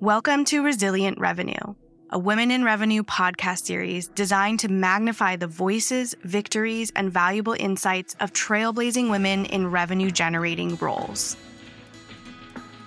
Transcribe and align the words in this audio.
Welcome 0.00 0.44
to 0.46 0.62
Resilient 0.62 1.18
Revenue, 1.18 1.74
a 2.10 2.18
Women 2.18 2.50
in 2.50 2.64
Revenue 2.64 3.02
podcast 3.02 3.64
series 3.64 4.08
designed 4.08 4.60
to 4.60 4.68
magnify 4.68 5.36
the 5.36 5.46
voices, 5.46 6.14
victories, 6.22 6.92
and 6.94 7.10
valuable 7.10 7.56
insights 7.58 8.14
of 8.20 8.34
trailblazing 8.34 9.10
women 9.10 9.46
in 9.46 9.70
revenue 9.70 10.10
generating 10.10 10.76
roles. 10.76 11.38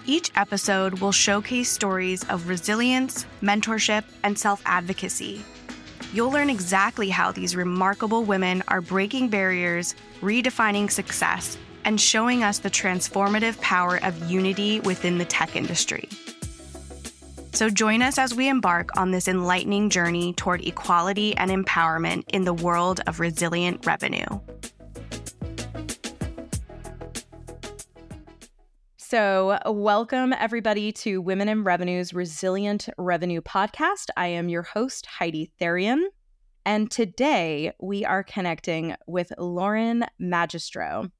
Each 0.05 0.29
episode 0.35 0.99
will 0.99 1.11
showcase 1.11 1.71
stories 1.71 2.23
of 2.29 2.47
resilience, 2.47 3.25
mentorship, 3.41 4.03
and 4.23 4.37
self 4.37 4.61
advocacy. 4.67 5.43
You'll 6.13 6.29
learn 6.29 6.51
exactly 6.51 7.09
how 7.09 7.31
these 7.31 7.55
remarkable 7.55 8.23
women 8.23 8.61
are 8.67 8.81
breaking 8.81 9.29
barriers, 9.29 9.95
redefining 10.21 10.91
success, 10.91 11.57
and 11.85 11.99
showing 11.99 12.43
us 12.43 12.59
the 12.59 12.69
transformative 12.69 13.59
power 13.61 13.97
of 14.03 14.29
unity 14.29 14.79
within 14.81 15.17
the 15.17 15.25
tech 15.25 15.55
industry. 15.55 16.07
So 17.51 17.69
join 17.69 18.01
us 18.01 18.17
as 18.17 18.33
we 18.33 18.47
embark 18.47 18.89
on 18.97 19.11
this 19.11 19.27
enlightening 19.27 19.89
journey 19.89 20.33
toward 20.33 20.65
equality 20.65 21.35
and 21.35 21.51
empowerment 21.51 22.23
in 22.29 22.45
the 22.45 22.53
world 22.53 23.01
of 23.07 23.19
resilient 23.19 23.85
revenue. 23.85 24.25
So, 28.97 29.57
welcome 29.65 30.33
everybody 30.33 30.91
to 30.91 31.19
Women 31.19 31.49
in 31.49 31.63
Revenue's 31.63 32.13
Resilient 32.13 32.87
Revenue 32.99 33.41
podcast. 33.41 34.09
I 34.15 34.27
am 34.27 34.49
your 34.49 34.61
host, 34.61 35.07
Heidi 35.07 35.51
Therian. 35.59 36.03
And 36.63 36.91
today 36.91 37.73
we 37.81 38.05
are 38.05 38.23
connecting 38.23 38.95
with 39.07 39.33
Lauren 39.39 40.05
Magistro. 40.21 41.11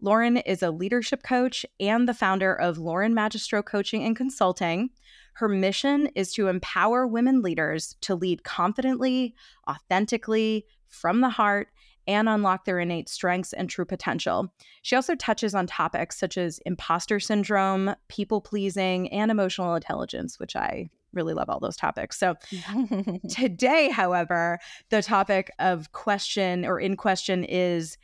Lauren 0.00 0.36
is 0.36 0.62
a 0.62 0.70
leadership 0.70 1.24
coach 1.24 1.66
and 1.80 2.08
the 2.08 2.14
founder 2.14 2.54
of 2.54 2.78
Lauren 2.78 3.14
Magistro 3.14 3.64
Coaching 3.64 4.04
and 4.04 4.14
Consulting. 4.14 4.90
Her 5.34 5.48
mission 5.48 6.08
is 6.14 6.32
to 6.34 6.48
empower 6.48 7.06
women 7.06 7.42
leaders 7.42 7.96
to 8.02 8.14
lead 8.14 8.44
confidently, 8.44 9.34
authentically, 9.68 10.66
from 10.88 11.20
the 11.20 11.28
heart, 11.28 11.68
and 12.06 12.28
unlock 12.28 12.64
their 12.64 12.78
innate 12.78 13.08
strengths 13.08 13.52
and 13.52 13.68
true 13.68 13.84
potential. 13.84 14.52
She 14.82 14.94
also 14.94 15.14
touches 15.14 15.54
on 15.54 15.66
topics 15.66 16.18
such 16.18 16.36
as 16.36 16.60
imposter 16.66 17.18
syndrome, 17.18 17.94
people 18.08 18.40
pleasing, 18.40 19.10
and 19.10 19.30
emotional 19.30 19.74
intelligence, 19.74 20.38
which 20.38 20.54
I 20.54 20.90
really 21.12 21.34
love 21.34 21.48
all 21.48 21.60
those 21.60 21.76
topics. 21.76 22.18
So 22.18 22.34
today, 23.28 23.88
however, 23.90 24.58
the 24.90 25.02
topic 25.02 25.50
of 25.58 25.92
question 25.92 26.64
or 26.64 26.78
in 26.78 26.96
question 26.96 27.44
is 27.44 27.96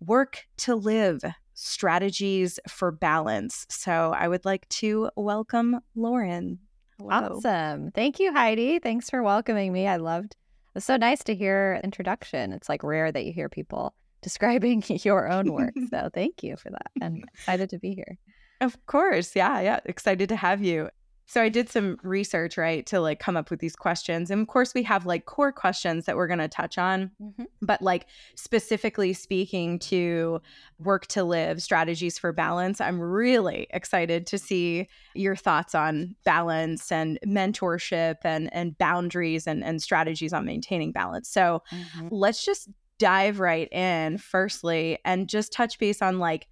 work 0.00 0.46
to 0.58 0.74
live 0.74 1.22
strategies 1.56 2.60
for 2.68 2.92
balance. 2.92 3.66
So 3.68 4.14
I 4.16 4.28
would 4.28 4.44
like 4.44 4.68
to 4.68 5.10
welcome 5.16 5.80
Lauren. 5.96 6.60
Hello. 6.98 7.36
Awesome. 7.36 7.90
Thank 7.90 8.20
you, 8.20 8.32
Heidi. 8.32 8.78
Thanks 8.78 9.10
for 9.10 9.22
welcoming 9.22 9.72
me. 9.72 9.88
I 9.88 9.96
loved 9.96 10.36
it's 10.76 10.84
so 10.84 10.98
nice 10.98 11.24
to 11.24 11.34
hear 11.34 11.80
introduction. 11.82 12.52
It's 12.52 12.68
like 12.68 12.82
rare 12.82 13.10
that 13.10 13.24
you 13.24 13.32
hear 13.32 13.48
people 13.48 13.94
describing 14.22 14.84
your 14.88 15.28
own 15.30 15.52
work. 15.52 15.74
So 15.90 16.10
thank 16.12 16.42
you 16.42 16.56
for 16.56 16.70
that. 16.70 16.90
And 17.00 17.24
excited 17.34 17.70
to 17.70 17.78
be 17.78 17.94
here. 17.94 18.18
Of 18.60 18.84
course. 18.86 19.34
Yeah. 19.34 19.60
Yeah. 19.60 19.80
Excited 19.86 20.28
to 20.28 20.36
have 20.36 20.62
you. 20.62 20.90
So 21.28 21.42
I 21.42 21.48
did 21.48 21.68
some 21.68 21.98
research, 22.04 22.56
right, 22.56 22.86
to 22.86 23.00
like 23.00 23.18
come 23.18 23.36
up 23.36 23.50
with 23.50 23.58
these 23.58 23.74
questions. 23.74 24.30
And 24.30 24.40
of 24.40 24.46
course, 24.46 24.74
we 24.74 24.84
have 24.84 25.06
like 25.06 25.26
core 25.26 25.50
questions 25.50 26.06
that 26.06 26.16
we're 26.16 26.28
going 26.28 26.38
to 26.38 26.48
touch 26.48 26.78
on. 26.78 27.10
Mm-hmm. 27.20 27.44
But 27.60 27.82
like 27.82 28.06
specifically 28.36 29.12
speaking 29.12 29.80
to 29.80 30.40
work 30.78 31.08
to 31.08 31.24
live 31.24 31.62
strategies 31.62 32.16
for 32.16 32.32
balance, 32.32 32.80
I'm 32.80 33.00
really 33.00 33.66
excited 33.70 34.26
to 34.28 34.38
see 34.38 34.88
your 35.14 35.34
thoughts 35.34 35.74
on 35.74 36.14
balance 36.24 36.92
and 36.92 37.18
mentorship 37.26 38.16
and 38.22 38.52
and 38.54 38.78
boundaries 38.78 39.48
and, 39.48 39.64
and 39.64 39.82
strategies 39.82 40.32
on 40.32 40.44
maintaining 40.44 40.92
balance. 40.92 41.28
So 41.28 41.62
mm-hmm. 41.72 42.08
let's 42.12 42.44
just 42.44 42.68
dive 42.98 43.40
right 43.40 43.70
in 43.72 44.18
firstly 44.18 44.98
and 45.04 45.28
just 45.28 45.52
touch 45.52 45.78
base 45.78 46.00
on 46.00 46.18
like 46.18 46.46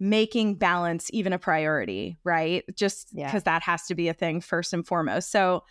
making 0.00 0.56
balance 0.56 1.08
even 1.12 1.32
a 1.32 1.38
priority, 1.38 2.18
right? 2.24 2.64
Just 2.74 3.14
because 3.14 3.32
yeah. 3.32 3.40
that 3.40 3.62
has 3.62 3.86
to 3.86 3.94
be 3.94 4.08
a 4.08 4.14
thing 4.14 4.40
first 4.40 4.72
and 4.72 4.86
foremost. 4.86 5.30
So, 5.30 5.64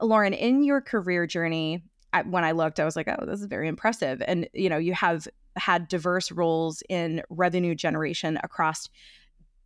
Lauren, 0.00 0.32
in 0.32 0.62
your 0.62 0.80
career 0.80 1.26
journey, 1.26 1.82
when 2.24 2.44
I 2.44 2.52
looked, 2.52 2.80
I 2.80 2.84
was 2.84 2.96
like, 2.96 3.08
oh, 3.08 3.26
this 3.26 3.40
is 3.40 3.46
very 3.46 3.68
impressive. 3.68 4.22
And, 4.26 4.48
you 4.52 4.68
know, 4.68 4.78
you 4.78 4.94
have 4.94 5.26
had 5.56 5.88
diverse 5.88 6.30
roles 6.30 6.82
in 6.88 7.22
revenue 7.28 7.74
generation 7.74 8.38
across 8.42 8.88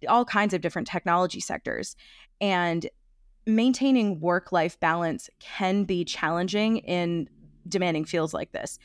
all 0.09 0.25
kinds 0.25 0.55
of 0.55 0.61
different 0.61 0.89
technology 0.89 1.41
sectors. 1.41 1.97
And 2.41 2.89
maintaining 3.47 4.21
work 4.21 4.53
life 4.53 4.79
balance 4.81 5.29
can 5.41 5.85
be 5.85 6.05
challenging 6.05 6.79
in 6.79 7.29
demanding 7.69 8.05
fields 8.05 8.33
like 8.33 8.53
this. 8.53 8.79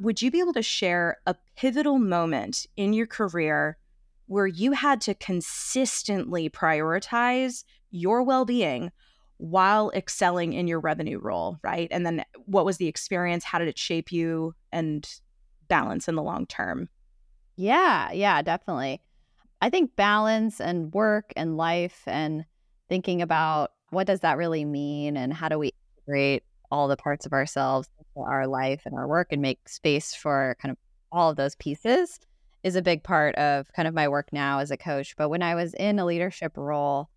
Would 0.00 0.22
you 0.22 0.30
be 0.30 0.40
able 0.40 0.52
to 0.52 0.62
share 0.62 1.18
a 1.26 1.34
pivotal 1.56 1.98
moment 1.98 2.66
in 2.76 2.92
your 2.92 3.06
career 3.06 3.78
where 4.28 4.46
you 4.46 4.72
had 4.72 5.00
to 5.00 5.14
consistently 5.14 6.48
prioritize 6.48 7.64
your 7.90 8.22
well 8.22 8.44
being 8.44 8.92
while 9.38 9.90
excelling 9.94 10.52
in 10.52 10.66
your 10.66 10.80
revenue 10.80 11.18
role, 11.18 11.58
right? 11.62 11.88
And 11.90 12.04
then 12.04 12.24
what 12.44 12.64
was 12.64 12.76
the 12.76 12.88
experience? 12.88 13.44
How 13.44 13.58
did 13.58 13.68
it 13.68 13.78
shape 13.78 14.12
you 14.12 14.54
and 14.72 15.08
balance 15.68 16.08
in 16.08 16.14
the 16.14 16.22
long 16.22 16.46
term? 16.46 16.88
Yeah, 17.56 18.12
yeah, 18.12 18.42
definitely. 18.42 19.00
I 19.60 19.70
think 19.70 19.96
balance 19.96 20.60
and 20.60 20.92
work 20.92 21.32
and 21.34 21.56
life 21.56 22.02
and 22.06 22.44
thinking 22.88 23.22
about 23.22 23.72
what 23.90 24.06
does 24.06 24.20
that 24.20 24.36
really 24.36 24.64
mean 24.64 25.16
and 25.16 25.32
how 25.32 25.48
do 25.48 25.58
we 25.58 25.72
integrate 25.96 26.44
all 26.70 26.86
the 26.86 26.96
parts 26.96 27.26
of 27.26 27.32
ourselves 27.32 27.88
our 28.16 28.46
life 28.46 28.82
and 28.84 28.94
our 28.94 29.06
work 29.06 29.28
and 29.30 29.40
make 29.40 29.68
space 29.68 30.14
for 30.14 30.56
kind 30.60 30.72
of 30.72 30.78
all 31.12 31.30
of 31.30 31.36
those 31.36 31.54
pieces 31.56 32.18
is 32.62 32.76
a 32.76 32.82
big 32.82 33.02
part 33.02 33.34
of 33.36 33.72
kind 33.72 33.88
of 33.88 33.94
my 33.94 34.08
work 34.08 34.28
now 34.32 34.58
as 34.58 34.70
a 34.70 34.76
coach. 34.76 35.14
But 35.16 35.28
when 35.28 35.42
I 35.42 35.54
was 35.54 35.74
in 35.74 35.98
a 35.98 36.04
leadership 36.04 36.52
role, 36.56 37.08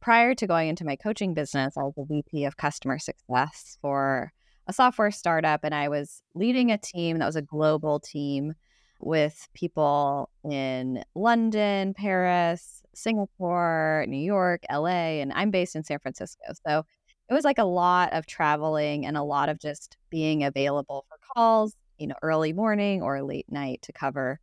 prior 0.00 0.34
to 0.34 0.46
going 0.46 0.68
into 0.68 0.84
my 0.84 0.96
coaching 0.96 1.34
business, 1.34 1.76
I 1.76 1.82
was 1.82 1.94
a 1.98 2.04
VP 2.04 2.44
of 2.44 2.56
customer 2.56 2.98
success 2.98 3.78
for 3.80 4.32
a 4.66 4.72
software 4.72 5.10
startup. 5.10 5.60
And 5.64 5.74
I 5.74 5.88
was 5.88 6.22
leading 6.34 6.70
a 6.70 6.78
team 6.78 7.18
that 7.18 7.26
was 7.26 7.36
a 7.36 7.42
global 7.42 8.00
team 8.00 8.54
with 9.00 9.48
people 9.54 10.30
in 10.48 11.02
London, 11.14 11.94
Paris, 11.94 12.82
Singapore, 12.94 14.04
New 14.08 14.18
York, 14.18 14.62
LA, 14.70 15.20
and 15.20 15.32
I'm 15.32 15.50
based 15.50 15.74
in 15.74 15.84
San 15.84 15.98
Francisco. 15.98 16.42
So 16.66 16.84
it 17.30 17.34
was 17.34 17.44
like 17.44 17.58
a 17.58 17.64
lot 17.64 18.12
of 18.12 18.26
traveling 18.26 19.06
and 19.06 19.16
a 19.16 19.22
lot 19.22 19.48
of 19.48 19.58
just 19.58 19.96
being 20.10 20.44
available 20.44 21.06
for 21.08 21.16
calls, 21.34 21.74
you 21.98 22.08
know, 22.08 22.16
early 22.22 22.52
morning 22.52 23.02
or 23.02 23.22
late 23.22 23.46
night 23.50 23.80
to 23.82 23.92
cover 23.92 24.40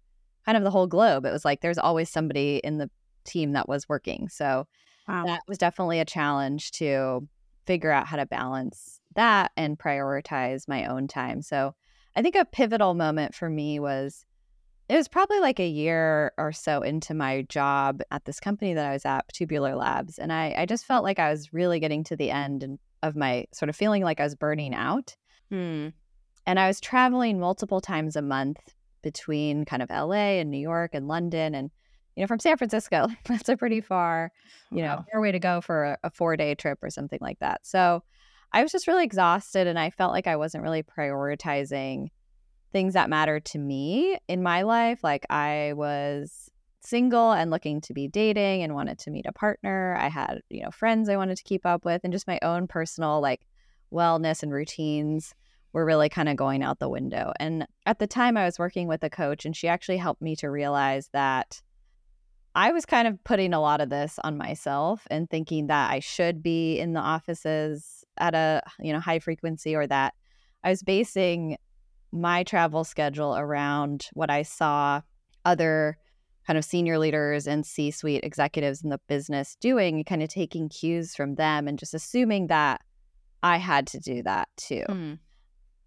kind 0.48 0.58
of 0.58 0.64
the 0.64 0.72
whole 0.72 0.88
globe. 0.88 1.26
It 1.26 1.32
was 1.32 1.44
like 1.44 1.60
there's 1.60 1.78
always 1.78 2.10
somebody 2.10 2.62
in 2.64 2.78
the 2.78 2.90
team 3.26 3.52
that 3.52 3.68
was 3.68 3.90
working. 3.90 4.30
So 4.30 4.66
wow. 5.08 5.26
that 5.26 5.42
was 5.48 5.58
definitely 5.58 6.00
a 6.00 6.06
challenge 6.06 6.72
to 6.72 7.28
figure 7.66 7.92
out 7.92 8.08
how 8.08 8.16
to 8.16 8.26
balance 8.26 9.02
that 9.16 9.52
and 9.58 9.78
prioritize 9.78 10.66
my 10.66 10.86
own 10.86 11.10
time. 11.10 11.42
So 11.42 11.76
I 12.16 12.22
think 12.22 12.36
a 12.36 12.46
pivotal 12.46 12.94
moment 12.94 13.36
for 13.36 13.50
me 13.50 13.78
was 13.80 14.26
it 14.88 14.96
was 14.96 15.10
probably 15.10 15.42
like 15.42 15.60
a 15.60 15.68
year 15.68 16.32
or 16.38 16.54
so 16.54 16.82
into 16.82 17.14
my 17.14 17.42
job 17.50 18.02
at 18.10 18.24
this 18.24 18.40
company 18.40 18.74
that 18.74 18.86
I 18.86 18.94
was 18.94 19.06
at, 19.06 19.28
Tubular 19.34 19.76
Labs. 19.76 20.18
And 20.18 20.32
I, 20.32 20.56
I 20.58 20.66
just 20.66 20.86
felt 20.86 21.04
like 21.04 21.20
I 21.20 21.30
was 21.30 21.52
really 21.52 21.82
getting 21.82 22.06
to 22.06 22.16
the 22.16 22.32
end 22.32 22.80
of 23.04 23.18
my 23.18 23.48
sort 23.52 23.68
of 23.68 23.76
feeling 23.76 24.02
like 24.02 24.22
I 24.22 24.24
was 24.24 24.36
burning 24.36 24.74
out. 24.74 25.14
Hmm. 25.52 25.90
And 26.46 26.58
I 26.58 26.68
was 26.68 26.80
traveling 26.80 27.38
multiple 27.38 27.82
times 27.82 28.16
a 28.16 28.22
month 28.22 28.62
between 29.08 29.64
kind 29.64 29.82
of 29.82 29.90
LA 29.90 30.36
and 30.42 30.52
New 30.52 30.60
York 30.60 30.92
and 30.94 31.08
London 31.08 31.56
and 31.56 31.72
you 32.18 32.24
know 32.24 32.28
from 32.28 32.40
San 32.40 32.58
Francisco 32.58 33.08
that's 33.26 33.48
a 33.48 33.56
pretty 33.56 33.80
far 33.80 34.34
you 34.70 34.84
wow. 34.84 34.98
know 34.98 35.06
far 35.10 35.22
way 35.22 35.32
to 35.32 35.40
go 35.40 35.62
for 35.62 35.86
a, 35.86 35.98
a 36.04 36.10
4 36.10 36.36
day 36.36 36.56
trip 36.56 36.80
or 36.84 36.90
something 36.90 37.20
like 37.22 37.40
that. 37.40 37.66
So 37.66 38.04
I 38.52 38.64
was 38.64 38.74
just 38.74 38.86
really 38.86 39.06
exhausted 39.06 39.66
and 39.66 39.80
I 39.80 39.92
felt 39.92 40.12
like 40.12 40.28
I 40.28 40.36
wasn't 40.36 40.64
really 40.64 40.84
prioritizing 40.84 42.10
things 42.74 42.96
that 42.96 43.10
matter 43.10 43.40
to 43.40 43.58
me 43.58 44.18
in 44.28 44.44
my 44.44 44.64
life. 44.64 45.06
Like 45.06 45.26
I 45.30 45.72
was 45.74 46.50
single 46.82 47.32
and 47.32 47.50
looking 47.50 47.80
to 47.82 47.94
be 47.94 48.10
dating 48.10 48.64
and 48.64 48.76
wanted 48.76 49.00
to 49.00 49.12
meet 49.12 49.26
a 49.26 49.32
partner. 49.32 49.96
I 49.98 50.10
had 50.10 50.42
you 50.50 50.64
know 50.64 50.72
friends 50.72 51.08
I 51.08 51.16
wanted 51.16 51.38
to 51.38 51.44
keep 51.44 51.66
up 51.66 51.86
with 51.86 52.02
and 52.04 52.12
just 52.12 52.28
my 52.28 52.40
own 52.42 52.68
personal 52.68 53.22
like 53.22 53.40
wellness 53.90 54.44
and 54.44 54.52
routines 54.52 55.34
were 55.74 55.86
really 55.86 56.10
kind 56.10 56.30
of 56.30 56.36
going 56.36 56.64
out 56.64 56.80
the 56.80 56.90
window. 56.90 57.34
And 57.40 57.68
at 57.86 58.00
the 58.00 58.08
time, 58.08 58.38
I 58.38 58.46
was 58.46 58.58
working 58.58 58.88
with 58.88 59.04
a 59.04 59.10
coach, 59.10 59.46
and 59.46 59.56
she 59.56 59.68
actually 59.68 59.98
helped 59.98 60.22
me 60.22 60.36
to 60.38 60.50
realize 60.50 61.10
that 61.14 61.62
I 62.56 62.72
was 62.72 62.86
kind 62.86 63.08
of 63.08 63.24
putting 63.24 63.54
a 63.54 63.62
lot 63.62 63.82
of 63.82 63.90
this 63.90 64.18
on 64.24 64.38
myself 64.38 65.06
and 65.12 65.30
thinking 65.30 65.68
that 65.68 65.92
I 65.92 66.00
should 66.00 66.42
be 66.42 66.80
in 66.80 66.94
the 66.94 67.00
offices 67.00 68.04
at 68.18 68.34
a 68.34 68.64
you 68.80 68.92
know 68.92 69.00
high 69.00 69.20
frequency 69.20 69.76
or 69.76 69.86
that 69.86 70.16
I 70.64 70.72
was 70.72 70.82
basing 70.82 71.58
my 72.12 72.44
travel 72.44 72.84
schedule 72.84 73.38
around 73.38 74.08
what 74.14 74.32
I 74.32 74.42
saw 74.42 75.02
other 75.46 75.98
kind 76.48 76.58
of 76.58 76.66
senior 76.66 76.98
leaders 76.98 77.46
and 77.46 77.66
C 77.66 77.92
suite 77.92 78.24
executives 78.24 78.82
in 78.82 78.90
the 78.90 79.00
business 79.08 79.56
doing, 79.60 80.04
kind 80.06 80.24
of 80.24 80.30
taking 80.30 80.70
cues 80.70 81.14
from 81.14 81.36
them 81.36 81.68
and 81.68 81.78
just 81.78 81.94
assuming 81.94 82.48
that 82.48 82.82
I 83.44 83.58
had 83.58 83.86
to 83.88 84.00
do 84.00 84.24
that 84.24 84.48
too. 84.58 84.86
Mm. 84.90 85.20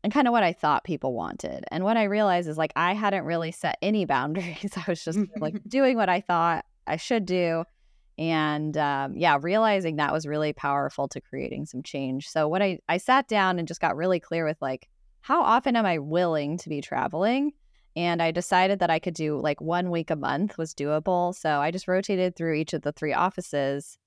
And 0.02 0.12
kind 0.12 0.26
of 0.26 0.32
what 0.32 0.42
I 0.42 0.52
thought 0.52 0.84
people 0.84 1.12
wanted. 1.12 1.64
And 1.70 1.84
what 1.84 1.96
I 1.96 2.04
realized 2.04 2.48
is 2.48 2.56
like 2.56 2.72
I 2.76 2.94
hadn't 2.94 3.24
really 3.24 3.52
set 3.52 3.78
any 3.82 4.04
boundaries. 4.06 4.72
I 4.76 4.84
was 4.88 5.04
just 5.04 5.18
like 5.38 5.60
doing 5.68 5.96
what 5.96 6.08
I 6.08 6.20
thought 6.20 6.64
I 6.86 6.96
should 6.96 7.26
do. 7.26 7.64
And 8.18 8.76
um, 8.76 9.14
yeah, 9.16 9.38
realizing 9.40 9.96
that 9.96 10.12
was 10.12 10.26
really 10.26 10.52
powerful 10.52 11.08
to 11.08 11.20
creating 11.20 11.66
some 11.66 11.82
change. 11.82 12.28
So 12.28 12.48
what 12.48 12.62
I 12.62 12.78
I 12.88 12.98
sat 12.98 13.28
down 13.28 13.58
and 13.58 13.68
just 13.68 13.80
got 13.80 13.96
really 13.96 14.20
clear 14.20 14.44
with 14.44 14.60
like 14.60 14.88
how 15.22 15.42
often 15.42 15.76
am 15.76 15.86
I 15.86 15.98
willing 15.98 16.56
to 16.58 16.68
be 16.68 16.80
traveling? 16.80 17.52
And 17.96 18.22
I 18.22 18.30
decided 18.30 18.78
that 18.78 18.90
I 18.90 18.98
could 18.98 19.14
do 19.14 19.38
like 19.38 19.60
one 19.60 19.90
week 19.90 20.10
a 20.10 20.16
month 20.16 20.56
was 20.56 20.74
doable. 20.74 21.34
So 21.34 21.60
I 21.60 21.70
just 21.70 21.88
rotated 21.88 22.36
through 22.36 22.54
each 22.54 22.72
of 22.72 22.82
the 22.82 22.92
three 22.92 23.12
offices. 23.12 23.98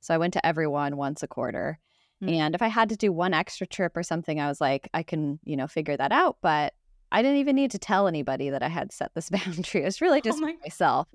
So 0.00 0.14
I 0.14 0.18
went 0.18 0.32
to 0.34 0.46
everyone 0.46 0.96
once 0.96 1.22
a 1.22 1.28
quarter. 1.28 1.78
Mm-hmm. 2.22 2.34
And 2.34 2.54
if 2.54 2.62
I 2.62 2.68
had 2.68 2.88
to 2.90 2.96
do 2.96 3.12
one 3.12 3.34
extra 3.34 3.66
trip 3.66 3.96
or 3.96 4.02
something, 4.02 4.40
I 4.40 4.48
was 4.48 4.60
like, 4.60 4.88
I 4.94 5.02
can, 5.02 5.40
you 5.44 5.56
know, 5.56 5.66
figure 5.66 5.96
that 5.96 6.12
out. 6.12 6.36
But 6.40 6.74
I 7.10 7.20
didn't 7.22 7.38
even 7.38 7.56
need 7.56 7.72
to 7.72 7.78
tell 7.78 8.06
anybody 8.06 8.50
that 8.50 8.62
I 8.62 8.68
had 8.68 8.92
set 8.92 9.12
this 9.14 9.30
boundary. 9.30 9.82
It 9.82 9.86
was 9.86 10.00
really 10.00 10.18
oh 10.18 10.22
just 10.22 10.38
oh 10.38 10.46
my- 10.46 10.56
myself. 10.62 11.08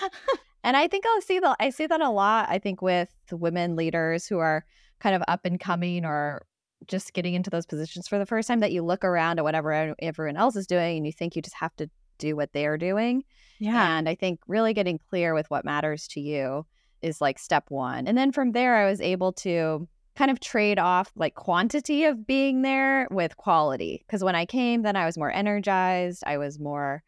and 0.64 0.76
I 0.76 0.88
think 0.88 1.04
I'll 1.06 1.20
see 1.20 1.38
that 1.38 1.56
I 1.60 1.70
see 1.70 1.86
that 1.86 2.00
a 2.00 2.10
lot. 2.10 2.48
I 2.48 2.58
think 2.58 2.80
with 2.80 3.10
women 3.30 3.76
leaders 3.76 4.26
who 4.26 4.38
are 4.38 4.64
kind 5.00 5.14
of 5.14 5.22
up 5.28 5.44
and 5.44 5.60
coming 5.60 6.04
or 6.06 6.46
just 6.86 7.12
getting 7.12 7.34
into 7.34 7.50
those 7.50 7.66
positions 7.66 8.08
for 8.08 8.18
the 8.18 8.26
first 8.26 8.48
time 8.48 8.60
that 8.60 8.72
you 8.72 8.82
look 8.82 9.04
around 9.04 9.38
at 9.38 9.44
whatever 9.44 9.94
everyone 9.98 10.36
else 10.36 10.56
is 10.56 10.66
doing 10.66 10.98
and 10.98 11.06
you 11.06 11.12
think 11.12 11.36
you 11.36 11.42
just 11.42 11.56
have 11.56 11.74
to 11.76 11.88
do 12.18 12.36
what 12.36 12.52
they're 12.52 12.78
doing. 12.78 13.24
Yeah. 13.58 13.98
And 13.98 14.08
I 14.08 14.14
think 14.14 14.40
really 14.46 14.74
getting 14.74 14.98
clear 14.98 15.34
with 15.34 15.50
what 15.50 15.64
matters 15.64 16.08
to 16.08 16.20
you 16.20 16.66
is 17.02 17.20
like 17.20 17.38
step 17.38 17.64
one. 17.68 18.06
And 18.06 18.16
then 18.16 18.32
from 18.32 18.52
there, 18.52 18.76
I 18.76 18.88
was 18.88 19.00
able 19.00 19.32
to 19.34 19.88
kind 20.16 20.30
of 20.30 20.40
trade 20.40 20.78
off 20.78 21.10
like 21.16 21.34
quantity 21.34 22.04
of 22.04 22.26
being 22.26 22.62
there 22.62 23.08
with 23.10 23.36
quality. 23.36 24.04
Because 24.06 24.22
when 24.22 24.36
I 24.36 24.46
came, 24.46 24.82
then 24.82 24.96
I 24.96 25.06
was 25.06 25.18
more 25.18 25.32
energized, 25.32 26.22
I 26.26 26.38
was 26.38 26.58
more 26.58 27.02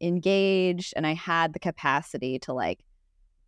engaged, 0.00 0.92
and 0.96 1.06
I 1.06 1.14
had 1.14 1.52
the 1.52 1.58
capacity 1.58 2.38
to 2.40 2.52
like 2.52 2.80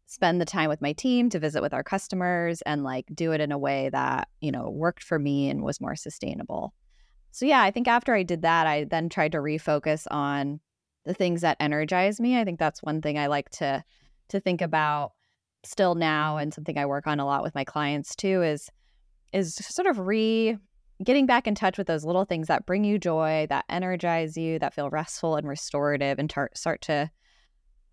spend 0.07 0.41
the 0.41 0.47
time 0.47 0.69
with 0.69 0.83
my 0.83 0.93
team 0.93 1.31
to 1.31 1.39
visit 1.39 1.63
with 1.63 1.73
our 1.73 1.83
customers 1.83 2.63
and 2.63 2.85
like 2.85 3.07
do 3.15 3.33
it 3.33 3.41
in 3.41 3.53
a 3.53 3.59
way 3.59 3.89
that, 3.91 4.29
you 4.41 4.53
know, 4.53 4.69
worked 4.69 5.03
for 5.03 5.19
me 5.19 5.49
and 5.49 5.63
was 5.63 5.81
more 5.81 5.97
sustainable. 5.97 6.75
So 7.31 7.47
yeah, 7.47 7.63
I 7.63 7.71
think 7.71 7.89
after 7.89 8.15
I 8.15 8.23
did 8.23 8.43
that, 8.43 8.67
I 8.67 8.85
then 8.85 9.09
tried 9.09 9.33
to 9.33 9.39
refocus 9.39 10.07
on 10.11 10.61
the 11.05 11.15
things 11.15 11.41
that 11.41 11.57
energize 11.61 12.21
me. 12.21 12.39
I 12.39 12.45
think 12.45 12.59
that's 12.59 12.83
one 12.83 13.01
thing 13.01 13.19
I 13.19 13.27
like 13.27 13.51
to 13.51 13.83
to 14.29 14.41
think 14.41 14.61
about 14.61 15.13
still 15.65 15.95
now 15.95 16.37
and 16.39 16.53
something 16.53 16.79
I 16.79 16.87
work 16.87 17.07
on 17.07 17.21
a 17.21 17.27
lot 17.27 17.43
with 17.43 17.55
my 17.55 17.65
clients 17.65 18.17
too 18.17 18.43
is 18.43 18.71
is 19.33 19.55
sort 19.55 19.87
of 19.87 19.99
re 19.99 20.57
getting 21.03 21.27
back 21.27 21.47
in 21.47 21.55
touch 21.55 21.79
with 21.79 21.87
those 21.87 22.05
little 22.05 22.25
things 22.25 22.47
that 22.49 22.67
bring 22.67 22.85
you 22.85 22.99
joy, 22.99 23.47
that 23.49 23.65
energize 23.69 24.37
you, 24.37 24.59
that 24.59 24.75
feel 24.75 24.91
restful 24.91 25.37
and 25.37 25.49
restorative 25.49 26.19
and 26.19 26.31
tar- 26.31 26.51
start 26.55 26.81
to 26.83 27.11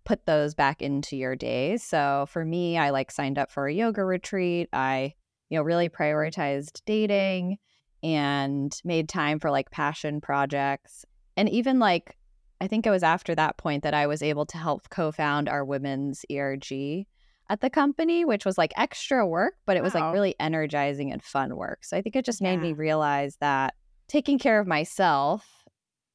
put 0.04 0.26
those 0.26 0.54
back 0.54 0.80
into 0.80 1.16
your 1.16 1.36
days. 1.36 1.82
So 1.82 2.26
for 2.28 2.44
me, 2.44 2.78
I 2.78 2.90
like 2.90 3.10
signed 3.10 3.38
up 3.38 3.50
for 3.50 3.66
a 3.66 3.74
yoga 3.74 4.04
retreat. 4.04 4.68
I, 4.72 5.14
you 5.48 5.58
know, 5.58 5.62
really 5.62 5.88
prioritized 5.88 6.82
dating 6.86 7.58
and 8.02 8.72
made 8.84 9.08
time 9.08 9.40
for 9.40 9.50
like 9.50 9.70
passion 9.70 10.20
projects. 10.20 11.04
And 11.36 11.48
even 11.48 11.78
like, 11.78 12.16
I 12.60 12.66
think 12.66 12.86
it 12.86 12.90
was 12.90 13.02
after 13.02 13.34
that 13.34 13.56
point 13.56 13.82
that 13.82 13.94
I 13.94 14.06
was 14.06 14.22
able 14.22 14.46
to 14.46 14.58
help 14.58 14.88
co 14.90 15.12
found 15.12 15.48
our 15.48 15.64
women's 15.64 16.24
ERG 16.30 17.06
at 17.50 17.60
the 17.60 17.68
company, 17.68 18.24
which 18.24 18.46
was 18.46 18.56
like 18.56 18.72
extra 18.76 19.26
work, 19.26 19.54
but 19.66 19.76
it 19.76 19.82
was 19.82 19.92
wow. 19.92 20.06
like 20.06 20.14
really 20.14 20.36
energizing 20.38 21.12
and 21.12 21.20
fun 21.22 21.56
work. 21.56 21.84
So 21.84 21.96
I 21.96 22.00
think 22.00 22.14
it 22.14 22.24
just 22.24 22.40
yeah. 22.40 22.50
made 22.50 22.62
me 22.62 22.72
realize 22.72 23.36
that 23.40 23.74
taking 24.06 24.38
care 24.38 24.60
of 24.60 24.68
myself 24.68 25.44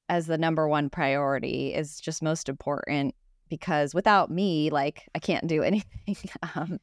as 0.08 0.28
the 0.28 0.38
number 0.38 0.68
one 0.68 0.90
priority 0.90 1.74
is 1.74 2.00
just 2.00 2.24
most 2.24 2.48
important 2.48 3.16
because 3.50 3.94
without 3.94 4.32
me, 4.32 4.70
like 4.70 5.10
I 5.14 5.20
can't 5.20 5.46
do 5.46 5.62
anything. 5.64 6.16
um, 6.56 6.80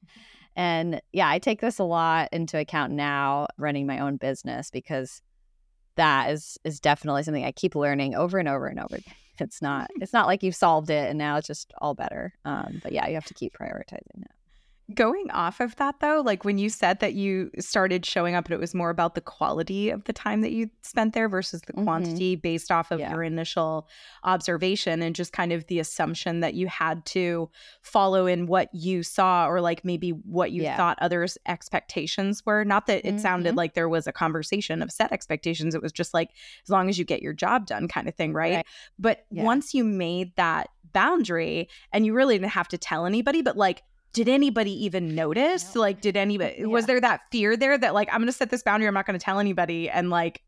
and 0.54 1.00
yeah, 1.12 1.30
I 1.30 1.38
take 1.38 1.62
this 1.62 1.78
a 1.78 1.84
lot 1.84 2.28
into 2.30 2.58
account 2.58 2.92
now 2.92 3.46
running 3.56 3.86
my 3.86 4.00
own 4.00 4.18
business 4.18 4.70
because 4.70 5.22
that 5.96 6.30
is 6.30 6.58
is 6.62 6.78
definitely 6.78 7.22
something 7.22 7.44
I 7.44 7.52
keep 7.52 7.74
learning 7.74 8.14
over 8.14 8.38
and 8.38 8.48
over 8.48 8.66
and 8.66 8.78
over 8.78 8.96
again. 8.96 9.14
It's 9.38 9.62
not 9.62 9.90
it's 10.00 10.12
not 10.12 10.26
like 10.26 10.42
you've 10.42 10.54
solved 10.54 10.90
it 10.90 11.08
and 11.08 11.16
now 11.16 11.38
it's 11.38 11.46
just 11.46 11.72
all 11.78 11.94
better. 11.94 12.34
Um, 12.44 12.80
but 12.82 12.92
yeah, 12.92 13.08
you 13.08 13.14
have 13.14 13.24
to 13.26 13.34
keep 13.34 13.54
prioritizing 13.56 14.18
that. 14.18 14.30
Going 14.94 15.30
off 15.30 15.60
of 15.60 15.76
that 15.76 16.00
though, 16.00 16.22
like 16.24 16.44
when 16.44 16.58
you 16.58 16.68
said 16.68 17.00
that 17.00 17.14
you 17.14 17.50
started 17.58 18.04
showing 18.04 18.34
up 18.34 18.46
and 18.46 18.54
it 18.54 18.60
was 18.60 18.74
more 18.74 18.90
about 18.90 19.14
the 19.14 19.20
quality 19.20 19.90
of 19.90 20.04
the 20.04 20.12
time 20.12 20.40
that 20.40 20.52
you 20.52 20.70
spent 20.82 21.14
there 21.14 21.28
versus 21.28 21.62
the 21.62 21.72
mm-hmm. 21.72 21.84
quantity 21.84 22.36
based 22.36 22.70
off 22.70 22.90
of 22.90 23.00
yeah. 23.00 23.12
your 23.12 23.22
initial 23.22 23.88
observation 24.24 25.02
and 25.02 25.14
just 25.14 25.32
kind 25.32 25.52
of 25.52 25.66
the 25.66 25.78
assumption 25.78 26.40
that 26.40 26.54
you 26.54 26.66
had 26.66 27.04
to 27.06 27.48
follow 27.82 28.26
in 28.26 28.46
what 28.46 28.68
you 28.74 29.02
saw 29.02 29.46
or 29.46 29.60
like 29.60 29.84
maybe 29.84 30.10
what 30.10 30.52
you 30.52 30.62
yeah. 30.62 30.76
thought 30.76 30.98
others' 31.00 31.38
expectations 31.46 32.44
were. 32.44 32.64
Not 32.64 32.86
that 32.86 33.04
it 33.04 33.08
mm-hmm. 33.08 33.18
sounded 33.18 33.56
like 33.56 33.74
there 33.74 33.88
was 33.88 34.06
a 34.06 34.12
conversation 34.12 34.82
of 34.82 34.90
set 34.90 35.12
expectations. 35.12 35.74
It 35.74 35.82
was 35.82 35.92
just 35.92 36.12
like 36.12 36.30
as 36.64 36.70
long 36.70 36.88
as 36.88 36.98
you 36.98 37.04
get 37.04 37.22
your 37.22 37.32
job 37.32 37.66
done 37.66 37.88
kind 37.88 38.08
of 38.08 38.14
thing, 38.14 38.32
right? 38.32 38.56
right. 38.56 38.66
But 38.98 39.26
yeah. 39.30 39.44
once 39.44 39.74
you 39.74 39.84
made 39.84 40.34
that 40.36 40.68
boundary 40.92 41.68
and 41.92 42.04
you 42.04 42.14
really 42.14 42.34
didn't 42.36 42.50
have 42.50 42.68
to 42.68 42.78
tell 42.78 43.06
anybody, 43.06 43.42
but 43.42 43.56
like 43.56 43.82
did 44.12 44.28
anybody 44.28 44.84
even 44.84 45.14
notice? 45.14 45.74
No. 45.74 45.80
Like, 45.80 46.00
did 46.00 46.16
anybody, 46.16 46.56
yeah. 46.58 46.66
was 46.66 46.86
there 46.86 47.00
that 47.00 47.22
fear 47.30 47.56
there 47.56 47.78
that, 47.78 47.94
like, 47.94 48.08
I'm 48.12 48.18
going 48.18 48.26
to 48.26 48.32
set 48.32 48.50
this 48.50 48.62
boundary, 48.62 48.88
I'm 48.88 48.94
not 48.94 49.06
going 49.06 49.18
to 49.18 49.24
tell 49.24 49.38
anybody 49.38 49.88
and, 49.88 50.10
like, 50.10 50.42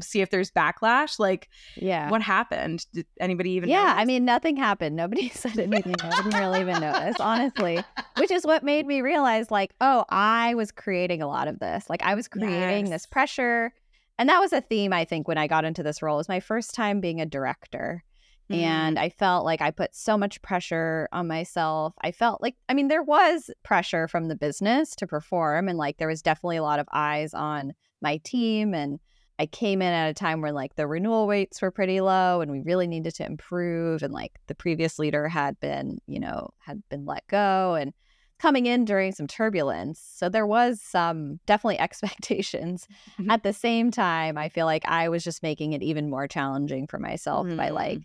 see 0.00 0.20
if 0.20 0.30
there's 0.30 0.50
backlash? 0.50 1.18
Like, 1.18 1.48
yeah. 1.76 2.10
What 2.10 2.22
happened? 2.22 2.86
Did 2.92 3.06
anybody 3.18 3.50
even 3.52 3.68
Yeah. 3.68 3.84
notice? 3.84 3.94
I 3.98 4.04
mean, 4.04 4.24
nothing 4.24 4.56
happened. 4.56 4.96
Nobody 4.96 5.28
said 5.34 5.58
anything. 5.58 5.94
I 6.02 6.22
didn't 6.22 6.40
really 6.40 6.60
even 6.60 6.80
notice, 6.80 7.16
honestly, 7.20 7.82
which 8.16 8.30
is 8.30 8.46
what 8.46 8.62
made 8.62 8.86
me 8.86 9.00
realize, 9.00 9.50
like, 9.50 9.74
oh, 9.80 10.04
I 10.08 10.54
was 10.54 10.70
creating 10.70 11.22
a 11.22 11.26
lot 11.26 11.48
of 11.48 11.58
this. 11.58 11.90
Like, 11.90 12.02
I 12.02 12.14
was 12.14 12.28
creating 12.28 12.86
yes. 12.86 12.90
this 12.90 13.06
pressure. 13.06 13.72
And 14.18 14.28
that 14.28 14.38
was 14.38 14.52
a 14.52 14.60
theme, 14.60 14.92
I 14.92 15.04
think, 15.06 15.28
when 15.28 15.38
I 15.38 15.46
got 15.46 15.64
into 15.64 15.82
this 15.82 16.02
role. 16.02 16.16
It 16.16 16.18
was 16.18 16.28
my 16.28 16.40
first 16.40 16.74
time 16.74 17.00
being 17.00 17.20
a 17.20 17.26
director. 17.26 18.04
And 18.50 18.96
mm. 18.96 19.00
I 19.00 19.08
felt 19.10 19.44
like 19.44 19.60
I 19.60 19.70
put 19.70 19.94
so 19.94 20.18
much 20.18 20.42
pressure 20.42 21.08
on 21.12 21.28
myself. 21.28 21.94
I 22.02 22.10
felt 22.10 22.42
like, 22.42 22.56
I 22.68 22.74
mean, 22.74 22.88
there 22.88 23.02
was 23.02 23.50
pressure 23.62 24.08
from 24.08 24.28
the 24.28 24.36
business 24.36 24.94
to 24.96 25.06
perform, 25.06 25.68
and 25.68 25.78
like 25.78 25.98
there 25.98 26.08
was 26.08 26.22
definitely 26.22 26.56
a 26.56 26.62
lot 26.62 26.80
of 26.80 26.88
eyes 26.92 27.32
on 27.32 27.72
my 28.02 28.18
team. 28.24 28.74
And 28.74 28.98
I 29.38 29.46
came 29.46 29.80
in 29.80 29.92
at 29.92 30.10
a 30.10 30.14
time 30.14 30.42
where 30.42 30.52
like 30.52 30.74
the 30.74 30.86
renewal 30.86 31.26
rates 31.26 31.62
were 31.62 31.70
pretty 31.70 32.00
low 32.00 32.40
and 32.40 32.50
we 32.50 32.60
really 32.60 32.86
needed 32.86 33.14
to 33.14 33.26
improve. 33.26 34.02
And 34.02 34.12
like 34.12 34.32
the 34.48 34.54
previous 34.54 34.98
leader 34.98 35.28
had 35.28 35.58
been, 35.60 35.98
you 36.06 36.20
know, 36.20 36.50
had 36.58 36.82
been 36.90 37.06
let 37.06 37.26
go 37.26 37.74
and 37.74 37.94
coming 38.38 38.66
in 38.66 38.84
during 38.84 39.12
some 39.12 39.26
turbulence. 39.26 39.98
So 40.14 40.28
there 40.28 40.46
was 40.46 40.80
some 40.80 41.40
definitely 41.46 41.78
expectations. 41.78 42.86
Mm-hmm. 43.18 43.30
At 43.30 43.42
the 43.42 43.52
same 43.52 43.90
time, 43.90 44.36
I 44.36 44.48
feel 44.48 44.66
like 44.66 44.84
I 44.86 45.08
was 45.08 45.22
just 45.22 45.42
making 45.42 45.72
it 45.72 45.82
even 45.82 46.10
more 46.10 46.26
challenging 46.26 46.86
for 46.86 46.98
myself 46.98 47.46
mm-hmm. 47.46 47.56
by 47.56 47.70
like 47.70 47.98
mm 47.98 48.04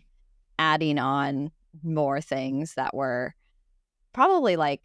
adding 0.58 0.98
on 0.98 1.50
more 1.82 2.20
things 2.20 2.74
that 2.74 2.94
were 2.94 3.34
probably 4.12 4.56
like 4.56 4.80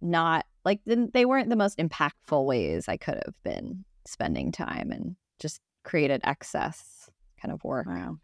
not 0.00 0.44
like 0.64 0.80
they 0.86 1.24
weren't 1.24 1.50
the 1.50 1.56
most 1.56 1.78
impactful 1.78 2.44
ways 2.44 2.88
I 2.88 2.96
could 2.96 3.20
have 3.24 3.34
been 3.44 3.84
spending 4.06 4.50
time 4.52 4.90
and 4.90 5.16
just 5.38 5.60
created 5.84 6.20
excess 6.24 7.10
kind 7.40 7.52
of 7.52 7.62
work. 7.64 7.86
Wow. 7.86 8.18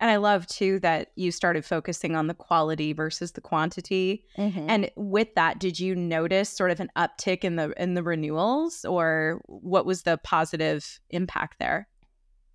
And 0.00 0.10
I 0.10 0.16
love 0.16 0.46
too 0.46 0.78
that 0.80 1.08
you 1.16 1.32
started 1.32 1.64
focusing 1.64 2.14
on 2.14 2.28
the 2.28 2.34
quality 2.34 2.92
versus 2.92 3.32
the 3.32 3.40
quantity. 3.40 4.24
Mm-hmm. 4.36 4.66
And 4.70 4.90
with 4.96 5.34
that, 5.34 5.58
did 5.58 5.80
you 5.80 5.96
notice 5.96 6.48
sort 6.48 6.70
of 6.70 6.78
an 6.78 6.90
uptick 6.96 7.42
in 7.42 7.56
the 7.56 7.72
in 7.82 7.94
the 7.94 8.02
renewals 8.02 8.84
or 8.84 9.40
what 9.46 9.86
was 9.86 10.02
the 10.02 10.18
positive 10.18 11.00
impact 11.10 11.58
there? 11.58 11.88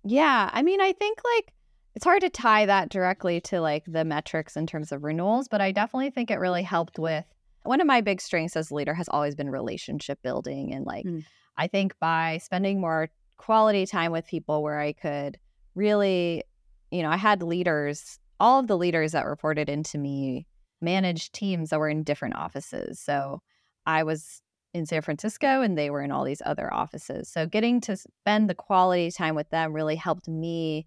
Yeah, 0.04 0.50
I 0.52 0.62
mean, 0.62 0.80
I 0.80 0.92
think 0.92 1.18
like 1.36 1.52
it's 1.94 2.04
hard 2.04 2.22
to 2.22 2.30
tie 2.30 2.66
that 2.66 2.88
directly 2.88 3.40
to 3.42 3.60
like 3.60 3.84
the 3.86 4.04
metrics 4.04 4.56
in 4.56 4.66
terms 4.66 4.90
of 4.92 5.04
renewals, 5.04 5.48
but 5.48 5.60
I 5.60 5.72
definitely 5.72 6.10
think 6.10 6.30
it 6.30 6.38
really 6.38 6.62
helped 6.62 6.98
with 6.98 7.24
one 7.62 7.80
of 7.80 7.86
my 7.86 8.00
big 8.00 8.20
strengths 8.20 8.56
as 8.56 8.70
a 8.70 8.74
leader 8.74 8.94
has 8.94 9.08
always 9.08 9.34
been 9.34 9.48
relationship 9.48 10.20
building. 10.22 10.72
And 10.72 10.84
like, 10.84 11.06
mm. 11.06 11.24
I 11.56 11.66
think 11.66 11.94
by 12.00 12.38
spending 12.38 12.80
more 12.80 13.08
quality 13.36 13.86
time 13.86 14.12
with 14.12 14.26
people 14.26 14.62
where 14.62 14.78
I 14.78 14.92
could 14.92 15.38
really, 15.74 16.42
you 16.90 17.02
know, 17.02 17.10
I 17.10 17.16
had 17.16 17.42
leaders, 17.42 18.18
all 18.38 18.60
of 18.60 18.66
the 18.66 18.76
leaders 18.76 19.12
that 19.12 19.26
reported 19.26 19.68
into 19.68 19.98
me 19.98 20.46
managed 20.80 21.32
teams 21.32 21.70
that 21.70 21.78
were 21.78 21.88
in 21.88 22.02
different 22.02 22.36
offices. 22.36 23.00
So 23.00 23.40
I 23.86 24.02
was 24.02 24.42
in 24.74 24.84
San 24.86 25.02
Francisco 25.02 25.62
and 25.62 25.78
they 25.78 25.88
were 25.88 26.02
in 26.02 26.10
all 26.10 26.24
these 26.24 26.42
other 26.44 26.72
offices. 26.72 27.28
So 27.28 27.46
getting 27.46 27.80
to 27.82 27.96
spend 27.96 28.50
the 28.50 28.54
quality 28.54 29.10
time 29.10 29.36
with 29.36 29.48
them 29.50 29.72
really 29.72 29.96
helped 29.96 30.28
me 30.28 30.86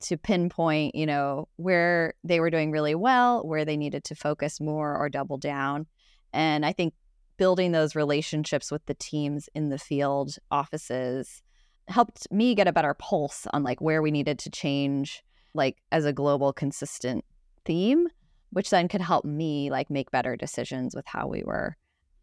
to 0.00 0.16
pinpoint, 0.16 0.94
you 0.94 1.06
know, 1.06 1.48
where 1.56 2.14
they 2.24 2.40
were 2.40 2.50
doing 2.50 2.70
really 2.70 2.94
well, 2.94 3.46
where 3.46 3.64
they 3.64 3.76
needed 3.76 4.04
to 4.04 4.14
focus 4.14 4.60
more 4.60 4.96
or 4.96 5.08
double 5.08 5.38
down. 5.38 5.86
And 6.32 6.64
I 6.64 6.72
think 6.72 6.94
building 7.36 7.72
those 7.72 7.94
relationships 7.94 8.70
with 8.70 8.84
the 8.86 8.94
teams 8.94 9.48
in 9.54 9.70
the 9.70 9.78
field 9.78 10.36
offices 10.50 11.42
helped 11.86 12.30
me 12.30 12.54
get 12.54 12.68
a 12.68 12.72
better 12.72 12.94
pulse 12.94 13.46
on 13.52 13.62
like 13.62 13.80
where 13.80 14.02
we 14.02 14.10
needed 14.10 14.38
to 14.40 14.50
change 14.50 15.22
like 15.54 15.78
as 15.90 16.04
a 16.04 16.12
global 16.12 16.52
consistent 16.52 17.24
theme 17.64 18.08
which 18.50 18.70
then 18.70 18.88
could 18.88 19.00
help 19.00 19.24
me 19.24 19.70
like 19.70 19.90
make 19.90 20.10
better 20.10 20.36
decisions 20.36 20.94
with 20.94 21.06
how 21.06 21.26
we 21.26 21.42
were 21.42 21.76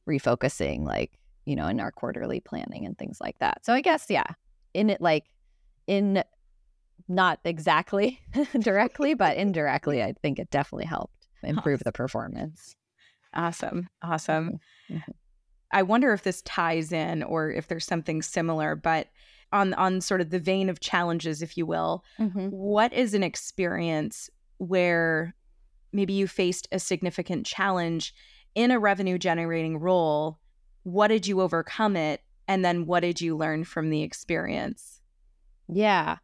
refocusing 0.07 0.85
like 0.85 1.17
you 1.45 1.55
know 1.55 1.67
in 1.67 1.79
our 1.79 1.91
quarterly 1.91 2.39
planning 2.39 2.85
and 2.85 2.97
things 2.97 3.17
like 3.19 3.39
that 3.39 3.65
so 3.65 3.73
i 3.73 3.81
guess 3.81 4.05
yeah 4.09 4.27
in 4.75 4.89
it 4.89 5.01
like 5.01 5.25
in 5.87 6.23
not 7.07 7.39
exactly 7.43 8.19
directly 8.59 9.13
but 9.13 9.37
indirectly 9.37 10.03
i 10.03 10.13
think 10.21 10.39
it 10.39 10.49
definitely 10.49 10.85
helped 10.85 11.27
improve 11.43 11.75
awesome. 11.75 11.83
the 11.85 11.91
performance 11.91 12.75
awesome 13.33 13.87
awesome 14.01 14.59
mm-hmm. 14.89 14.95
mm-hmm. 14.95 15.11
i 15.71 15.83
wonder 15.83 16.13
if 16.13 16.23
this 16.23 16.41
ties 16.43 16.91
in 16.91 17.23
or 17.23 17.51
if 17.51 17.67
there's 17.67 17.85
something 17.85 18.21
similar 18.21 18.75
but 18.75 19.07
on 19.51 19.73
on 19.75 20.01
sort 20.01 20.21
of 20.21 20.29
the 20.29 20.39
vein 20.39 20.69
of 20.69 20.79
challenges 20.79 21.41
if 21.41 21.57
you 21.57 21.65
will 21.65 22.03
mm-hmm. 22.19 22.47
what 22.47 22.91
is 22.93 23.13
an 23.13 23.23
experience 23.23 24.29
where 24.57 25.35
maybe 25.91 26.13
you 26.13 26.27
faced 26.27 26.67
a 26.71 26.79
significant 26.79 27.45
challenge 27.45 28.13
in 28.55 28.71
a 28.71 28.79
revenue 28.79 29.17
generating 29.17 29.77
role 29.77 30.39
what 30.83 31.07
did 31.09 31.27
you 31.27 31.41
overcome 31.41 31.95
it 31.95 32.21
and 32.47 32.63
then 32.63 32.85
what 32.85 33.01
did 33.01 33.21
you 33.21 33.35
learn 33.35 33.63
from 33.63 33.89
the 33.89 34.01
experience 34.01 35.01
yeah 35.67 36.17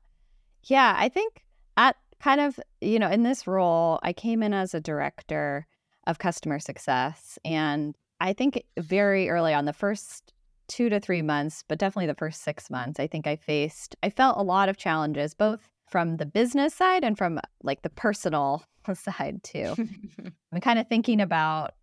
yeah 0.63 0.95
i 0.97 1.09
think 1.09 1.43
at 1.77 1.95
kind 2.19 2.41
of 2.41 2.59
you 2.81 2.99
know 2.99 3.09
in 3.09 3.23
this 3.23 3.47
role 3.47 3.99
i 4.03 4.13
came 4.13 4.43
in 4.43 4.53
as 4.53 4.73
a 4.73 4.81
director 4.81 5.65
of 6.07 6.19
customer 6.19 6.59
success 6.59 7.37
and 7.45 7.95
i 8.19 8.33
think 8.33 8.63
very 8.77 9.29
early 9.29 9.53
on 9.53 9.65
the 9.65 9.73
first 9.73 10.33
two 10.71 10.87
to 10.87 11.01
three 11.01 11.21
months, 11.21 11.65
but 11.67 11.77
definitely 11.77 12.07
the 12.07 12.15
first 12.15 12.43
six 12.43 12.69
months, 12.69 12.97
I 12.97 13.05
think 13.05 13.27
I 13.27 13.35
faced, 13.35 13.95
I 14.03 14.09
felt 14.09 14.37
a 14.37 14.41
lot 14.41 14.69
of 14.69 14.77
challenges, 14.77 15.33
both 15.33 15.69
from 15.89 16.15
the 16.15 16.25
business 16.25 16.73
side 16.73 17.03
and 17.03 17.17
from 17.17 17.41
like 17.61 17.81
the 17.81 17.89
personal 17.89 18.63
side 18.93 19.43
too. 19.43 19.75
I'm 20.53 20.61
kind 20.61 20.79
of 20.79 20.87
thinking 20.87 21.19
about 21.19 21.73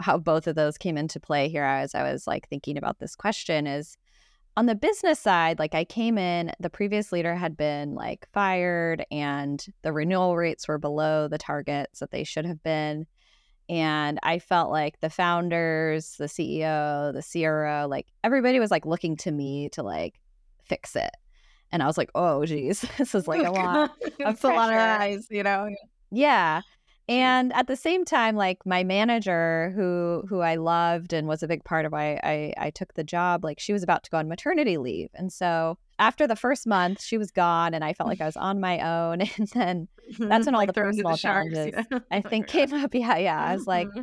how 0.00 0.18
both 0.18 0.48
of 0.48 0.56
those 0.56 0.78
came 0.78 0.98
into 0.98 1.20
play 1.20 1.48
here 1.48 1.62
as 1.62 1.94
I 1.94 2.02
was 2.02 2.26
like 2.26 2.48
thinking 2.48 2.76
about 2.76 2.98
this 2.98 3.14
question 3.14 3.68
is 3.68 3.96
on 4.58 4.66
the 4.66 4.74
business 4.74 5.20
side, 5.20 5.60
like 5.60 5.76
I 5.76 5.84
came 5.84 6.18
in, 6.18 6.50
the 6.58 6.68
previous 6.68 7.12
leader 7.12 7.36
had 7.36 7.56
been 7.56 7.94
like 7.94 8.26
fired 8.32 9.06
and 9.08 9.64
the 9.82 9.92
renewal 9.92 10.36
rates 10.36 10.66
were 10.66 10.78
below 10.78 11.28
the 11.28 11.38
targets 11.38 12.00
that 12.00 12.10
they 12.10 12.24
should 12.24 12.44
have 12.44 12.60
been. 12.64 13.06
And 13.68 14.18
I 14.24 14.40
felt 14.40 14.72
like 14.72 14.98
the 14.98 15.10
founders, 15.10 16.16
the 16.16 16.24
CEO, 16.24 17.12
the 17.12 17.22
CRO, 17.22 17.86
like 17.88 18.08
everybody 18.24 18.58
was 18.58 18.72
like 18.72 18.84
looking 18.84 19.16
to 19.18 19.30
me 19.30 19.68
to 19.74 19.84
like 19.84 20.18
fix 20.64 20.96
it. 20.96 21.12
And 21.70 21.80
I 21.80 21.86
was 21.86 21.96
like, 21.96 22.10
oh, 22.16 22.44
geez, 22.44 22.80
this 22.98 23.14
is 23.14 23.28
like 23.28 23.46
a 23.46 23.52
lot. 23.52 23.92
That's 24.18 24.42
a 24.42 24.48
lot 24.48 24.72
of 24.72 24.76
eyes, 24.76 25.28
you 25.30 25.44
know? 25.44 25.70
Yeah. 26.10 26.62
And 27.08 27.54
at 27.54 27.68
the 27.68 27.76
same 27.76 28.04
time, 28.04 28.36
like 28.36 28.66
my 28.66 28.84
manager, 28.84 29.72
who 29.74 30.24
who 30.28 30.40
I 30.40 30.56
loved 30.56 31.14
and 31.14 31.26
was 31.26 31.42
a 31.42 31.48
big 31.48 31.64
part 31.64 31.86
of 31.86 31.92
why 31.92 32.20
I, 32.22 32.52
I 32.58 32.70
took 32.70 32.92
the 32.94 33.04
job, 33.04 33.44
like 33.44 33.58
she 33.58 33.72
was 33.72 33.82
about 33.82 34.04
to 34.04 34.10
go 34.10 34.18
on 34.18 34.28
maternity 34.28 34.76
leave. 34.76 35.08
And 35.14 35.32
so 35.32 35.78
after 35.98 36.26
the 36.26 36.36
first 36.36 36.66
month, 36.66 37.02
she 37.02 37.16
was 37.16 37.30
gone 37.30 37.72
and 37.72 37.82
I 37.82 37.94
felt 37.94 38.10
like 38.10 38.20
I 38.20 38.26
was 38.26 38.36
on 38.48 38.60
my 38.60 38.80
own. 38.80 39.22
And 39.38 39.48
then 39.54 39.88
that's 40.18 40.46
when 40.46 40.54
all 40.54 40.60
like 40.60 40.68
the 40.68 40.74
personal 40.74 41.12
the 41.12 41.16
challenges 41.16 41.74
yeah. 41.90 41.98
I 42.10 42.20
think 42.20 42.46
came 42.46 42.74
up. 42.74 42.94
Yeah, 42.94 43.16
yeah. 43.16 43.42
I 43.42 43.54
was 43.54 43.66
like, 43.66 43.88
mm-hmm. 43.88 44.02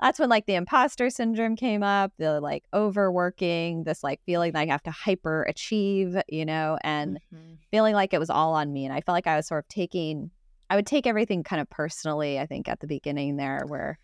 that's 0.00 0.18
when 0.18 0.28
like 0.28 0.46
the 0.46 0.54
imposter 0.54 1.08
syndrome 1.08 1.54
came 1.54 1.84
up, 1.84 2.12
the 2.18 2.40
like 2.40 2.64
overworking, 2.74 3.84
this 3.84 4.02
like 4.02 4.20
feeling 4.26 4.52
that 4.52 4.60
I 4.60 4.66
have 4.66 4.82
to 4.84 4.90
hyper 4.90 5.44
achieve, 5.44 6.16
you 6.28 6.44
know, 6.44 6.78
and 6.82 7.20
mm-hmm. 7.32 7.54
feeling 7.70 7.94
like 7.94 8.12
it 8.12 8.18
was 8.18 8.30
all 8.30 8.54
on 8.54 8.72
me. 8.72 8.86
And 8.86 8.94
I 8.94 9.02
felt 9.02 9.14
like 9.14 9.28
I 9.28 9.36
was 9.36 9.46
sort 9.46 9.64
of 9.64 9.68
taking 9.68 10.32
I 10.70 10.76
would 10.76 10.86
take 10.86 11.06
everything 11.06 11.42
kind 11.42 11.60
of 11.60 11.68
personally, 11.68 12.38
I 12.38 12.46
think, 12.46 12.68
at 12.68 12.80
the 12.80 12.86
beginning 12.86 13.36
there, 13.36 13.64
where 13.66 13.98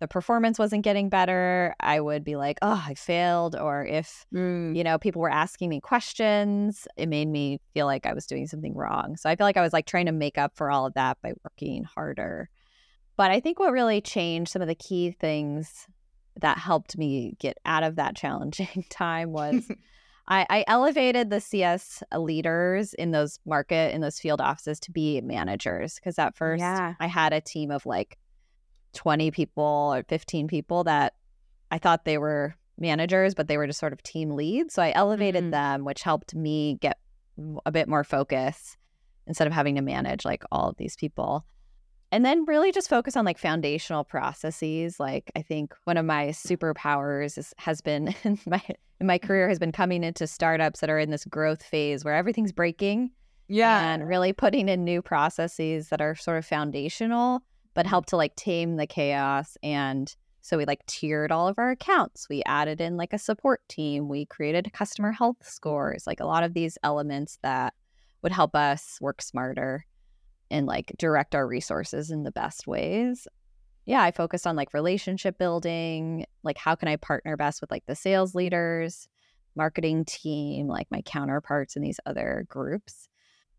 the 0.00 0.08
performance 0.08 0.58
wasn't 0.58 0.84
getting 0.84 1.08
better, 1.08 1.74
I 1.80 1.98
would 1.98 2.24
be 2.24 2.36
like, 2.36 2.58
oh, 2.60 2.84
I 2.86 2.92
failed. 2.92 3.56
Or 3.56 3.86
if, 3.86 4.26
mm. 4.32 4.76
you 4.76 4.84
know, 4.84 4.98
people 4.98 5.22
were 5.22 5.30
asking 5.30 5.70
me 5.70 5.80
questions, 5.80 6.86
it 6.98 7.08
made 7.08 7.28
me 7.28 7.58
feel 7.72 7.86
like 7.86 8.04
I 8.04 8.12
was 8.12 8.26
doing 8.26 8.46
something 8.46 8.74
wrong. 8.74 9.16
So 9.16 9.30
I 9.30 9.36
feel 9.36 9.46
like 9.46 9.56
I 9.56 9.62
was 9.62 9.72
like 9.72 9.86
trying 9.86 10.06
to 10.06 10.12
make 10.12 10.36
up 10.36 10.52
for 10.56 10.70
all 10.70 10.84
of 10.84 10.94
that 10.94 11.16
by 11.22 11.32
working 11.42 11.84
harder. 11.84 12.50
But 13.16 13.30
I 13.30 13.40
think 13.40 13.58
what 13.58 13.72
really 13.72 14.00
changed 14.02 14.50
some 14.50 14.60
of 14.60 14.68
the 14.68 14.74
key 14.74 15.12
things 15.12 15.86
that 16.40 16.58
helped 16.58 16.98
me 16.98 17.36
get 17.38 17.56
out 17.64 17.84
of 17.84 17.96
that 17.96 18.16
challenging 18.16 18.84
time 18.90 19.32
was 19.32 19.70
I, 20.26 20.46
I 20.48 20.64
elevated 20.66 21.30
the 21.30 21.40
CS 21.40 22.02
leaders 22.16 22.94
in 22.94 23.10
those 23.10 23.38
market 23.44 23.94
in 23.94 24.00
those 24.00 24.18
field 24.18 24.40
offices 24.40 24.80
to 24.80 24.90
be 24.90 25.20
managers 25.20 25.96
because 25.96 26.18
at 26.18 26.36
first 26.36 26.60
yeah. 26.60 26.94
I 26.98 27.06
had 27.06 27.32
a 27.32 27.40
team 27.40 27.70
of 27.70 27.84
like 27.84 28.18
20 28.94 29.30
people 29.30 29.92
or 29.94 30.02
15 30.08 30.48
people 30.48 30.84
that 30.84 31.14
I 31.70 31.78
thought 31.78 32.04
they 32.04 32.18
were 32.18 32.54
managers, 32.78 33.34
but 33.34 33.48
they 33.48 33.58
were 33.58 33.66
just 33.66 33.80
sort 33.80 33.92
of 33.92 34.02
team 34.02 34.30
leads. 34.30 34.74
So 34.74 34.82
I 34.82 34.92
elevated 34.94 35.44
mm-hmm. 35.44 35.50
them, 35.50 35.84
which 35.84 36.02
helped 36.02 36.34
me 36.34 36.78
get 36.80 36.98
a 37.66 37.72
bit 37.72 37.88
more 37.88 38.04
focus 38.04 38.76
instead 39.26 39.46
of 39.46 39.52
having 39.52 39.74
to 39.74 39.82
manage 39.82 40.24
like 40.24 40.44
all 40.50 40.68
of 40.68 40.76
these 40.76 40.96
people 40.96 41.44
and 42.14 42.24
then 42.24 42.44
really 42.44 42.70
just 42.70 42.88
focus 42.88 43.16
on 43.16 43.24
like 43.24 43.38
foundational 43.38 44.04
processes 44.04 45.00
like 45.00 45.32
i 45.34 45.42
think 45.42 45.74
one 45.84 45.96
of 45.96 46.06
my 46.06 46.28
superpowers 46.28 47.36
is, 47.36 47.52
has 47.58 47.80
been 47.80 48.14
in 48.22 48.38
my 48.46 48.62
in 49.00 49.06
my 49.06 49.18
career 49.18 49.48
has 49.48 49.58
been 49.58 49.72
coming 49.72 50.04
into 50.04 50.26
startups 50.26 50.80
that 50.80 50.90
are 50.90 50.98
in 50.98 51.10
this 51.10 51.24
growth 51.24 51.62
phase 51.62 52.04
where 52.04 52.14
everything's 52.14 52.52
breaking 52.52 53.10
yeah. 53.48 53.92
and 53.92 54.08
really 54.08 54.32
putting 54.32 54.68
in 54.68 54.84
new 54.84 55.02
processes 55.02 55.88
that 55.88 56.00
are 56.00 56.14
sort 56.14 56.38
of 56.38 56.46
foundational 56.46 57.42
but 57.74 57.84
mm-hmm. 57.84 57.90
help 57.90 58.06
to 58.06 58.16
like 58.16 58.34
tame 58.36 58.76
the 58.76 58.86
chaos. 58.86 59.58
And 59.62 60.14
so 60.40 60.56
we 60.56 60.64
like 60.64 60.84
tiered 60.86 61.32
all 61.32 61.48
of 61.48 61.58
our 61.58 61.70
accounts. 61.70 62.28
We 62.28 62.42
added 62.46 62.80
in 62.80 62.96
like 62.96 63.12
a 63.12 63.18
support 63.18 63.60
team. 63.68 64.08
We 64.08 64.26
created 64.26 64.72
customer 64.72 65.12
health 65.12 65.38
scores 65.42 66.06
like 66.06 66.20
a 66.20 66.26
lot 66.26 66.44
of 66.44 66.54
these 66.54 66.78
elements 66.82 67.38
that 67.42 67.74
would 68.22 68.32
help 68.32 68.54
us 68.54 68.98
work 69.00 69.20
smarter 69.20 69.84
and 70.50 70.66
like 70.66 70.94
direct 70.98 71.34
our 71.34 71.46
resources 71.46 72.10
in 72.10 72.22
the 72.22 72.30
best 72.30 72.66
ways. 72.66 73.26
Yeah, 73.86 74.02
I 74.02 74.12
focused 74.12 74.46
on 74.46 74.56
like 74.56 74.72
relationship 74.72 75.38
building, 75.38 76.26
like 76.42 76.58
how 76.58 76.74
can 76.74 76.88
I 76.88 76.96
partner 76.96 77.36
best 77.36 77.60
with 77.60 77.70
like 77.70 77.84
the 77.86 77.94
sales 77.94 78.34
leaders, 78.34 79.08
marketing 79.54 80.04
team, 80.04 80.68
like 80.68 80.86
my 80.90 81.02
counterparts 81.02 81.76
in 81.76 81.82
these 81.82 82.00
other 82.06 82.46
groups. 82.48 83.08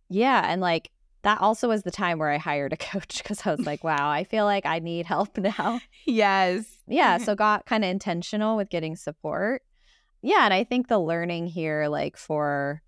Yeah, 0.09 0.43
and 0.47 0.61
like 0.61 0.89
that 1.25 1.41
also 1.41 1.67
was 1.67 1.81
the 1.81 1.91
time 1.91 2.19
where 2.19 2.29
I 2.29 2.37
hired 2.37 2.73
a 2.73 2.77
coach 2.91 3.21
because 3.21 3.45
I 3.45 3.51
was 3.51 3.65
like, 3.65 3.83
wow, 3.83 4.09
I 4.09 4.23
feel 4.23 4.45
like 4.45 4.65
I 4.65 4.79
need 4.79 5.05
help 5.05 5.37
now. 5.37 5.79
Yes. 6.05 6.65
Yeah. 6.87 7.17
So 7.17 7.33
got 7.33 7.65
kind 7.65 7.83
of 7.83 7.89
intentional 7.89 8.57
with 8.57 8.69
getting 8.69 8.95
support. 8.95 9.63
Yeah. 10.21 10.45
And 10.45 10.53
I 10.53 10.63
think 10.63 10.87
the 10.87 10.99
learning 10.99 11.47
here, 11.47 11.87
like 11.87 12.15
for 12.15 12.83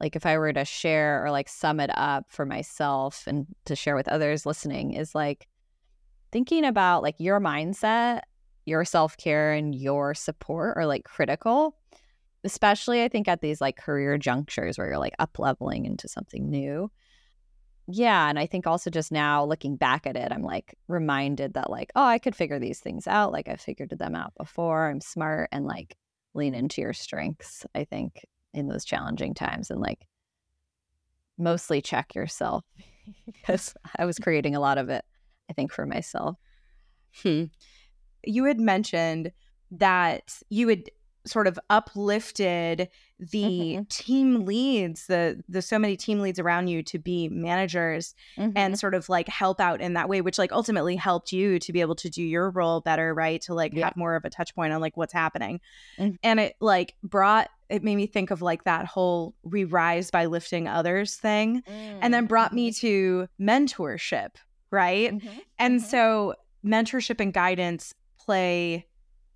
like 0.00 0.16
if 0.16 0.24
I 0.24 0.38
were 0.38 0.52
to 0.52 0.64
share 0.64 1.24
or 1.24 1.30
like 1.30 1.48
sum 1.48 1.80
it 1.80 1.90
up 1.92 2.26
for 2.28 2.46
myself 2.46 3.24
and 3.26 3.46
to 3.66 3.76
share 3.76 3.96
with 3.96 4.08
others 4.08 4.46
listening 4.46 4.94
is 4.94 5.14
like 5.14 5.47
thinking 6.30 6.64
about 6.64 7.02
like 7.02 7.16
your 7.18 7.40
mindset, 7.40 8.22
your 8.64 8.84
self-care 8.84 9.52
and 9.52 9.74
your 9.74 10.14
support 10.14 10.76
are 10.76 10.86
like 10.86 11.04
critical. 11.04 11.76
Especially 12.44 13.02
I 13.02 13.08
think 13.08 13.26
at 13.26 13.40
these 13.40 13.60
like 13.60 13.76
career 13.76 14.16
junctures 14.16 14.78
where 14.78 14.86
you're 14.86 14.98
like 14.98 15.14
up 15.18 15.38
leveling 15.38 15.86
into 15.86 16.08
something 16.08 16.48
new. 16.48 16.90
Yeah, 17.90 18.28
and 18.28 18.38
I 18.38 18.46
think 18.46 18.66
also 18.66 18.90
just 18.90 19.10
now 19.10 19.44
looking 19.44 19.76
back 19.76 20.06
at 20.06 20.16
it, 20.16 20.30
I'm 20.30 20.42
like 20.42 20.74
reminded 20.88 21.54
that 21.54 21.70
like, 21.70 21.90
oh, 21.96 22.04
I 22.04 22.18
could 22.18 22.36
figure 22.36 22.58
these 22.58 22.80
things 22.80 23.06
out. 23.06 23.32
Like 23.32 23.48
I 23.48 23.56
figured 23.56 23.90
them 23.90 24.14
out 24.14 24.34
before. 24.36 24.88
I'm 24.88 25.00
smart 25.00 25.48
and 25.52 25.64
like 25.64 25.96
lean 26.34 26.54
into 26.54 26.82
your 26.82 26.92
strengths, 26.92 27.64
I 27.74 27.84
think 27.84 28.26
in 28.52 28.68
those 28.68 28.84
challenging 28.84 29.34
times 29.34 29.70
and 29.70 29.80
like 29.80 30.06
mostly 31.38 31.80
check 31.80 32.14
yourself 32.14 32.64
because 33.26 33.74
I 33.96 34.04
was 34.04 34.18
creating 34.18 34.54
a 34.54 34.60
lot 34.60 34.76
of 34.78 34.90
it, 34.90 35.04
I 35.48 35.52
think, 35.52 35.72
for 35.72 35.86
myself. 35.86 36.36
Hmm. 37.22 37.44
You 38.24 38.44
had 38.44 38.60
mentioned 38.60 39.32
that 39.70 40.40
you 40.48 40.68
had 40.68 40.90
sort 41.28 41.46
of 41.46 41.58
uplifted 41.70 42.88
the 43.18 43.42
mm-hmm. 43.42 43.82
team 43.88 44.44
leads 44.44 45.06
the 45.06 45.42
the 45.48 45.60
so 45.60 45.78
many 45.78 45.96
team 45.96 46.20
leads 46.20 46.38
around 46.38 46.68
you 46.68 46.82
to 46.82 46.98
be 46.98 47.28
managers 47.28 48.14
mm-hmm. 48.36 48.56
and 48.56 48.78
sort 48.78 48.94
of 48.94 49.08
like 49.08 49.28
help 49.28 49.60
out 49.60 49.80
in 49.80 49.94
that 49.94 50.08
way 50.08 50.20
which 50.20 50.38
like 50.38 50.52
ultimately 50.52 50.96
helped 50.96 51.32
you 51.32 51.58
to 51.58 51.72
be 51.72 51.80
able 51.80 51.96
to 51.96 52.08
do 52.08 52.22
your 52.22 52.50
role 52.50 52.80
better 52.80 53.12
right 53.12 53.40
to 53.42 53.54
like 53.54 53.74
yeah. 53.74 53.86
have 53.86 53.96
more 53.96 54.14
of 54.14 54.24
a 54.24 54.30
touch 54.30 54.54
point 54.54 54.72
on 54.72 54.80
like 54.80 54.96
what's 54.96 55.12
happening 55.12 55.60
mm-hmm. 55.98 56.14
and 56.22 56.40
it 56.40 56.56
like 56.60 56.94
brought 57.02 57.48
it 57.68 57.82
made 57.82 57.96
me 57.96 58.06
think 58.06 58.30
of 58.30 58.40
like 58.40 58.64
that 58.64 58.86
whole 58.86 59.34
we 59.42 59.64
rise 59.64 60.10
by 60.10 60.26
lifting 60.26 60.68
others 60.68 61.16
thing 61.16 61.62
mm. 61.68 61.98
and 62.00 62.14
then 62.14 62.26
brought 62.26 62.52
me 62.52 62.70
mm-hmm. 62.70 62.86
to 62.86 63.28
mentorship 63.40 64.36
right 64.70 65.12
mm-hmm. 65.12 65.38
and 65.58 65.80
mm-hmm. 65.80 65.88
so 65.88 66.34
mentorship 66.64 67.20
and 67.20 67.32
guidance 67.32 67.94
play 68.18 68.86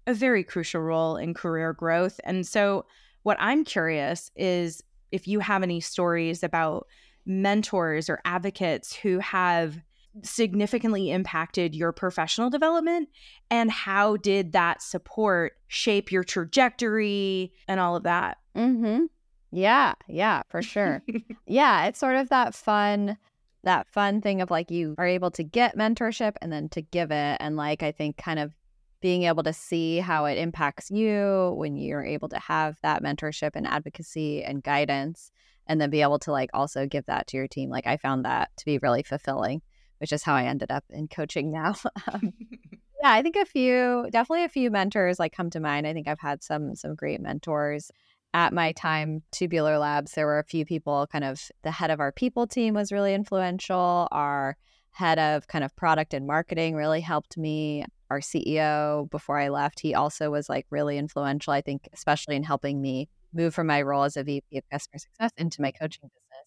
a 0.06 0.14
very 0.14 0.42
crucial 0.42 0.80
role 0.80 1.16
in 1.16 1.34
career 1.34 1.72
growth 1.72 2.20
and 2.24 2.46
so 2.46 2.84
what 3.22 3.36
i'm 3.40 3.64
curious 3.64 4.30
is 4.36 4.82
if 5.10 5.28
you 5.28 5.40
have 5.40 5.62
any 5.62 5.80
stories 5.80 6.42
about 6.42 6.86
mentors 7.24 8.08
or 8.08 8.20
advocates 8.24 8.94
who 8.94 9.18
have 9.20 9.80
significantly 10.22 11.10
impacted 11.10 11.74
your 11.74 11.92
professional 11.92 12.50
development 12.50 13.08
and 13.50 13.70
how 13.70 14.16
did 14.18 14.52
that 14.52 14.82
support 14.82 15.54
shape 15.68 16.12
your 16.12 16.22
trajectory 16.24 17.52
and 17.66 17.80
all 17.80 17.96
of 17.96 18.02
that 18.02 18.36
mhm 18.54 19.06
yeah 19.50 19.94
yeah 20.08 20.42
for 20.50 20.60
sure 20.60 21.02
yeah 21.46 21.86
it's 21.86 21.98
sort 21.98 22.16
of 22.16 22.28
that 22.28 22.54
fun 22.54 23.16
that 23.64 23.88
fun 23.88 24.20
thing 24.20 24.40
of 24.40 24.50
like 24.50 24.70
you 24.70 24.94
are 24.98 25.06
able 25.06 25.30
to 25.30 25.42
get 25.42 25.76
mentorship 25.76 26.34
and 26.42 26.52
then 26.52 26.68
to 26.68 26.82
give 26.82 27.10
it 27.10 27.36
and 27.40 27.56
like 27.56 27.82
i 27.82 27.92
think 27.92 28.16
kind 28.16 28.38
of 28.38 28.52
being 29.00 29.24
able 29.24 29.42
to 29.42 29.52
see 29.52 29.98
how 29.98 30.24
it 30.26 30.38
impacts 30.38 30.90
you 30.90 31.52
when 31.56 31.76
you're 31.76 32.04
able 32.04 32.28
to 32.28 32.38
have 32.38 32.78
that 32.82 33.02
mentorship 33.02 33.50
and 33.54 33.66
advocacy 33.66 34.44
and 34.44 34.62
guidance 34.62 35.32
and 35.66 35.80
then 35.80 35.90
be 35.90 36.02
able 36.02 36.18
to 36.18 36.30
like 36.30 36.50
also 36.54 36.86
give 36.86 37.04
that 37.06 37.26
to 37.26 37.36
your 37.36 37.48
team 37.48 37.68
like 37.70 37.86
i 37.86 37.96
found 37.96 38.24
that 38.24 38.50
to 38.56 38.64
be 38.64 38.78
really 38.78 39.02
fulfilling 39.02 39.60
which 40.02 40.12
is 40.12 40.24
how 40.24 40.34
I 40.34 40.46
ended 40.46 40.72
up 40.72 40.82
in 40.90 41.06
coaching 41.06 41.52
now. 41.52 41.76
um, 42.12 42.32
yeah, 42.50 43.12
I 43.12 43.22
think 43.22 43.36
a 43.36 43.44
few, 43.44 44.08
definitely 44.10 44.42
a 44.42 44.48
few 44.48 44.68
mentors 44.68 45.20
like 45.20 45.32
come 45.32 45.48
to 45.50 45.60
mind. 45.60 45.86
I 45.86 45.92
think 45.92 46.08
I've 46.08 46.18
had 46.18 46.42
some 46.42 46.74
some 46.74 46.96
great 46.96 47.20
mentors 47.20 47.92
at 48.34 48.52
my 48.52 48.72
time 48.72 49.22
tubular 49.30 49.78
labs 49.78 50.12
there 50.12 50.26
were 50.26 50.38
a 50.38 50.44
few 50.44 50.64
people 50.64 51.06
kind 51.10 51.24
of 51.24 51.50
the 51.62 51.70
head 51.70 51.90
of 51.90 52.00
our 52.00 52.12
people 52.12 52.46
team 52.46 52.74
was 52.74 52.92
really 52.92 53.14
influential 53.14 54.08
our 54.10 54.56
head 54.92 55.18
of 55.18 55.46
kind 55.48 55.64
of 55.64 55.74
product 55.76 56.14
and 56.14 56.26
marketing 56.26 56.74
really 56.74 57.00
helped 57.00 57.36
me 57.36 57.84
our 58.10 58.20
ceo 58.20 59.08
before 59.10 59.38
i 59.38 59.48
left 59.48 59.80
he 59.80 59.94
also 59.94 60.30
was 60.30 60.48
like 60.48 60.66
really 60.70 60.98
influential 60.98 61.52
i 61.52 61.60
think 61.60 61.88
especially 61.92 62.36
in 62.36 62.42
helping 62.42 62.80
me 62.80 63.08
move 63.32 63.54
from 63.54 63.66
my 63.66 63.80
role 63.82 64.04
as 64.04 64.16
a 64.16 64.24
vp 64.24 64.44
of 64.56 64.64
customer 64.70 64.98
success 64.98 65.30
into 65.36 65.60
my 65.60 65.70
coaching 65.70 66.08
business 66.08 66.46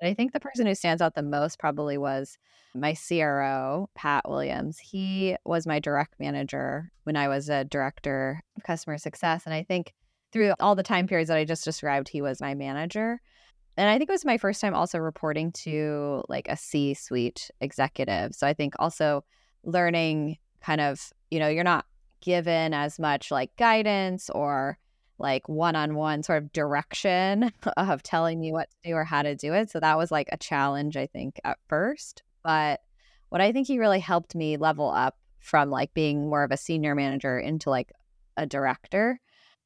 But 0.00 0.08
I 0.08 0.14
think 0.14 0.32
the 0.32 0.40
person 0.40 0.66
who 0.66 0.74
stands 0.74 1.02
out 1.02 1.14
the 1.14 1.22
most 1.22 1.58
probably 1.58 1.98
was 1.98 2.38
my 2.74 2.94
CRO, 2.94 3.88
Pat 3.94 4.28
Williams. 4.28 4.78
He 4.78 5.36
was 5.44 5.66
my 5.66 5.80
direct 5.80 6.14
manager 6.20 6.92
when 7.04 7.16
I 7.16 7.28
was 7.28 7.48
a 7.48 7.64
director 7.64 8.42
of 8.56 8.62
customer 8.62 8.98
success. 8.98 9.44
And 9.44 9.54
I 9.54 9.64
think 9.64 9.94
through 10.32 10.54
all 10.60 10.74
the 10.74 10.82
time 10.82 11.06
periods 11.06 11.28
that 11.28 11.38
I 11.38 11.44
just 11.44 11.64
described, 11.64 12.08
he 12.08 12.22
was 12.22 12.40
my 12.40 12.54
manager. 12.54 13.20
And 13.76 13.88
I 13.88 13.96
think 13.96 14.10
it 14.10 14.12
was 14.12 14.24
my 14.24 14.38
first 14.38 14.60
time 14.60 14.74
also 14.74 14.98
reporting 14.98 15.52
to 15.52 16.24
like 16.28 16.48
a 16.48 16.56
C 16.56 16.94
suite 16.94 17.50
executive. 17.60 18.34
So 18.34 18.46
I 18.46 18.52
think 18.52 18.74
also 18.78 19.24
learning 19.64 20.38
kind 20.60 20.80
of, 20.80 21.12
you 21.30 21.38
know, 21.38 21.48
you're 21.48 21.64
not 21.64 21.86
given 22.20 22.74
as 22.74 22.98
much 22.98 23.30
like 23.30 23.54
guidance 23.56 24.28
or 24.30 24.78
like 25.18 25.48
one-on-one 25.48 26.22
sort 26.22 26.42
of 26.42 26.52
direction 26.52 27.52
of 27.76 28.02
telling 28.02 28.42
you 28.42 28.52
what 28.52 28.70
to 28.70 28.90
do 28.90 28.94
or 28.94 29.04
how 29.04 29.22
to 29.22 29.34
do 29.34 29.52
it. 29.54 29.70
So 29.70 29.80
that 29.80 29.98
was 29.98 30.10
like 30.10 30.28
a 30.32 30.36
challenge 30.36 30.96
I 30.96 31.06
think 31.06 31.40
at 31.44 31.58
first, 31.68 32.22
but 32.42 32.80
what 33.28 33.40
I 33.40 33.52
think 33.52 33.66
he 33.66 33.78
really 33.78 34.00
helped 34.00 34.34
me 34.34 34.56
level 34.56 34.90
up 34.90 35.16
from 35.40 35.70
like 35.70 35.92
being 35.94 36.28
more 36.28 36.44
of 36.44 36.50
a 36.50 36.56
senior 36.56 36.94
manager 36.94 37.38
into 37.38 37.70
like 37.70 37.92
a 38.36 38.46
director. 38.46 39.20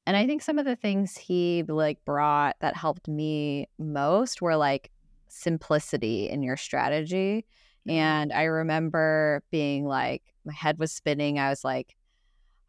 And 0.06 0.16
I 0.16 0.26
think 0.26 0.42
some 0.42 0.59
of 0.59 0.64
the 0.64 0.76
things 0.76 1.16
he 1.16 1.62
like 1.62 2.04
brought 2.04 2.56
that 2.61 2.76
helped 2.76 3.09
me 3.09 3.68
most 3.78 4.42
were 4.42 4.56
like 4.56 4.90
simplicity 5.28 6.28
in 6.28 6.42
your 6.42 6.56
strategy. 6.56 7.47
Mm-hmm. 7.87 7.90
And 7.90 8.32
I 8.32 8.44
remember 8.44 9.42
being 9.50 9.87
like 9.87 10.23
my 10.44 10.52
head 10.52 10.78
was 10.78 10.92
spinning. 10.92 11.38
I 11.38 11.50
was 11.50 11.64
like 11.64 11.97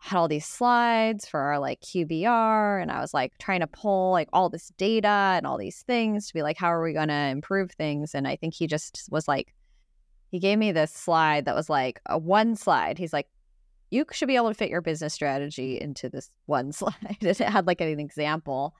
had 0.03 0.17
all 0.17 0.27
these 0.27 0.45
slides 0.45 1.25
for 1.25 1.39
our 1.39 1.59
like 1.59 1.79
QBR 1.79 2.81
and 2.81 2.91
I 2.91 2.99
was 2.99 3.13
like 3.13 3.37
trying 3.37 3.61
to 3.61 3.67
pull 3.67 4.11
like 4.11 4.27
all 4.33 4.49
this 4.49 4.69
data 4.77 5.07
and 5.07 5.47
all 5.47 5.57
these 5.57 5.81
things 5.83 6.27
to 6.27 6.33
be 6.33 6.41
like 6.41 6.57
how 6.57 6.73
are 6.73 6.83
we 6.83 6.91
going 6.91 7.07
to 7.07 7.13
improve 7.13 7.71
things 7.71 8.13
and 8.13 8.27
I 8.27 8.35
think 8.35 8.53
he 8.53 8.67
just 8.67 9.07
was 9.09 9.29
like 9.29 9.53
he 10.29 10.39
gave 10.39 10.59
me 10.59 10.73
this 10.73 10.91
slide 10.91 11.45
that 11.45 11.55
was 11.55 11.69
like 11.69 12.01
a 12.05 12.17
one 12.17 12.57
slide 12.57 12.97
he's 12.97 13.13
like 13.13 13.29
you 13.93 14.05
should 14.11 14.27
be 14.27 14.35
able 14.35 14.49
to 14.49 14.55
fit 14.55 14.69
your 14.69 14.81
business 14.81 15.13
strategy 15.13 15.79
into 15.79 16.09
this 16.09 16.29
one 16.47 16.71
slide. 16.71 17.17
It 17.21 17.37
had 17.39 17.67
like 17.67 17.81
an 17.81 17.99
example. 17.99 18.75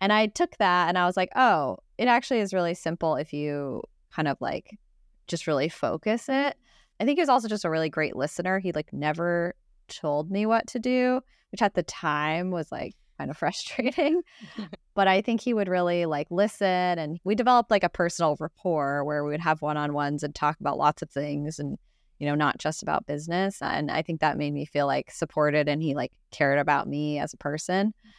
And 0.00 0.12
I 0.12 0.28
took 0.28 0.56
that 0.58 0.88
and 0.88 0.96
I 0.96 1.06
was 1.06 1.16
like 1.16 1.30
oh 1.36 1.78
it 1.98 2.08
actually 2.08 2.40
is 2.40 2.54
really 2.54 2.74
simple 2.74 3.16
if 3.16 3.32
you 3.32 3.82
kind 4.12 4.28
of 4.28 4.36
like 4.40 4.78
just 5.26 5.46
really 5.46 5.68
focus 5.68 6.28
it. 6.28 6.56
I 6.98 7.04
think 7.04 7.18
he 7.18 7.22
was 7.22 7.28
also 7.28 7.48
just 7.48 7.64
a 7.64 7.70
really 7.70 7.88
great 7.88 8.16
listener. 8.16 8.58
He 8.58 8.72
like 8.72 8.92
never 8.92 9.54
told 9.88 10.30
me 10.30 10.46
what 10.46 10.66
to 10.68 10.78
do, 10.78 11.20
which 11.52 11.62
at 11.62 11.74
the 11.74 11.82
time 11.82 12.50
was 12.50 12.70
like 12.70 12.94
kind 13.18 13.30
of 13.30 13.36
frustrating. 13.38 14.22
but 14.94 15.08
I 15.08 15.20
think 15.20 15.40
he 15.40 15.54
would 15.54 15.68
really 15.68 16.06
like 16.06 16.26
listen 16.30 16.66
and 16.66 17.18
we 17.24 17.34
developed 17.34 17.70
like 17.70 17.84
a 17.84 17.88
personal 17.88 18.36
rapport 18.40 19.04
where 19.04 19.24
we 19.24 19.30
would 19.30 19.40
have 19.40 19.62
one-on-ones 19.62 20.22
and 20.22 20.34
talk 20.34 20.58
about 20.60 20.78
lots 20.78 21.02
of 21.02 21.10
things 21.10 21.58
and 21.58 21.78
you 22.20 22.26
know 22.26 22.36
not 22.36 22.58
just 22.58 22.82
about 22.82 23.06
business 23.06 23.60
and 23.60 23.90
I 23.90 24.02
think 24.02 24.20
that 24.20 24.38
made 24.38 24.52
me 24.52 24.64
feel 24.64 24.86
like 24.86 25.10
supported 25.10 25.68
and 25.68 25.82
he 25.82 25.94
like 25.94 26.12
cared 26.30 26.58
about 26.58 26.86
me 26.86 27.18
as 27.18 27.34
a 27.34 27.38
person. 27.38 27.88
Mm. 27.88 28.10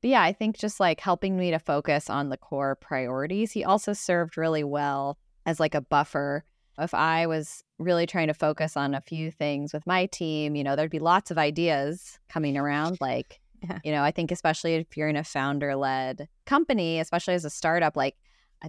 But 0.00 0.10
yeah, 0.10 0.22
I 0.22 0.32
think 0.32 0.58
just 0.58 0.80
like 0.80 0.98
helping 0.98 1.36
me 1.36 1.50
to 1.50 1.58
focus 1.58 2.10
on 2.10 2.28
the 2.28 2.36
core 2.36 2.74
priorities. 2.74 3.52
He 3.52 3.62
also 3.62 3.92
served 3.92 4.36
really 4.36 4.64
well 4.64 5.18
as 5.46 5.60
like 5.60 5.74
a 5.74 5.80
buffer 5.80 6.44
if 6.78 6.94
I 6.94 7.26
was 7.26 7.62
really 7.78 8.06
trying 8.06 8.28
to 8.28 8.34
focus 8.34 8.76
on 8.76 8.94
a 8.94 9.00
few 9.00 9.30
things 9.30 9.72
with 9.72 9.86
my 9.86 10.06
team, 10.06 10.56
you 10.56 10.64
know, 10.64 10.76
there'd 10.76 10.90
be 10.90 10.98
lots 10.98 11.30
of 11.30 11.38
ideas 11.38 12.18
coming 12.28 12.56
around. 12.56 12.98
Like, 13.00 13.40
yeah. 13.62 13.78
you 13.84 13.92
know, 13.92 14.02
I 14.02 14.10
think 14.10 14.30
especially 14.30 14.74
if 14.76 14.96
you're 14.96 15.08
in 15.08 15.16
a 15.16 15.24
founder 15.24 15.76
led 15.76 16.28
company, 16.46 16.98
especially 16.98 17.34
as 17.34 17.44
a 17.44 17.50
startup, 17.50 17.96
like 17.96 18.16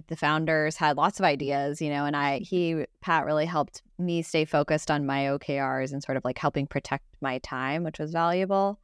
the 0.08 0.16
founders 0.16 0.76
had 0.76 0.96
lots 0.96 1.18
of 1.20 1.24
ideas, 1.24 1.80
you 1.80 1.90
know, 1.90 2.04
and 2.04 2.16
I, 2.16 2.38
he, 2.38 2.84
Pat 3.00 3.24
really 3.24 3.46
helped 3.46 3.82
me 3.98 4.22
stay 4.22 4.44
focused 4.44 4.90
on 4.90 5.06
my 5.06 5.24
OKRs 5.24 5.92
and 5.92 6.02
sort 6.02 6.16
of 6.16 6.24
like 6.24 6.38
helping 6.38 6.66
protect 6.66 7.04
my 7.20 7.38
time, 7.38 7.84
which 7.84 7.98
was 7.98 8.12
valuable. 8.12 8.78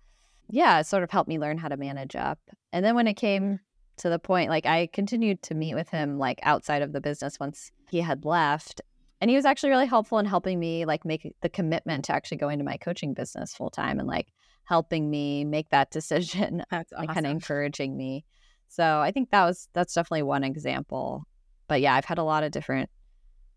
Yeah, 0.48 0.80
it 0.80 0.86
sort 0.86 1.02
of 1.02 1.10
helped 1.10 1.28
me 1.28 1.38
learn 1.38 1.58
how 1.58 1.68
to 1.68 1.76
manage 1.76 2.16
up. 2.16 2.38
And 2.72 2.84
then 2.84 2.94
when 2.94 3.06
it 3.06 3.14
came 3.14 3.60
to 3.98 4.08
the 4.08 4.18
point, 4.18 4.50
like 4.50 4.66
I 4.66 4.88
continued 4.92 5.42
to 5.42 5.54
meet 5.54 5.74
with 5.74 5.88
him 5.88 6.18
like 6.18 6.40
outside 6.42 6.82
of 6.82 6.92
the 6.92 7.00
business 7.00 7.40
once 7.40 7.70
he 7.90 8.00
had 8.00 8.24
left 8.24 8.80
and 9.20 9.28
he 9.28 9.36
was 9.36 9.44
actually 9.44 9.70
really 9.70 9.86
helpful 9.86 10.18
in 10.18 10.26
helping 10.26 10.58
me 10.58 10.84
like 10.86 11.04
make 11.04 11.34
the 11.42 11.48
commitment 11.48 12.06
to 12.06 12.12
actually 12.12 12.38
go 12.38 12.48
into 12.48 12.64
my 12.64 12.76
coaching 12.76 13.14
business 13.14 13.54
full 13.54 13.70
time 13.70 13.98
and 13.98 14.08
like 14.08 14.28
helping 14.64 15.10
me 15.10 15.44
make 15.44 15.68
that 15.70 15.90
decision 15.92 16.62
that's 16.70 16.92
awesome. 16.92 17.04
and 17.04 17.14
kind 17.14 17.26
of 17.26 17.32
encouraging 17.32 17.96
me 17.96 18.24
so 18.70 19.00
i 19.00 19.10
think 19.10 19.30
that 19.30 19.44
was 19.44 19.68
that's 19.74 19.94
definitely 19.94 20.22
one 20.22 20.44
example 20.44 21.26
but 21.68 21.80
yeah 21.80 21.94
i've 21.94 22.04
had 22.04 22.18
a 22.18 22.24
lot 22.24 22.42
of 22.42 22.50
different 22.50 22.88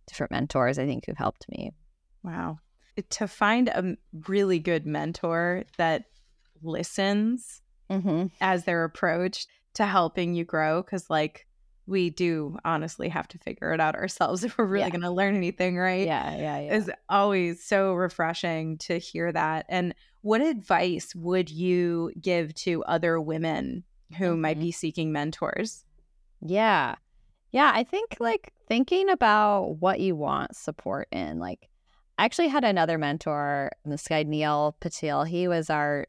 different 0.07 0.31
mentors 0.31 0.77
i 0.77 0.85
think 0.85 1.05
who've 1.05 1.17
helped 1.17 1.45
me 1.49 1.71
wow 2.23 2.57
to 3.09 3.27
find 3.27 3.69
a 3.69 3.95
really 4.27 4.59
good 4.59 4.85
mentor 4.85 5.63
that 5.77 6.03
listens 6.61 7.61
mm-hmm. 7.89 8.27
as 8.41 8.65
their 8.65 8.83
approach 8.83 9.47
to 9.73 9.85
helping 9.85 10.33
you 10.33 10.43
grow 10.43 10.81
because 10.81 11.09
like 11.09 11.47
we 11.85 12.09
do 12.09 12.57
honestly 12.63 13.09
have 13.09 13.27
to 13.27 13.37
figure 13.39 13.73
it 13.73 13.79
out 13.79 13.95
ourselves 13.95 14.43
if 14.45 14.57
we're 14.57 14.65
really 14.65 14.85
yeah. 14.85 14.89
going 14.89 15.01
to 15.01 15.11
learn 15.11 15.35
anything, 15.35 15.77
right? 15.77 16.05
Yeah, 16.05 16.35
yeah, 16.35 16.59
yeah. 16.59 16.75
It's 16.75 16.89
always 17.09 17.63
so 17.63 17.93
refreshing 17.93 18.77
to 18.79 18.97
hear 18.97 19.31
that. 19.31 19.65
And 19.69 19.93
what 20.21 20.41
advice 20.41 21.13
would 21.15 21.49
you 21.49 22.11
give 22.19 22.53
to 22.55 22.83
other 22.85 23.19
women 23.19 23.83
who 24.13 24.31
mm-hmm. 24.31 24.41
might 24.41 24.59
be 24.59 24.71
seeking 24.71 25.11
mentors? 25.11 25.85
Yeah. 26.41 26.95
Yeah, 27.51 27.71
I 27.73 27.83
think 27.83 28.17
like 28.19 28.51
thinking 28.67 29.09
about 29.09 29.77
what 29.79 29.99
you 29.99 30.15
want 30.15 30.55
support 30.55 31.07
in. 31.11 31.39
Like, 31.39 31.69
I 32.17 32.25
actually 32.25 32.47
had 32.47 32.63
another 32.63 32.97
mentor, 32.97 33.71
this 33.85 34.07
guy, 34.07 34.23
Neil 34.23 34.75
Patil. 34.81 35.27
He 35.27 35.47
was 35.47 35.69
our 35.69 36.07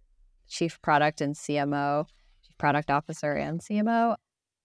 chief 0.48 0.80
product 0.82 1.20
and 1.20 1.34
CMO, 1.34 2.06
chief 2.46 2.58
product 2.58 2.90
officer 2.90 3.32
and 3.32 3.60
CMO. 3.60 4.16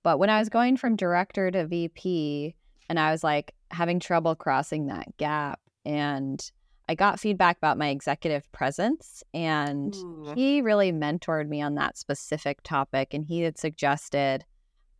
But 0.03 0.19
when 0.19 0.29
I 0.29 0.39
was 0.39 0.49
going 0.49 0.77
from 0.77 0.95
director 0.95 1.51
to 1.51 1.65
VP 1.65 2.55
and 2.89 2.99
I 2.99 3.11
was 3.11 3.23
like 3.23 3.53
having 3.71 3.99
trouble 3.99 4.35
crossing 4.35 4.87
that 4.87 5.15
gap 5.17 5.59
and 5.85 6.51
I 6.89 6.95
got 6.95 7.19
feedback 7.19 7.57
about 7.57 7.77
my 7.77 7.89
executive 7.89 8.51
presence 8.51 9.23
and 9.31 9.95
Ooh. 9.95 10.33
he 10.35 10.61
really 10.61 10.91
mentored 10.91 11.47
me 11.47 11.61
on 11.61 11.75
that 11.75 11.99
specific 11.99 12.63
topic 12.63 13.13
and 13.13 13.23
he 13.23 13.41
had 13.41 13.59
suggested 13.59 14.43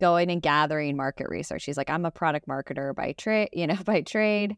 going 0.00 0.30
and 0.30 0.40
gathering 0.40 0.96
market 0.96 1.26
research. 1.28 1.64
He's 1.64 1.76
like 1.76 1.90
I'm 1.90 2.04
a 2.04 2.12
product 2.12 2.46
marketer 2.46 2.94
by 2.94 3.12
trade, 3.18 3.48
you 3.52 3.66
know, 3.66 3.78
by 3.84 4.02
trade. 4.02 4.56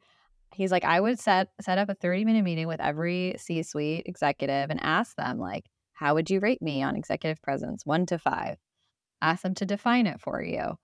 He's 0.55 0.71
like 0.71 0.85
I 0.85 1.01
would 1.01 1.19
set 1.19 1.49
set 1.59 1.79
up 1.79 1.89
a 1.89 1.95
30-minute 1.95 2.45
meeting 2.45 2.69
with 2.69 2.81
every 2.81 3.35
C-suite 3.39 4.03
executive 4.05 4.69
and 4.69 4.79
ask 4.83 5.17
them 5.17 5.39
like 5.39 5.65
how 5.95 6.15
would 6.15 6.29
you 6.29 6.39
rate 6.39 6.61
me 6.61 6.83
on 6.83 6.97
executive 6.97 7.41
presence 7.41 7.87
1 7.87 8.07
to 8.07 8.19
5? 8.19 8.59
ask 9.23 9.43
them 9.43 9.55
to 9.55 9.65
define 9.65 10.07
it 10.07 10.21
for 10.21 10.43
you. 10.43 10.77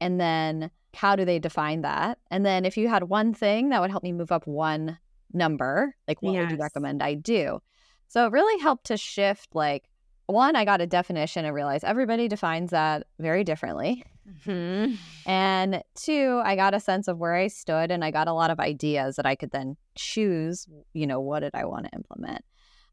And 0.00 0.20
then 0.20 0.70
how 0.94 1.16
do 1.16 1.24
they 1.24 1.40
define 1.40 1.80
that? 1.82 2.18
And 2.30 2.46
then 2.46 2.64
if 2.64 2.76
you 2.76 2.88
had 2.88 3.04
one 3.04 3.34
thing 3.34 3.70
that 3.70 3.80
would 3.80 3.90
help 3.90 4.04
me 4.04 4.12
move 4.12 4.30
up 4.30 4.46
one 4.46 4.98
number, 5.32 5.94
like 6.06 6.22
what 6.22 6.32
yes. 6.32 6.42
would 6.42 6.50
you 6.52 6.62
recommend 6.62 7.02
I 7.02 7.14
do? 7.14 7.60
So 8.08 8.26
it 8.26 8.32
really 8.32 8.60
helped 8.60 8.86
to 8.86 8.96
shift 8.96 9.54
like 9.54 9.88
one, 10.26 10.56
I 10.56 10.64
got 10.64 10.80
a 10.80 10.86
definition 10.86 11.44
and 11.44 11.54
realized 11.54 11.84
everybody 11.84 12.28
defines 12.28 12.70
that 12.70 13.06
very 13.18 13.44
differently. 13.44 14.04
Mm-hmm. 14.46 14.94
And 15.26 15.82
two, 15.94 16.42
I 16.44 16.54
got 16.54 16.74
a 16.74 16.80
sense 16.80 17.08
of 17.08 17.18
where 17.18 17.34
I 17.34 17.46
stood 17.48 17.90
and 17.90 18.04
I 18.04 18.10
got 18.10 18.28
a 18.28 18.34
lot 18.34 18.50
of 18.50 18.60
ideas 18.60 19.16
that 19.16 19.24
I 19.24 19.34
could 19.34 19.50
then 19.52 19.76
choose, 19.94 20.66
you 20.92 21.06
know, 21.06 21.20
what 21.20 21.40
did 21.40 21.52
I 21.54 21.64
want 21.64 21.86
to 21.86 21.96
implement. 21.96 22.44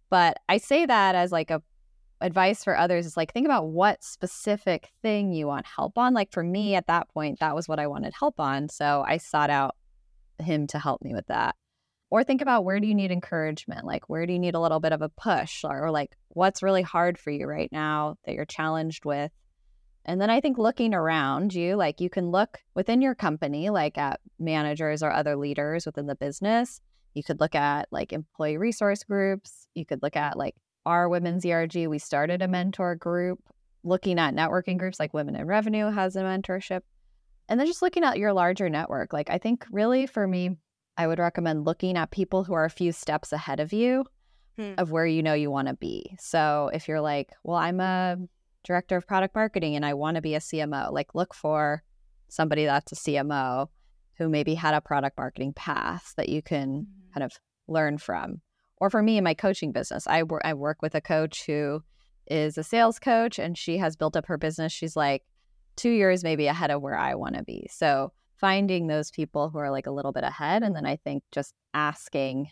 But 0.10 0.38
I 0.48 0.58
say 0.58 0.86
that 0.86 1.16
as 1.16 1.32
like 1.34 1.52
a 1.52 1.62
advice 2.22 2.64
for 2.64 2.78
others 2.78 3.06
is 3.06 3.18
like 3.18 3.34
think 3.34 3.46
about 3.46 3.68
what 3.68 4.04
specific 4.04 4.90
thing 5.02 5.34
you 5.34 5.48
want 5.48 5.66
help 5.66 5.98
on. 5.98 6.14
Like 6.14 6.32
for 6.32 6.44
me 6.44 6.76
at 6.76 6.88
that 6.88 7.10
point, 7.10 7.40
that 7.40 7.56
was 7.56 7.68
what 7.68 7.80
I 7.80 7.88
wanted 7.88 8.14
help 8.18 8.40
on. 8.40 8.70
So 8.70 9.04
I 9.06 9.18
sought 9.18 9.50
out 9.50 9.76
him 10.40 10.68
to 10.68 10.80
help 10.80 11.02
me 11.02 11.14
with 11.14 11.28
that. 11.28 11.56
Or 12.16 12.24
think 12.24 12.42
about 12.42 12.64
where 12.64 12.80
do 12.80 12.88
you 12.88 12.96
need 12.96 13.12
encouragement? 13.12 13.86
Like 13.86 14.08
where 14.08 14.26
do 14.26 14.32
you 14.32 14.40
need 14.40 14.56
a 14.56 14.60
little 14.62 14.80
bit 14.80 14.94
of 14.94 15.02
a 15.02 15.10
push 15.10 15.66
or, 15.66 15.88
or 15.88 15.92
like 15.92 16.16
what's 16.30 16.64
really 16.64 16.82
hard 16.82 17.18
for 17.18 17.30
you 17.30 17.46
right 17.46 17.68
now 17.74 18.16
that 18.24 18.36
you're 18.36 18.46
challenged 18.46 19.04
with? 19.04 19.34
And 20.06 20.22
then 20.22 20.30
I 20.30 20.40
think 20.40 20.58
looking 20.58 20.94
around 20.94 21.54
you, 21.54 21.76
like 21.76 22.00
you 22.00 22.10
can 22.10 22.32
look 22.32 22.60
within 22.74 23.02
your 23.02 23.16
company, 23.16 23.70
like 23.70 23.98
at 23.98 24.22
managers 24.40 25.04
or 25.04 25.12
other 25.12 25.36
leaders 25.36 25.86
within 25.86 26.06
the 26.06 26.16
business. 26.16 26.80
You 27.16 27.22
could 27.22 27.42
look 27.42 27.54
at 27.54 27.90
like 27.92 28.14
employee 28.14 28.56
resource 28.56 29.04
groups. 29.04 29.68
You 29.74 29.86
could 29.86 30.02
look 30.02 30.16
at 30.16 30.38
like 30.38 30.56
our 30.86 31.10
women's 31.10 31.46
ERG. 31.46 31.76
We 31.88 32.00
started 32.00 32.42
a 32.42 32.48
mentor 32.48 32.96
group 32.96 33.40
looking 33.84 34.20
at 34.20 34.34
networking 34.34 34.78
groups 34.78 35.02
like 35.02 35.14
Women 35.14 35.36
in 35.36 35.48
Revenue 35.48 35.92
has 35.92 36.16
a 36.16 36.22
mentorship. 36.22 36.80
And 37.50 37.60
then 37.60 37.68
just 37.68 37.82
looking 37.82 38.06
at 38.06 38.20
your 38.20 38.32
larger 38.32 38.70
network. 38.70 39.12
Like 39.12 39.30
I 39.30 39.38
think 39.38 39.66
really 39.70 40.08
for 40.08 40.26
me, 40.26 40.56
I 40.98 41.08
would 41.08 41.20
recommend 41.20 41.66
looking 41.66 41.98
at 41.98 42.12
people 42.12 42.44
who 42.44 42.54
are 42.54 42.66
a 42.66 42.70
few 42.70 42.92
steps 42.92 43.32
ahead 43.34 43.60
of 43.60 43.74
you 43.74 44.06
hmm. 44.58 44.74
of 44.78 44.92
where 44.92 45.06
you 45.06 45.22
know 45.22 45.34
you 45.34 45.52
want 45.52 45.68
to 45.68 45.74
be. 45.74 46.16
So 46.20 46.70
if 46.74 46.88
you're 46.88 47.02
like, 47.02 47.32
well, 47.44 47.58
I'm 47.58 47.80
a 47.80 48.18
director 48.64 48.98
of 48.98 49.08
product 49.08 49.36
marketing 49.36 49.76
and 49.76 49.86
I 49.86 49.94
want 49.94 50.16
to 50.16 50.22
be 50.22 50.36
a 50.36 50.40
CMO, 50.40 50.92
like 50.92 51.14
look 51.14 51.34
for 51.34 51.84
somebody 52.28 52.66
that's 52.66 52.92
a 52.92 52.96
CMO 52.96 53.68
who 54.18 54.30
maybe 54.30 54.56
had 54.56 54.74
a 54.74 54.82
product 54.82 55.18
marketing 55.18 55.54
path 55.54 56.14
that 56.18 56.30
you 56.30 56.42
can 56.42 56.70
mm-hmm. 56.70 57.14
kind 57.14 57.24
of 57.24 57.34
learn 57.68 57.98
from. 57.98 58.42
Or 58.78 58.90
for 58.90 59.02
me 59.02 59.18
in 59.18 59.24
my 59.24 59.34
coaching 59.34 59.72
business, 59.72 60.08
I, 60.08 60.24
wor- 60.24 60.46
I 60.46 60.54
work 60.54 60.82
with 60.82 60.96
a 60.96 61.02
coach 61.02 61.46
who 61.46 61.84
is 62.28 62.58
a 62.58 62.64
sales 62.64 63.00
coach 63.00 63.40
and 63.40 63.58
she 63.58 63.78
has 63.78 63.96
built 63.96 64.16
up 64.16 64.26
her 64.26 64.38
business. 64.38 64.72
She's 64.72 64.96
like 64.96 65.24
two 65.76 65.92
years 65.92 66.24
maybe 66.24 66.48
ahead 66.48 66.72
of 66.72 66.82
where 66.82 66.98
I 66.98 67.16
want 67.16 67.36
to 67.36 67.44
be. 67.44 67.68
So 67.72 68.12
finding 68.38 68.88
those 68.88 69.12
people 69.12 69.50
who 69.50 69.58
are 69.58 69.72
like 69.72 69.88
a 69.88 69.92
little 69.92 70.12
bit 70.12 70.24
ahead. 70.24 70.64
And 70.64 70.76
then 70.76 70.86
I 70.86 70.98
think 70.98 71.24
just 71.32 71.54
asking, 71.74 72.50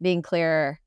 being 0.00 0.22
clear 0.22 0.80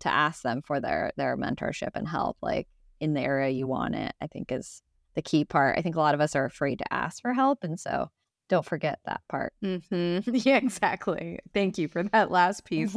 to 0.00 0.08
ask 0.08 0.42
them 0.42 0.62
for 0.62 0.80
their 0.80 1.12
their 1.16 1.36
mentorship 1.36 1.90
and 1.94 2.08
help. 2.08 2.36
Like 2.42 2.68
in 3.00 3.14
the 3.14 3.20
area 3.20 3.50
you 3.50 3.66
want 3.66 3.94
it, 3.94 4.14
I 4.20 4.26
think 4.26 4.52
is 4.52 4.82
the 5.14 5.22
key 5.22 5.44
part. 5.44 5.78
I 5.78 5.82
think 5.82 5.96
a 5.96 6.00
lot 6.00 6.14
of 6.14 6.20
us 6.20 6.34
are 6.34 6.44
afraid 6.44 6.78
to 6.78 6.92
ask 6.92 7.20
for 7.20 7.34
help. 7.34 7.64
And 7.64 7.78
so 7.78 8.08
don't 8.48 8.64
forget 8.64 9.00
that 9.06 9.22
part. 9.28 9.52
Mm-hmm. 9.64 10.34
Yeah, 10.34 10.56
exactly. 10.56 11.38
Thank 11.54 11.78
you 11.78 11.88
for 11.88 12.02
that 12.04 12.30
last 12.30 12.64
piece. 12.66 12.96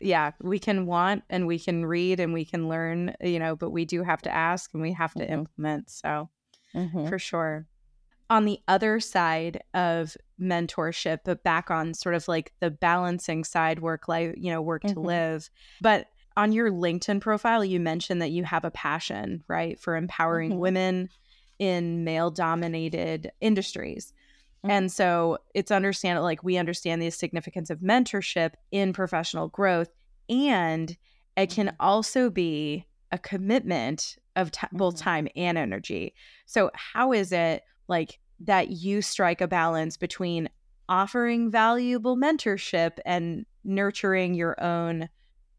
Yeah, 0.00 0.32
we 0.40 0.58
can 0.58 0.86
want 0.86 1.24
and 1.30 1.46
we 1.46 1.58
can 1.58 1.86
read 1.86 2.20
and 2.20 2.32
we 2.32 2.44
can 2.44 2.68
learn, 2.68 3.14
you 3.20 3.38
know, 3.38 3.56
but 3.56 3.70
we 3.70 3.84
do 3.84 4.02
have 4.02 4.22
to 4.22 4.34
ask 4.34 4.72
and 4.72 4.82
we 4.82 4.92
have 4.92 5.14
to 5.14 5.20
mm-hmm. 5.20 5.32
implement. 5.32 5.90
So, 5.90 6.28
mm-hmm. 6.74 7.08
for 7.08 7.18
sure. 7.18 7.66
On 8.28 8.44
the 8.44 8.58
other 8.66 8.98
side 8.98 9.62
of 9.74 10.16
mentorship, 10.40 11.20
but 11.24 11.42
back 11.42 11.70
on 11.70 11.94
sort 11.94 12.14
of 12.14 12.26
like 12.28 12.52
the 12.60 12.70
balancing 12.70 13.44
side, 13.44 13.80
work 13.80 14.08
life, 14.08 14.34
you 14.36 14.50
know, 14.50 14.60
work 14.60 14.82
to 14.82 14.88
mm-hmm. 14.88 15.06
live. 15.06 15.50
But 15.80 16.06
on 16.36 16.52
your 16.52 16.70
LinkedIn 16.70 17.20
profile, 17.20 17.64
you 17.64 17.80
mentioned 17.80 18.20
that 18.20 18.30
you 18.30 18.44
have 18.44 18.64
a 18.64 18.70
passion, 18.70 19.44
right, 19.48 19.78
for 19.80 19.96
empowering 19.96 20.50
mm-hmm. 20.50 20.60
women 20.60 21.08
in 21.58 22.04
male 22.04 22.30
dominated 22.30 23.30
industries. 23.40 24.12
Mm-hmm. 24.64 24.70
And 24.70 24.92
so 24.92 25.38
it's 25.54 25.70
understand 25.70 26.20
like 26.22 26.42
we 26.42 26.56
understand 26.56 27.00
the 27.00 27.10
significance 27.10 27.70
of 27.70 27.80
mentorship 27.80 28.52
in 28.70 28.92
professional 28.92 29.48
growth 29.48 29.88
and 30.28 30.96
it 31.36 31.50
can 31.50 31.66
mm-hmm. 31.66 31.76
also 31.80 32.30
be 32.30 32.86
a 33.12 33.18
commitment 33.18 34.16
of 34.34 34.50
t- 34.50 34.66
both 34.72 34.96
mm-hmm. 34.96 35.04
time 35.04 35.28
and 35.36 35.56
energy. 35.56 36.14
So 36.46 36.70
how 36.74 37.12
is 37.12 37.32
it 37.32 37.62
like 37.88 38.18
that 38.40 38.70
you 38.70 39.02
strike 39.02 39.40
a 39.40 39.48
balance 39.48 39.96
between 39.96 40.48
offering 40.88 41.50
valuable 41.50 42.16
mentorship 42.16 42.98
and 43.04 43.44
nurturing 43.64 44.34
your 44.34 44.62
own 44.62 45.08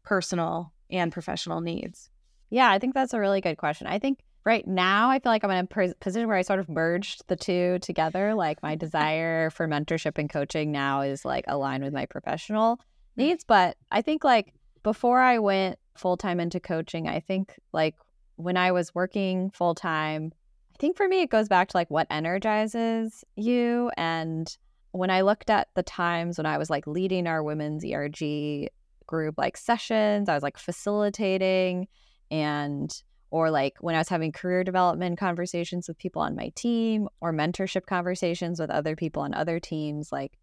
personal 0.04 0.72
and 0.90 1.12
professional 1.12 1.60
needs? 1.60 2.10
Yeah, 2.50 2.70
I 2.70 2.78
think 2.78 2.94
that's 2.94 3.12
a 3.12 3.20
really 3.20 3.40
good 3.40 3.58
question. 3.58 3.86
I 3.86 3.98
think 3.98 4.20
right 4.44 4.66
now 4.66 5.10
I 5.10 5.18
feel 5.18 5.30
like 5.30 5.44
I'm 5.44 5.50
in 5.50 5.68
a 5.70 5.94
position 6.00 6.26
where 6.26 6.36
I 6.36 6.42
sort 6.42 6.60
of 6.60 6.68
merged 6.68 7.24
the 7.28 7.36
two 7.36 7.78
together. 7.80 8.34
Like 8.34 8.62
my 8.62 8.74
desire 8.86 9.50
for 9.50 9.68
mentorship 9.68 10.18
and 10.18 10.30
coaching 10.30 10.72
now 10.72 11.02
is 11.02 11.24
like 11.24 11.44
aligned 11.48 11.84
with 11.84 11.92
my 11.92 12.06
professional 12.06 12.76
mm. 12.76 12.80
needs. 13.16 13.44
But 13.44 13.76
I 13.90 14.02
think 14.02 14.24
like 14.24 14.54
before 14.82 15.20
I 15.20 15.38
went 15.38 15.78
full 15.96 16.16
time 16.16 16.40
into 16.40 16.60
coaching, 16.60 17.08
I 17.08 17.20
think 17.20 17.54
like 17.72 17.96
when 18.36 18.56
I 18.56 18.72
was 18.72 18.94
working 18.94 19.50
full 19.50 19.74
time, 19.74 20.32
think 20.78 20.96
for 20.96 21.08
me 21.08 21.22
it 21.22 21.30
goes 21.30 21.48
back 21.48 21.68
to 21.68 21.76
like 21.76 21.90
what 21.90 22.06
energizes 22.10 23.24
you. 23.36 23.90
And 23.96 24.56
when 24.92 25.10
I 25.10 25.20
looked 25.20 25.50
at 25.50 25.68
the 25.74 25.82
times 25.82 26.38
when 26.38 26.46
I 26.46 26.58
was 26.58 26.70
like 26.70 26.86
leading 26.86 27.26
our 27.26 27.42
women's 27.42 27.84
ERG 27.84 28.70
group 29.08 29.34
like 29.36 29.56
sessions. 29.56 30.28
I 30.28 30.34
was 30.34 30.44
like 30.44 30.56
facilitating 30.56 31.88
and 32.30 32.94
or 33.30 33.50
like 33.50 33.74
when 33.80 33.96
I 33.96 33.98
was 33.98 34.08
having 34.08 34.30
career 34.30 34.62
development 34.62 35.18
conversations 35.18 35.88
with 35.88 35.98
people 35.98 36.22
on 36.22 36.36
my 36.36 36.50
team 36.54 37.08
or 37.20 37.32
mentorship 37.32 37.86
conversations 37.86 38.60
with 38.60 38.70
other 38.70 38.94
people 38.94 39.22
on 39.22 39.34
other 39.34 39.58
teams, 39.58 40.12
like 40.12 40.38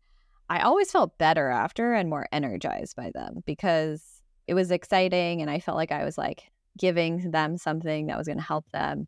I 0.49 0.59
always 0.59 0.91
felt 0.91 1.17
better 1.17 1.49
after 1.49 1.93
and 1.93 2.09
more 2.09 2.27
energized 2.31 2.95
by 2.95 3.11
them 3.13 3.41
because 3.45 4.03
it 4.47 4.53
was 4.53 4.69
exciting 4.69 5.41
and 5.41 5.49
I 5.49 5.59
felt 5.59 5.77
like 5.77 5.91
I 5.91 6.03
was 6.03 6.17
like 6.17 6.51
giving 6.77 7.31
them 7.31 7.57
something 7.57 8.07
that 8.07 8.17
was 8.17 8.27
going 8.27 8.37
to 8.37 8.43
help 8.43 8.69
them. 8.71 9.07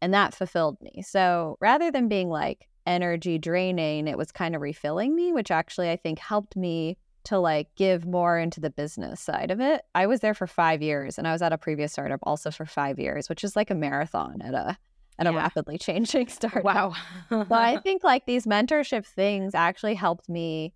And 0.00 0.12
that 0.12 0.34
fulfilled 0.34 0.76
me. 0.80 1.02
So 1.02 1.56
rather 1.60 1.90
than 1.90 2.08
being 2.08 2.28
like 2.28 2.68
energy 2.86 3.38
draining, 3.38 4.08
it 4.08 4.18
was 4.18 4.32
kind 4.32 4.54
of 4.54 4.60
refilling 4.60 5.14
me, 5.14 5.32
which 5.32 5.50
actually 5.50 5.90
I 5.90 5.96
think 5.96 6.18
helped 6.18 6.56
me 6.56 6.98
to 7.24 7.38
like 7.38 7.68
give 7.74 8.06
more 8.06 8.38
into 8.38 8.60
the 8.60 8.70
business 8.70 9.20
side 9.20 9.50
of 9.50 9.60
it. 9.60 9.82
I 9.94 10.06
was 10.06 10.20
there 10.20 10.34
for 10.34 10.46
five 10.46 10.82
years 10.82 11.18
and 11.18 11.26
I 11.26 11.32
was 11.32 11.42
at 11.42 11.52
a 11.52 11.58
previous 11.58 11.92
startup 11.92 12.20
also 12.22 12.50
for 12.50 12.66
five 12.66 12.98
years, 12.98 13.28
which 13.28 13.42
is 13.42 13.56
like 13.56 13.70
a 13.70 13.74
marathon 13.74 14.42
at 14.42 14.54
a 14.54 14.76
at 15.18 15.26
yeah. 15.26 15.32
a 15.32 15.34
rapidly 15.34 15.78
changing 15.80 16.28
startup. 16.28 16.64
Wow. 16.64 16.94
but 17.30 17.52
I 17.52 17.78
think 17.82 18.04
like 18.04 18.26
these 18.26 18.46
mentorship 18.46 19.06
things 19.06 19.54
actually 19.54 19.94
helped 19.94 20.28
me 20.28 20.74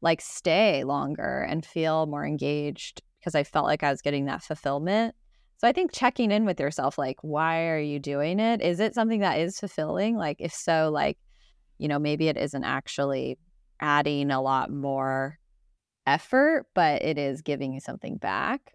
like 0.00 0.20
stay 0.20 0.84
longer 0.84 1.46
and 1.48 1.64
feel 1.64 2.06
more 2.06 2.26
engaged 2.26 3.02
because 3.20 3.34
I 3.34 3.44
felt 3.44 3.66
like 3.66 3.82
I 3.82 3.90
was 3.90 4.02
getting 4.02 4.26
that 4.26 4.42
fulfillment. 4.42 5.14
So 5.62 5.68
I 5.68 5.72
think 5.72 5.92
checking 5.92 6.32
in 6.32 6.44
with 6.44 6.58
yourself, 6.58 6.98
like, 6.98 7.18
why 7.22 7.68
are 7.68 7.78
you 7.78 8.00
doing 8.00 8.40
it? 8.40 8.60
Is 8.60 8.80
it 8.80 8.96
something 8.96 9.20
that 9.20 9.38
is 9.38 9.60
fulfilling? 9.60 10.16
Like, 10.16 10.38
if 10.40 10.52
so, 10.52 10.90
like, 10.92 11.18
you 11.78 11.86
know, 11.86 12.00
maybe 12.00 12.26
it 12.26 12.36
isn't 12.36 12.64
actually 12.64 13.38
adding 13.78 14.32
a 14.32 14.42
lot 14.42 14.72
more 14.72 15.38
effort, 16.04 16.66
but 16.74 17.00
it 17.02 17.16
is 17.16 17.42
giving 17.42 17.72
you 17.72 17.78
something 17.78 18.16
back. 18.16 18.72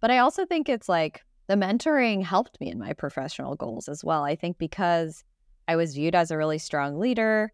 But 0.00 0.10
I 0.10 0.18
also 0.18 0.44
think 0.44 0.68
it's 0.68 0.88
like 0.88 1.22
the 1.46 1.54
mentoring 1.54 2.24
helped 2.24 2.60
me 2.60 2.68
in 2.68 2.80
my 2.80 2.94
professional 2.94 3.54
goals 3.54 3.88
as 3.88 4.02
well. 4.02 4.24
I 4.24 4.34
think 4.34 4.58
because 4.58 5.22
I 5.68 5.76
was 5.76 5.94
viewed 5.94 6.16
as 6.16 6.32
a 6.32 6.36
really 6.36 6.58
strong 6.58 6.98
leader, 6.98 7.52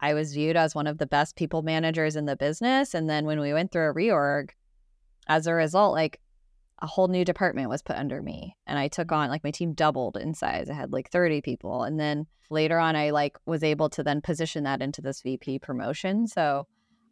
I 0.00 0.12
was 0.12 0.34
viewed 0.34 0.56
as 0.56 0.74
one 0.74 0.86
of 0.86 0.98
the 0.98 1.06
best 1.06 1.36
people 1.36 1.62
managers 1.62 2.16
in 2.16 2.26
the 2.26 2.36
business. 2.36 2.92
And 2.92 3.08
then 3.08 3.24
when 3.24 3.40
we 3.40 3.54
went 3.54 3.72
through 3.72 3.88
a 3.88 3.94
reorg, 3.94 4.50
as 5.26 5.46
a 5.46 5.54
result, 5.54 5.94
like 5.94 6.20
a 6.82 6.86
whole 6.86 7.08
new 7.08 7.24
department 7.24 7.68
was 7.68 7.82
put 7.82 7.96
under 7.96 8.22
me 8.22 8.56
and 8.66 8.78
I 8.78 8.88
took 8.88 9.08
mm-hmm. 9.08 9.22
on 9.22 9.30
like 9.30 9.44
my 9.44 9.50
team 9.50 9.74
doubled 9.74 10.16
in 10.16 10.34
size. 10.34 10.70
I 10.70 10.74
had 10.74 10.92
like 10.92 11.10
30 11.10 11.42
people. 11.42 11.82
And 11.82 12.00
then 12.00 12.26
later 12.48 12.78
on 12.78 12.96
I 12.96 13.10
like 13.10 13.36
was 13.46 13.62
able 13.62 13.90
to 13.90 14.02
then 14.02 14.20
position 14.20 14.64
that 14.64 14.82
into 14.82 15.02
this 15.02 15.20
VP 15.22 15.58
promotion. 15.58 16.26
So 16.26 16.66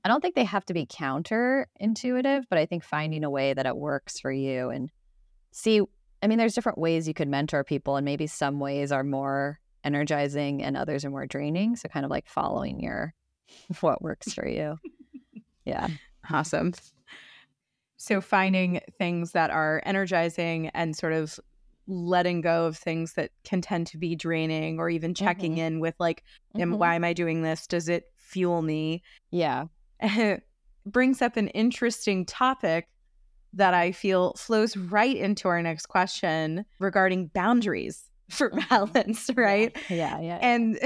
I 0.04 0.08
don't 0.08 0.20
think 0.20 0.34
they 0.34 0.44
have 0.44 0.64
to 0.66 0.74
be 0.74 0.86
counterintuitive, 0.86 2.44
but 2.48 2.58
I 2.58 2.66
think 2.66 2.84
finding 2.84 3.24
a 3.24 3.30
way 3.30 3.52
that 3.52 3.66
it 3.66 3.76
works 3.76 4.18
for 4.18 4.32
you 4.32 4.70
and 4.70 4.90
see, 5.50 5.82
I 6.22 6.26
mean, 6.26 6.38
there's 6.38 6.54
different 6.54 6.78
ways 6.78 7.06
you 7.06 7.14
could 7.14 7.28
mentor 7.28 7.64
people, 7.64 7.96
and 7.96 8.04
maybe 8.04 8.26
some 8.26 8.58
ways 8.58 8.90
are 8.90 9.04
more 9.04 9.60
energizing 9.84 10.62
and 10.62 10.76
others 10.76 11.04
are 11.04 11.10
more 11.10 11.26
draining. 11.26 11.76
So, 11.76 11.88
kind 11.88 12.04
of 12.04 12.10
like 12.10 12.28
following 12.28 12.80
your 12.80 13.14
what 13.80 14.02
works 14.02 14.32
for 14.32 14.46
you. 14.46 14.76
Yeah. 15.64 15.88
Awesome. 16.30 16.74
So, 18.00 18.20
finding 18.20 18.80
things 18.96 19.32
that 19.32 19.50
are 19.50 19.82
energizing 19.84 20.68
and 20.68 20.96
sort 20.96 21.12
of 21.12 21.38
letting 21.88 22.40
go 22.42 22.66
of 22.66 22.76
things 22.76 23.14
that 23.14 23.30
can 23.44 23.60
tend 23.60 23.86
to 23.88 23.98
be 23.98 24.14
draining 24.14 24.78
or 24.78 24.88
even 24.88 25.14
checking 25.14 25.56
Mhm. 25.56 25.58
in 25.58 25.80
with 25.80 25.94
like 25.98 26.22
am, 26.54 26.72
Mhm. 26.74 26.78
why 26.78 26.94
am 26.94 27.02
i 27.02 27.12
doing 27.14 27.42
this 27.42 27.66
does 27.66 27.88
it 27.88 28.04
fuel 28.16 28.60
me 28.62 29.02
Yeah. 29.30 29.64
brings 30.86 31.22
up 31.22 31.36
an 31.38 31.48
interesting 31.48 32.26
topic 32.26 32.88
that 33.54 33.72
i 33.72 33.90
feel 33.90 34.34
flows 34.34 34.76
right 34.76 35.16
into 35.16 35.48
our 35.48 35.62
next 35.62 35.86
question 35.86 36.66
regarding 36.78 37.28
boundaries 37.28 38.10
for 38.28 38.50
Mhm. 38.50 38.68
balance 38.68 39.30
right 39.36 39.74
Yeah. 39.88 40.20
Yeah. 40.20 40.20
yeah. 40.20 40.38
and 40.42 40.78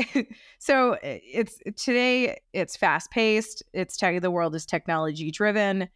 so 0.61 0.97
it's 1.03 1.59
today 1.77 2.39
it's 2.53 2.77
fast 2.77 3.11
paced 3.11 3.65
it's 3.73 3.97
tech 3.97 4.23
the 4.23 4.31
world 4.31 4.55
is 4.55 4.65
technology 4.65 5.33
driven 5.33 5.89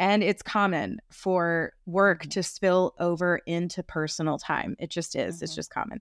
and 0.00 0.24
it's 0.24 0.42
common 0.42 0.98
for 1.12 1.74
work 1.86 2.24
Mhm. 2.24 2.30
to 2.30 2.42
spill 2.42 2.94
over 2.98 3.40
into 3.46 3.84
personal 3.84 4.38
time 4.38 4.74
it 4.80 4.90
just 4.90 5.14
is 5.14 5.42
it's 5.42 5.52
Mhm. 5.52 5.56
just 5.56 5.70
common 5.70 6.00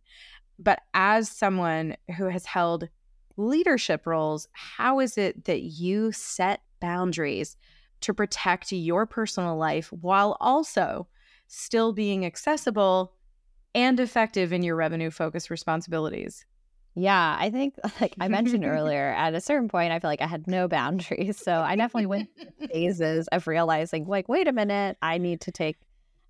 but 0.60 0.82
as 0.94 1.30
someone 1.30 1.96
who 2.18 2.26
has 2.26 2.46
held 2.46 2.90
leadership 3.38 4.08
roles 4.08 4.48
how 4.54 5.00
is 5.00 5.18
it 5.18 5.46
that 5.46 5.62
you 5.64 6.12
set 6.12 6.62
boundaries 6.82 7.58
to 8.02 8.14
protect 8.14 8.72
your 8.72 9.06
personal 9.06 9.58
life 9.58 9.92
while 9.94 10.38
also 10.40 11.08
still 11.48 11.94
being 11.94 12.26
accessible 12.26 13.14
and 13.76 14.00
effective 14.00 14.54
in 14.54 14.64
your 14.64 14.76
revenue 14.76 15.12
focused 15.12 15.50
responsibilities 15.50 16.46
Yeah, 16.95 17.38
I 17.39 17.49
think 17.49 17.75
like 18.02 18.15
I 18.19 18.28
mentioned 18.28 18.65
earlier, 18.65 19.10
at 19.10 19.34
a 19.34 19.41
certain 19.41 19.69
point, 19.69 19.91
I 19.91 19.99
feel 19.99 20.10
like 20.10 20.21
I 20.21 20.28
had 20.28 20.47
no 20.47 20.67
boundaries. 20.67 21.38
So 21.38 21.54
I 21.62 21.75
definitely 21.75 22.08
went 22.08 22.30
phases 22.71 23.28
of 23.30 23.47
realizing, 23.47 24.06
like, 24.06 24.28
wait 24.30 24.47
a 24.47 24.54
minute, 24.54 24.97
I 25.02 25.17
need 25.17 25.41
to 25.41 25.52
take 25.52 25.78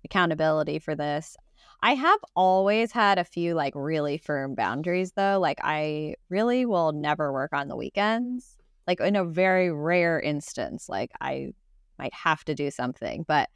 accountability 0.04 0.78
for 0.78 0.94
this. 0.94 1.36
I 1.82 1.94
have 1.94 2.20
always 2.34 2.92
had 2.92 3.18
a 3.18 3.24
few 3.24 3.54
like 3.54 3.72
really 3.74 4.18
firm 4.18 4.54
boundaries 4.54 5.12
though. 5.12 5.38
Like 5.40 5.58
I 5.62 6.16
really 6.28 6.66
will 6.66 6.92
never 6.92 7.32
work 7.32 7.52
on 7.52 7.68
the 7.68 7.76
weekends. 7.76 8.56
Like 8.86 9.00
in 9.00 9.16
a 9.16 9.24
very 9.24 9.70
rare 9.70 10.20
instance, 10.20 10.88
like 10.88 11.10
I 11.20 11.52
might 11.98 12.12
have 12.14 12.44
to 12.44 12.54
do 12.54 12.70
something, 12.70 13.24
but 13.26 13.48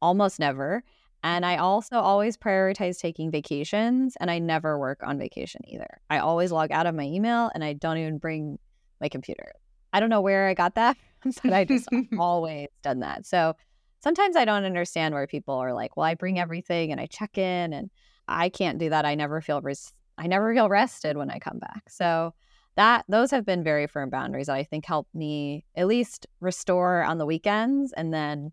almost 0.00 0.38
never. 0.38 0.82
And 1.22 1.44
I 1.44 1.56
also 1.56 1.96
always 1.96 2.36
prioritize 2.36 2.98
taking 2.98 3.30
vacations 3.30 4.16
and 4.20 4.30
I 4.30 4.38
never 4.38 4.78
work 4.78 5.00
on 5.02 5.18
vacation 5.18 5.62
either. 5.66 6.00
I 6.08 6.18
always 6.18 6.52
log 6.52 6.70
out 6.70 6.86
of 6.86 6.94
my 6.94 7.04
email 7.04 7.50
and 7.54 7.64
I 7.64 7.72
don't 7.72 7.98
even 7.98 8.18
bring 8.18 8.58
my 9.00 9.08
computer. 9.08 9.52
I 9.92 10.00
don't 10.00 10.10
know 10.10 10.20
where 10.20 10.48
I 10.48 10.54
got 10.54 10.76
that, 10.76 10.96
but 11.42 11.52
I 11.52 11.64
just 11.64 11.88
always 12.18 12.68
done 12.82 13.00
that. 13.00 13.26
So 13.26 13.54
sometimes 14.00 14.36
I 14.36 14.44
don't 14.44 14.64
understand 14.64 15.14
where 15.14 15.26
people 15.26 15.54
are 15.54 15.72
like, 15.74 15.96
"Well, 15.96 16.06
I 16.06 16.14
bring 16.14 16.38
everything 16.38 16.92
and 16.92 17.00
I 17.00 17.06
check 17.06 17.36
in 17.36 17.72
and 17.72 17.90
I 18.28 18.48
can't 18.48 18.78
do 18.78 18.90
that. 18.90 19.04
I 19.04 19.14
never 19.14 19.40
feel 19.40 19.60
res- 19.60 19.92
I 20.18 20.26
never 20.26 20.52
feel 20.54 20.68
rested 20.68 21.16
when 21.16 21.30
I 21.30 21.38
come 21.38 21.58
back." 21.58 21.88
So 21.88 22.34
that 22.76 23.04
those 23.08 23.32
have 23.32 23.44
been 23.44 23.64
very 23.64 23.88
firm 23.88 24.10
boundaries 24.10 24.46
that 24.46 24.54
I 24.54 24.62
think 24.62 24.86
help 24.86 25.08
me 25.12 25.64
at 25.74 25.88
least 25.88 26.26
restore 26.40 27.02
on 27.02 27.18
the 27.18 27.26
weekends 27.26 27.92
and 27.92 28.14
then 28.14 28.52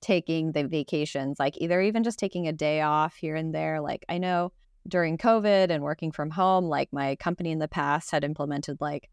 taking 0.00 0.52
the 0.52 0.66
vacations, 0.66 1.38
like 1.38 1.54
either 1.58 1.80
even 1.80 2.04
just 2.04 2.18
taking 2.18 2.46
a 2.46 2.52
day 2.52 2.80
off 2.80 3.16
here 3.16 3.34
and 3.34 3.54
there. 3.54 3.80
Like 3.80 4.04
I 4.08 4.18
know 4.18 4.52
during 4.86 5.18
COVID 5.18 5.70
and 5.70 5.82
working 5.82 6.12
from 6.12 6.30
home, 6.30 6.64
like 6.64 6.92
my 6.92 7.16
company 7.16 7.50
in 7.50 7.58
the 7.58 7.68
past 7.68 8.10
had 8.10 8.24
implemented 8.24 8.80
like 8.80 9.10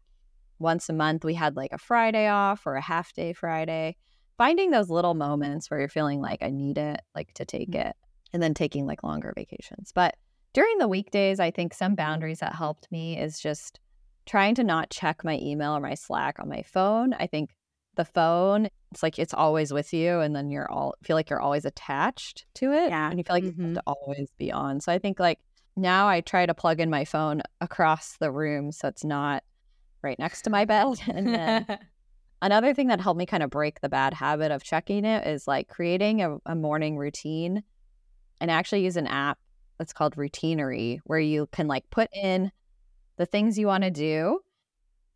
once 0.58 0.88
a 0.88 0.92
month 0.92 1.24
we 1.24 1.34
had 1.34 1.56
like 1.56 1.72
a 1.72 1.78
Friday 1.78 2.28
off 2.28 2.66
or 2.66 2.76
a 2.76 2.80
half 2.80 3.12
day 3.12 3.32
Friday. 3.32 3.96
Finding 4.38 4.70
those 4.70 4.90
little 4.90 5.14
moments 5.14 5.70
where 5.70 5.80
you're 5.80 5.88
feeling 5.88 6.20
like 6.20 6.42
I 6.42 6.50
need 6.50 6.78
it, 6.78 7.00
like 7.14 7.32
to 7.34 7.44
take 7.44 7.70
Mhm. 7.70 7.86
it, 7.88 7.96
and 8.32 8.42
then 8.42 8.54
taking 8.54 8.86
like 8.86 9.02
longer 9.02 9.32
vacations. 9.34 9.92
But 9.92 10.16
during 10.52 10.78
the 10.78 10.88
weekdays, 10.88 11.40
I 11.40 11.50
think 11.50 11.74
some 11.74 11.94
boundaries 11.94 12.40
that 12.40 12.54
helped 12.54 12.90
me 12.92 13.18
is 13.18 13.40
just 13.40 13.80
trying 14.26 14.54
to 14.56 14.64
not 14.64 14.90
check 14.90 15.24
my 15.24 15.38
email 15.38 15.76
or 15.76 15.80
my 15.80 15.94
Slack 15.94 16.38
on 16.38 16.48
my 16.48 16.62
phone. 16.62 17.14
I 17.14 17.26
think 17.26 17.50
the 17.96 18.04
phone, 18.04 18.68
it's 18.92 19.02
like 19.02 19.18
it's 19.18 19.34
always 19.34 19.72
with 19.72 19.92
you, 19.92 20.20
and 20.20 20.34
then 20.36 20.50
you're 20.50 20.70
all 20.70 20.94
feel 21.02 21.16
like 21.16 21.28
you're 21.30 21.40
always 21.40 21.64
attached 21.64 22.46
to 22.54 22.72
it, 22.72 22.90
Yeah. 22.90 23.10
and 23.10 23.18
you 23.18 23.24
feel 23.24 23.36
like 23.36 23.44
you 23.44 23.52
Mhm. 23.52 23.64
have 23.66 23.74
to 23.74 23.82
always 23.86 24.28
be 24.38 24.52
on. 24.52 24.80
So 24.80 24.92
I 24.92 24.98
think 24.98 25.18
like 25.18 25.38
now 25.76 26.08
I 26.08 26.20
try 26.20 26.46
to 26.46 26.54
plug 26.54 26.80
in 26.80 26.88
my 26.90 27.04
phone 27.04 27.42
across 27.60 28.16
the 28.18 28.30
room 28.30 28.72
so 28.72 28.88
it's 28.88 29.04
not 29.04 29.42
right 30.02 30.18
next 30.18 30.42
to 30.42 30.50
my 30.50 30.64
bed, 30.64 30.86
and 31.08 31.26
then 31.26 31.66
another 32.42 32.72
thing 32.74 32.86
that 32.88 33.00
helped 33.00 33.18
me 33.18 33.26
kind 33.26 33.42
of 33.42 33.50
break 33.50 33.80
the 33.80 33.88
bad 33.88 34.14
habit 34.14 34.52
of 34.52 34.62
checking 34.62 35.04
it 35.04 35.26
is 35.26 35.46
like 35.48 35.68
creating 35.68 36.22
a, 36.22 36.36
a 36.46 36.54
morning 36.54 36.96
routine 36.96 37.62
and 38.40 38.50
I 38.50 38.54
actually 38.54 38.84
use 38.84 38.96
an 38.98 39.06
app 39.06 39.38
that's 39.78 39.92
called 39.94 40.16
Routinery 40.16 41.00
where 41.04 41.18
you 41.18 41.48
can 41.52 41.66
like 41.66 41.88
put 41.90 42.08
in 42.14 42.52
the 43.16 43.24
things 43.26 43.58
you 43.58 43.66
want 43.66 43.84
to 43.84 43.90
do 43.90 44.40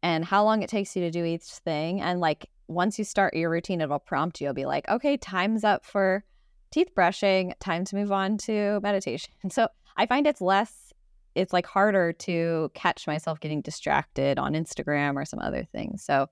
and 0.03 0.25
how 0.25 0.43
long 0.45 0.63
it 0.63 0.71
takes 0.71 0.97
you 0.97 1.03
to 1.03 1.11
do 1.11 1.25
each 1.27 1.45
thing. 1.45 2.01
And 2.01 2.21
like 2.21 2.47
once 2.71 2.99
you 2.99 3.05
start 3.05 3.35
your 3.35 3.51
routine, 3.51 3.81
it'll 3.81 3.99
prompt 3.99 4.41
you. 4.41 4.47
It'll 4.47 4.55
be 4.55 4.65
like, 4.65 4.89
okay, 4.89 5.17
time's 5.17 5.65
up 5.65 5.85
for 5.85 6.25
teeth 6.71 6.95
brushing, 6.95 7.53
time 7.59 7.85
to 7.85 7.97
move 7.97 8.13
on 8.13 8.39
to 8.39 8.81
meditation. 8.81 9.33
So 9.51 9.69
I 9.97 10.07
find 10.07 10.27
it's 10.27 10.41
less, 10.41 10.93
it's 11.35 11.53
like 11.53 11.67
harder 11.67 12.13
to 12.13 12.71
catch 12.75 13.07
myself 13.09 13.41
getting 13.41 13.61
distracted 13.61 14.39
on 14.39 14.55
Instagram 14.55 15.17
or 15.17 15.25
some 15.25 15.41
other 15.41 15.65
things. 15.65 16.05
So 16.05 16.29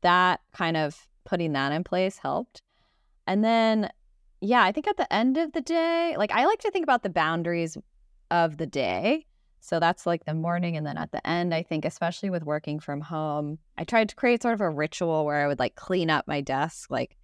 that 0.00 0.40
kind 0.52 0.78
of 0.78 1.06
putting 1.24 1.52
that 1.52 1.72
in 1.72 1.84
place 1.84 2.16
helped. 2.16 2.62
And 3.26 3.44
then, 3.44 3.90
yeah, 4.40 4.62
I 4.62 4.72
think 4.72 4.88
at 4.88 4.96
the 4.96 5.12
end 5.12 5.36
of 5.36 5.52
the 5.52 5.60
day, 5.60 6.14
like 6.16 6.32
I 6.32 6.46
like 6.46 6.60
to 6.60 6.70
think 6.70 6.84
about 6.84 7.02
the 7.02 7.10
boundaries 7.10 7.76
of 8.30 8.56
the 8.56 8.66
day. 8.66 9.26
So 9.60 9.78
that's 9.78 10.06
like 10.06 10.24
the 10.24 10.34
morning. 10.34 10.76
And 10.76 10.86
then 10.86 10.96
at 10.96 11.12
the 11.12 11.24
end, 11.26 11.54
I 11.54 11.62
think, 11.62 11.84
especially 11.84 12.30
with 12.30 12.44
working 12.44 12.80
from 12.80 13.00
home, 13.00 13.58
I 13.76 13.84
tried 13.84 14.08
to 14.08 14.16
create 14.16 14.42
sort 14.42 14.54
of 14.54 14.60
a 14.60 14.70
ritual 14.70 15.24
where 15.24 15.44
I 15.44 15.46
would 15.46 15.58
like 15.58 15.74
clean 15.74 16.10
up 16.10 16.26
my 16.26 16.40
desk, 16.40 16.90
like, 16.90 17.16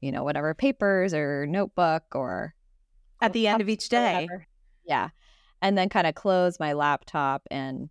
you 0.00 0.12
know, 0.12 0.24
whatever 0.24 0.54
papers 0.54 1.12
or 1.12 1.46
notebook 1.46 2.04
or 2.14 2.54
At 3.20 3.32
the 3.32 3.48
end 3.48 3.60
of 3.60 3.68
each 3.68 3.88
day. 3.88 4.28
Yeah. 4.84 5.08
And 5.62 5.76
then 5.76 5.88
kind 5.88 6.06
of 6.06 6.14
close 6.14 6.60
my 6.60 6.74
laptop 6.74 7.42
and 7.50 7.88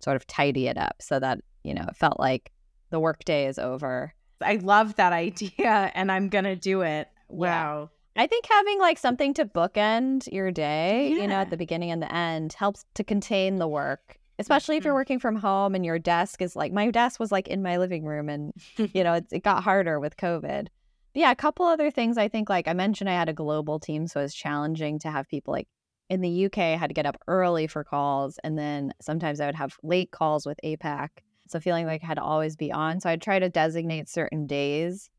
sort 0.00 0.16
of 0.16 0.26
tidy 0.26 0.68
it 0.68 0.76
up 0.76 0.96
so 1.00 1.18
that, 1.18 1.40
you 1.64 1.74
know, 1.74 1.84
it 1.88 1.96
felt 1.96 2.20
like 2.20 2.52
the 2.90 3.00
workday 3.00 3.46
is 3.46 3.58
over. 3.58 4.14
I 4.40 4.56
love 4.56 4.96
that 4.96 5.12
idea 5.12 5.90
and 5.94 6.12
I'm 6.12 6.28
going 6.28 6.44
to 6.44 6.56
do 6.56 6.82
it. 6.82 7.08
Wow. 7.28 7.90
I 8.16 8.26
think 8.26 8.46
having 8.46 8.78
like 8.78 8.98
something 8.98 9.34
to 9.34 9.44
bookend 9.44 10.32
your 10.32 10.50
day, 10.50 11.12
you 11.20 11.28
know, 11.28 11.40
at 11.40 11.50
the 11.50 11.56
beginning 11.56 11.90
and 11.90 12.02
the 12.02 12.12
end 12.14 12.54
helps 12.54 12.84
to 12.94 13.04
contain 13.04 13.56
the 13.56 13.68
work, 13.68 14.18
especially 14.38 14.76
if 14.76 14.84
you're 14.84 14.94
Mhm. 14.94 14.98
working 14.98 15.18
from 15.18 15.36
home 15.36 15.74
and 15.74 15.84
your 15.84 15.98
desk 15.98 16.40
is 16.42 16.56
like 16.56 16.72
my 16.72 16.90
desk 16.90 17.20
was 17.20 17.30
like 17.32 17.48
in 17.48 17.62
my 17.62 17.76
living 17.76 18.04
room 18.04 18.28
and, 18.28 18.52
you 18.94 19.04
know, 19.04 19.14
it, 19.14 19.26
it 19.32 19.42
got 19.42 19.62
harder 19.64 20.00
with 20.00 20.16
COVID. 20.16 20.68
But 21.12 21.20
yeah, 21.20 21.30
a 21.30 21.36
couple 21.36 21.66
other 21.66 21.90
things 21.90 22.18
I 22.18 22.28
think, 22.28 22.48
like 22.48 22.68
I 22.68 22.72
mentioned, 22.72 23.10
I 23.10 23.14
had 23.14 23.28
a 23.28 23.32
global 23.34 23.78
team, 23.80 24.06
so 24.06 24.20
it's 24.20 24.34
challenging 24.34 24.98
to 25.00 25.10
have 25.10 25.28
people 25.28 25.52
like 25.52 25.68
in 26.08 26.20
the 26.20 26.28
UK, 26.46 26.74
I 26.74 26.76
had 26.76 26.88
to 26.90 26.94
get 26.94 27.06
up 27.06 27.16
early 27.26 27.66
for 27.66 27.82
calls. 27.82 28.38
And 28.44 28.56
then 28.56 28.92
sometimes 29.00 29.40
I 29.40 29.46
would 29.46 29.56
have 29.56 29.76
late 29.82 30.12
calls 30.12 30.46
with 30.46 30.58
APAC. 30.62 31.08
So 31.48 31.58
feeling 31.58 31.84
like 31.86 32.02
I 32.02 32.06
had 32.06 32.14
to 32.14 32.22
always 32.22 32.54
be 32.56 32.70
on. 32.70 33.00
So 33.00 33.10
I'd 33.10 33.22
try 33.22 33.38
to 33.40 33.48
designate 33.48 34.08
certain 34.08 34.46
days 34.46 35.10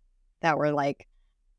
that 0.42 0.58
were 0.58 0.72
like, 0.72 1.08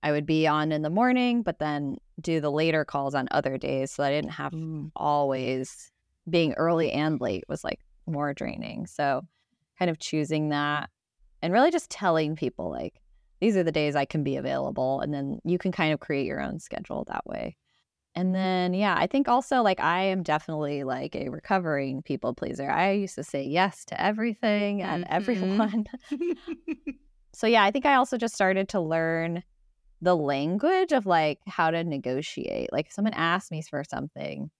I 0.02 0.12
would 0.12 0.26
be 0.26 0.46
on 0.46 0.72
in 0.72 0.82
the 0.82 0.90
morning, 0.90 1.42
but 1.42 1.58
then 1.58 1.96
do 2.20 2.40
the 2.40 2.50
later 2.50 2.84
calls 2.84 3.14
on 3.14 3.28
other 3.30 3.58
days. 3.58 3.90
So 3.92 4.02
I 4.04 4.10
didn't 4.10 4.30
have 4.30 4.52
Mm. 4.52 4.90
always 4.96 5.90
being 6.28 6.52
early 6.54 6.92
and 6.92 7.20
late 7.20 7.44
was 7.48 7.64
like 7.64 7.80
more 8.06 8.32
draining. 8.34 8.86
So 8.86 9.22
kind 9.78 9.90
of 9.90 9.98
choosing 9.98 10.50
that 10.50 10.90
and 11.42 11.52
really 11.52 11.70
just 11.70 11.90
telling 11.90 12.36
people 12.36 12.70
like, 12.70 13.00
these 13.40 13.56
are 13.56 13.62
the 13.62 13.72
days 13.72 13.94
I 13.96 14.04
can 14.04 14.24
be 14.24 14.36
available. 14.36 15.00
And 15.00 15.14
then 15.14 15.40
you 15.44 15.58
can 15.58 15.72
kind 15.72 15.92
of 15.92 16.00
create 16.00 16.26
your 16.26 16.40
own 16.40 16.58
schedule 16.58 17.04
that 17.04 17.26
way. 17.26 17.56
And 18.14 18.34
then, 18.34 18.74
yeah, 18.74 18.96
I 18.98 19.06
think 19.06 19.28
also 19.28 19.62
like 19.62 19.78
I 19.78 20.02
am 20.04 20.22
definitely 20.24 20.82
like 20.82 21.14
a 21.14 21.28
recovering 21.28 22.02
people 22.02 22.34
pleaser. 22.34 22.68
I 22.68 22.92
used 22.92 23.14
to 23.14 23.22
say 23.22 23.44
yes 23.44 23.84
to 23.86 24.00
everything 24.00 24.82
and 24.82 25.04
Mhm. 25.04 25.10
everyone. 25.10 25.86
so, 27.34 27.46
yeah, 27.46 27.62
I 27.62 27.70
think 27.70 27.86
I 27.86 27.94
also 27.94 28.16
just 28.16 28.34
started 28.34 28.68
to 28.70 28.80
learn 28.80 29.44
the 30.00 30.16
language 30.16 30.92
of 30.92 31.06
like 31.06 31.40
how 31.46 31.70
to 31.70 31.82
negotiate. 31.84 32.72
Like, 32.72 32.86
if 32.86 32.92
someone 32.92 33.14
asks 33.14 33.50
me 33.50 33.62
for 33.62 33.82
something, 33.84 34.50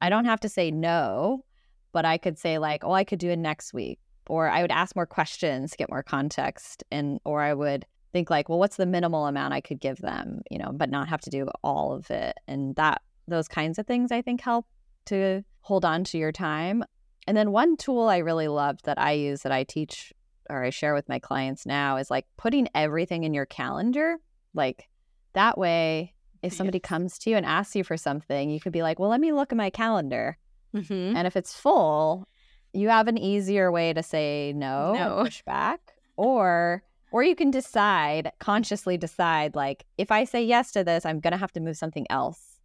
I 0.00 0.08
don't 0.10 0.24
have 0.26 0.40
to 0.40 0.48
say 0.48 0.70
no, 0.70 1.44
but 1.92 2.04
I 2.04 2.18
could 2.18 2.38
say, 2.38 2.58
like, 2.58 2.84
oh, 2.84 2.92
I 2.92 3.04
could 3.04 3.18
do 3.18 3.30
it 3.30 3.38
next 3.38 3.72
week. 3.72 3.98
Or 4.26 4.48
I 4.48 4.62
would 4.62 4.70
ask 4.70 4.96
more 4.96 5.06
questions 5.06 5.72
to 5.72 5.76
get 5.76 5.90
more 5.90 6.02
context. 6.02 6.82
And, 6.90 7.20
or 7.24 7.42
I 7.42 7.54
would 7.54 7.84
think, 8.12 8.30
like, 8.30 8.48
well, 8.48 8.58
what's 8.58 8.76
the 8.76 8.86
minimal 8.86 9.26
amount 9.26 9.54
I 9.54 9.60
could 9.60 9.80
give 9.80 9.98
them, 9.98 10.42
you 10.50 10.58
know, 10.58 10.72
but 10.72 10.90
not 10.90 11.08
have 11.08 11.20
to 11.22 11.30
do 11.30 11.48
all 11.62 11.92
of 11.92 12.10
it. 12.10 12.38
And 12.46 12.74
that, 12.76 13.02
those 13.28 13.48
kinds 13.48 13.78
of 13.78 13.86
things 13.86 14.12
I 14.12 14.22
think 14.22 14.40
help 14.40 14.66
to 15.06 15.42
hold 15.60 15.84
on 15.84 16.04
to 16.04 16.18
your 16.18 16.32
time. 16.32 16.84
And 17.26 17.36
then 17.36 17.52
one 17.52 17.76
tool 17.76 18.08
I 18.08 18.18
really 18.18 18.48
loved 18.48 18.84
that 18.84 18.98
I 18.98 19.12
use 19.12 19.42
that 19.42 19.52
I 19.52 19.64
teach 19.64 20.12
or 20.50 20.62
I 20.62 20.70
share 20.70 20.94
with 20.94 21.08
my 21.08 21.18
clients 21.18 21.64
now 21.64 21.96
is 21.96 22.10
like 22.10 22.26
putting 22.36 22.68
everything 22.74 23.24
in 23.24 23.32
your 23.32 23.46
calendar. 23.46 24.18
Like 24.54 24.88
that 25.34 25.58
way, 25.58 26.14
if 26.42 26.52
somebody 26.52 26.78
yes. 26.78 26.88
comes 26.88 27.18
to 27.20 27.30
you 27.30 27.36
and 27.36 27.46
asks 27.46 27.74
you 27.74 27.84
for 27.84 27.96
something, 27.96 28.50
you 28.50 28.60
could 28.60 28.72
be 28.72 28.82
like, 28.82 28.98
well, 28.98 29.10
let 29.10 29.20
me 29.20 29.32
look 29.32 29.52
at 29.52 29.56
my 29.56 29.70
calendar. 29.70 30.38
Mm-hmm. 30.74 31.16
And 31.16 31.26
if 31.26 31.36
it's 31.36 31.54
full, 31.54 32.28
you 32.72 32.88
have 32.88 33.08
an 33.08 33.16
easier 33.16 33.70
way 33.70 33.92
to 33.92 34.02
say 34.02 34.52
no, 34.54 34.92
no. 34.94 35.22
push 35.22 35.42
back, 35.42 35.80
or 36.16 36.82
or 37.12 37.22
you 37.22 37.36
can 37.36 37.50
decide 37.50 38.32
consciously 38.40 38.96
decide 38.96 39.54
like 39.54 39.84
if 39.96 40.10
I 40.10 40.24
say 40.24 40.44
yes 40.44 40.72
to 40.72 40.84
this, 40.84 41.06
I'm 41.06 41.20
gonna 41.20 41.36
have 41.36 41.52
to 41.52 41.60
move 41.60 41.76
something 41.76 42.06
else. 42.10 42.58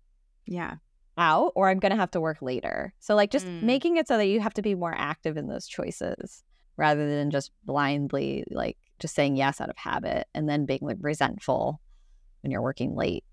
Yeah. 0.46 0.76
Out, 1.18 1.52
or 1.56 1.70
I'm 1.70 1.80
gonna 1.80 1.96
have 1.96 2.12
to 2.12 2.22
work 2.22 2.42
later. 2.42 2.94
So 3.00 3.16
like 3.16 3.32
just 3.32 3.46
mm. 3.46 3.62
making 3.62 3.98
it 3.98 4.08
so 4.08 4.18
that 4.18 4.26
you 4.26 4.40
have 4.40 4.54
to 4.56 4.62
be 4.62 4.76
more 4.76 4.96
active 4.98 5.38
in 5.38 5.48
those 5.48 5.68
choices 5.68 6.44
rather 6.78 7.08
than 7.08 7.30
just 7.30 7.52
blindly 7.66 8.44
like 8.50 8.78
just 9.00 9.16
saying 9.16 9.36
yes 9.36 9.62
out 9.62 9.70
of 9.70 9.78
habit 9.78 10.28
and 10.34 10.48
then 10.48 10.66
being 10.66 10.82
like 10.82 10.98
resentful 11.00 11.82
when 12.42 12.52
you're 12.52 12.62
working 12.62 12.96
late 12.96 13.24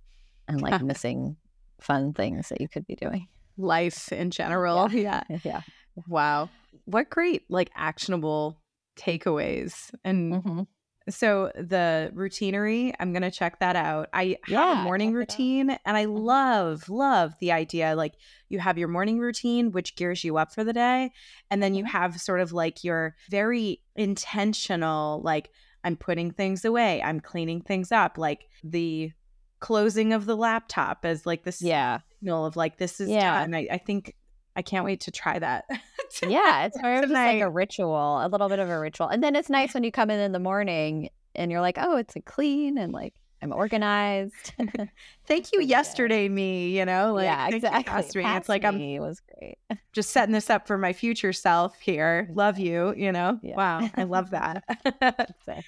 and 0.49 0.61
like 0.61 0.83
missing 0.83 1.37
fun 1.81 2.13
things 2.13 2.49
that 2.49 2.61
you 2.61 2.69
could 2.69 2.87
be 2.87 2.97
doing. 2.97 3.29
Life 3.59 4.13
in 4.13 4.31
general. 4.31 4.91
Yeah. 4.91 5.23
yeah. 5.29 5.39
yeah. 5.45 5.61
Wow. 6.07 6.51
What 6.85 7.11
great 7.11 7.45
like 7.49 7.71
actionable 7.75 8.61
takeaways. 8.97 9.91
And 10.05 10.33
mm-hmm. 10.33 10.63
So 11.09 11.53
the 11.55 12.11
routinery, 12.15 12.93
I'm 12.99 13.13
going 13.13 13.23
to 13.23 13.31
check 13.31 13.61
that 13.61 13.77
out. 13.77 14.09
I 14.13 14.37
yeah, 14.49 14.75
have 14.75 14.79
a 14.79 14.83
morning 14.83 15.13
routine 15.13 15.71
and 15.85 15.97
I 15.97 16.07
mm-hmm. 16.07 16.17
love, 16.17 16.89
love 16.89 17.35
the 17.41 17.53
idea. 17.53 17.95
Like 17.95 18.15
you 18.49 18.59
have 18.59 18.79
your 18.79 18.89
morning 18.89 19.19
routine, 19.19 19.73
which 19.73 19.97
gears 19.97 20.25
you 20.25 20.37
up 20.37 20.53
for 20.53 20.65
the 20.65 20.73
day. 20.73 21.13
And 21.51 21.63
then 21.63 21.75
you 21.75 21.85
mm-hmm. 21.85 21.97
have 21.97 22.21
sort 22.21 22.41
of 22.41 22.53
like 22.53 22.83
your 22.83 23.15
very 23.31 23.83
intentional, 23.95 25.21
like, 25.23 25.51
I'm 25.85 25.97
putting 25.97 26.33
things 26.33 26.65
away, 26.65 27.01
I'm 27.01 27.21
cleaning 27.21 27.61
things 27.61 27.93
up, 27.93 28.19
like 28.19 28.49
the 28.65 29.13
closing 29.61 30.13
of 30.13 30.27
the 30.27 30.37
laptop 30.37 31.05
as 31.05 31.25
like 31.25 31.45
this 31.45 31.63
yeah 31.63 32.01
signal 32.19 32.45
of 32.45 32.57
like 32.57 32.77
this 32.77 33.01
is 33.01 33.09
yeah. 33.09 33.41
done. 33.41 33.55
I, 33.55 33.69
I 33.71 33.79
think 33.79 34.15
I 34.57 34.63
can't 34.63 34.85
wait 34.85 35.01
to 35.03 35.11
try 35.11 35.39
that. 35.39 35.67
yeah, 36.27 36.65
it's 36.65 36.81
more 36.81 37.03
just 37.03 37.13
like 37.13 37.43
a 37.43 37.51
ritual, 37.51 38.25
a 38.25 38.29
little 38.29 38.49
bit 38.49 38.59
of 38.59 38.71
a 38.71 38.79
ritual. 38.79 39.09
And 39.09 39.23
then 39.23 39.37
it's 39.37 39.51
nice 39.51 39.75
when 39.75 39.85
you 39.85 39.93
come 39.93 40.11
in 40.11 40.19
in 40.19 40.33
the 40.33 40.39
morning 40.39 41.11
and 41.35 41.51
you're 41.51 41.61
like, 41.61 41.77
oh, 41.79 41.97
it's 41.97 42.17
like 42.17 42.25
clean 42.25 42.79
and 42.79 42.93
like 42.93 43.15
I'm 43.43 43.53
organized. 43.53 44.53
thank 45.27 45.53
you, 45.53 45.61
yesterday 45.61 46.29
me. 46.29 46.77
You 46.77 46.87
know, 46.87 47.13
like 47.13 47.25
yeah, 47.25 47.49
exactly. 47.49 47.85
Past 47.85 48.17
me. 48.17 48.23
Past 48.23 48.41
it's 48.41 48.49
like 48.49 48.65
I'm 48.65 48.81
it 48.81 49.01
was 49.01 49.21
great. 49.39 49.59
Just 49.93 50.11
setting 50.11 50.33
this 50.33 50.49
up 50.49 50.67
for 50.67 50.79
my 50.79 50.93
future 50.93 51.33
self 51.33 51.79
here. 51.79 52.29
Mm. 52.31 52.37
Love 52.37 52.59
you. 52.59 52.95
You 52.97 53.13
know, 53.13 53.39
yeah. 53.43 53.57
wow, 53.57 53.91
I 53.95 54.05
love 54.05 54.31
that. 54.31 54.65
exactly. 54.87 55.65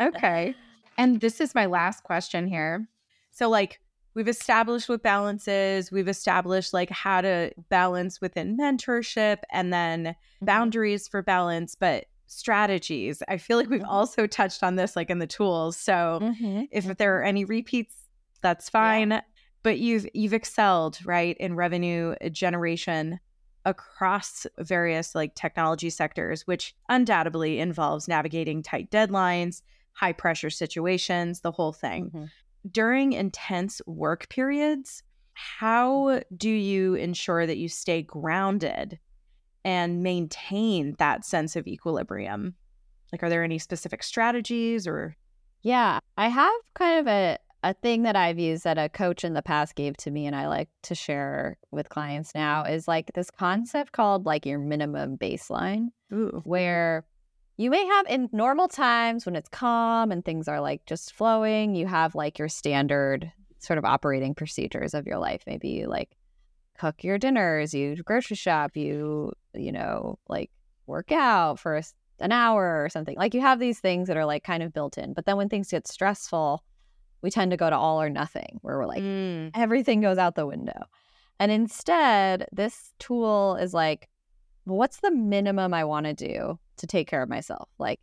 Okay, 0.00 0.54
and 0.96 1.20
this 1.20 1.40
is 1.40 1.54
my 1.54 1.66
last 1.66 2.04
question 2.04 2.46
here. 2.46 2.86
So, 3.32 3.48
like, 3.48 3.80
we've 4.18 4.26
established 4.26 4.88
what 4.88 5.00
balance 5.00 5.46
is 5.46 5.92
we've 5.92 6.08
established 6.08 6.74
like 6.74 6.90
how 6.90 7.20
to 7.20 7.52
balance 7.68 8.20
within 8.20 8.58
mentorship 8.58 9.38
and 9.52 9.72
then 9.72 10.06
mm-hmm. 10.06 10.44
boundaries 10.44 11.06
for 11.06 11.22
balance 11.22 11.76
but 11.76 12.06
strategies 12.26 13.22
i 13.28 13.36
feel 13.36 13.56
like 13.56 13.70
we've 13.70 13.80
mm-hmm. 13.80 13.88
also 13.88 14.26
touched 14.26 14.64
on 14.64 14.74
this 14.74 14.96
like 14.96 15.08
in 15.08 15.20
the 15.20 15.26
tools 15.26 15.76
so 15.76 16.18
mm-hmm. 16.20 16.62
if 16.72 16.84
there 16.96 17.16
are 17.16 17.22
any 17.22 17.44
repeats 17.44 17.94
that's 18.42 18.68
fine 18.68 19.12
yeah. 19.12 19.20
but 19.62 19.78
you've 19.78 20.08
you've 20.14 20.34
excelled 20.34 20.98
right 21.04 21.36
in 21.38 21.54
revenue 21.54 22.16
generation 22.32 23.20
across 23.64 24.48
various 24.58 25.14
like 25.14 25.36
technology 25.36 25.90
sectors 25.90 26.44
which 26.44 26.74
undoubtedly 26.88 27.60
involves 27.60 28.08
navigating 28.08 28.64
tight 28.64 28.90
deadlines 28.90 29.62
high 29.92 30.12
pressure 30.12 30.50
situations 30.50 31.42
the 31.42 31.52
whole 31.52 31.72
thing 31.72 32.06
mm-hmm 32.06 32.24
during 32.70 33.12
intense 33.12 33.80
work 33.86 34.28
periods, 34.28 35.02
how 35.34 36.06
mm-hmm. 36.06 36.36
do 36.36 36.50
you 36.50 36.94
ensure 36.94 37.46
that 37.46 37.58
you 37.58 37.68
stay 37.68 38.02
grounded 38.02 38.98
and 39.64 40.02
maintain 40.02 40.96
that 40.98 41.24
sense 41.24 41.56
of 41.56 41.66
equilibrium? 41.66 42.54
Like, 43.12 43.22
are 43.22 43.28
there 43.28 43.44
any 43.44 43.58
specific 43.58 44.02
strategies 44.02 44.86
or? 44.86 45.16
Yeah, 45.62 46.00
I 46.16 46.28
have 46.28 46.52
kind 46.74 47.00
of 47.00 47.06
a, 47.06 47.38
a 47.62 47.74
thing 47.74 48.02
that 48.02 48.16
I've 48.16 48.38
used 48.38 48.64
that 48.64 48.78
a 48.78 48.88
coach 48.88 49.24
in 49.24 49.34
the 49.34 49.42
past 49.42 49.74
gave 49.74 49.96
to 49.98 50.10
me 50.10 50.26
and 50.26 50.36
I 50.36 50.48
like 50.48 50.68
to 50.84 50.94
share 50.94 51.56
with 51.70 51.88
clients 51.88 52.34
now 52.34 52.64
is 52.64 52.86
like 52.86 53.12
this 53.14 53.30
concept 53.30 53.92
called 53.92 54.26
like 54.26 54.46
your 54.46 54.58
minimum 54.58 55.16
baseline, 55.16 55.88
Ooh. 56.12 56.42
where 56.44 57.04
you 57.58 57.70
may 57.70 57.84
have 57.84 58.06
in 58.06 58.30
normal 58.32 58.68
times 58.68 59.26
when 59.26 59.34
it's 59.34 59.48
calm 59.48 60.12
and 60.12 60.24
things 60.24 60.46
are 60.46 60.60
like 60.60 60.86
just 60.86 61.12
flowing, 61.12 61.74
you 61.74 61.88
have 61.88 62.14
like 62.14 62.38
your 62.38 62.48
standard 62.48 63.30
sort 63.58 63.78
of 63.78 63.84
operating 63.84 64.32
procedures 64.32 64.94
of 64.94 65.06
your 65.06 65.18
life. 65.18 65.42
Maybe 65.44 65.70
you 65.70 65.88
like 65.88 66.16
cook 66.78 67.02
your 67.02 67.18
dinners, 67.18 67.74
you 67.74 67.96
grocery 67.96 68.36
shop, 68.36 68.76
you, 68.76 69.32
you 69.54 69.72
know, 69.72 70.20
like 70.28 70.52
work 70.86 71.10
out 71.10 71.58
for 71.58 71.82
an 72.20 72.30
hour 72.30 72.84
or 72.84 72.88
something. 72.88 73.16
Like 73.16 73.34
you 73.34 73.40
have 73.40 73.58
these 73.58 73.80
things 73.80 74.06
that 74.06 74.16
are 74.16 74.24
like 74.24 74.44
kind 74.44 74.62
of 74.62 74.72
built 74.72 74.96
in. 74.96 75.12
But 75.12 75.26
then 75.26 75.36
when 75.36 75.48
things 75.48 75.68
get 75.68 75.88
stressful, 75.88 76.62
we 77.22 77.30
tend 77.32 77.50
to 77.50 77.56
go 77.56 77.68
to 77.68 77.76
all 77.76 78.00
or 78.00 78.08
nothing 78.08 78.60
where 78.62 78.78
we're 78.78 78.86
like, 78.86 79.02
mm. 79.02 79.50
everything 79.54 80.00
goes 80.00 80.16
out 80.16 80.36
the 80.36 80.46
window. 80.46 80.84
And 81.40 81.50
instead, 81.50 82.46
this 82.52 82.92
tool 83.00 83.56
is 83.56 83.74
like, 83.74 84.08
what's 84.62 85.00
the 85.00 85.10
minimum 85.10 85.74
I 85.74 85.82
want 85.82 86.06
to 86.06 86.14
do 86.14 86.60
to 86.78 86.86
take 86.86 87.08
care 87.08 87.22
of 87.22 87.28
myself. 87.28 87.68
Like, 87.78 88.00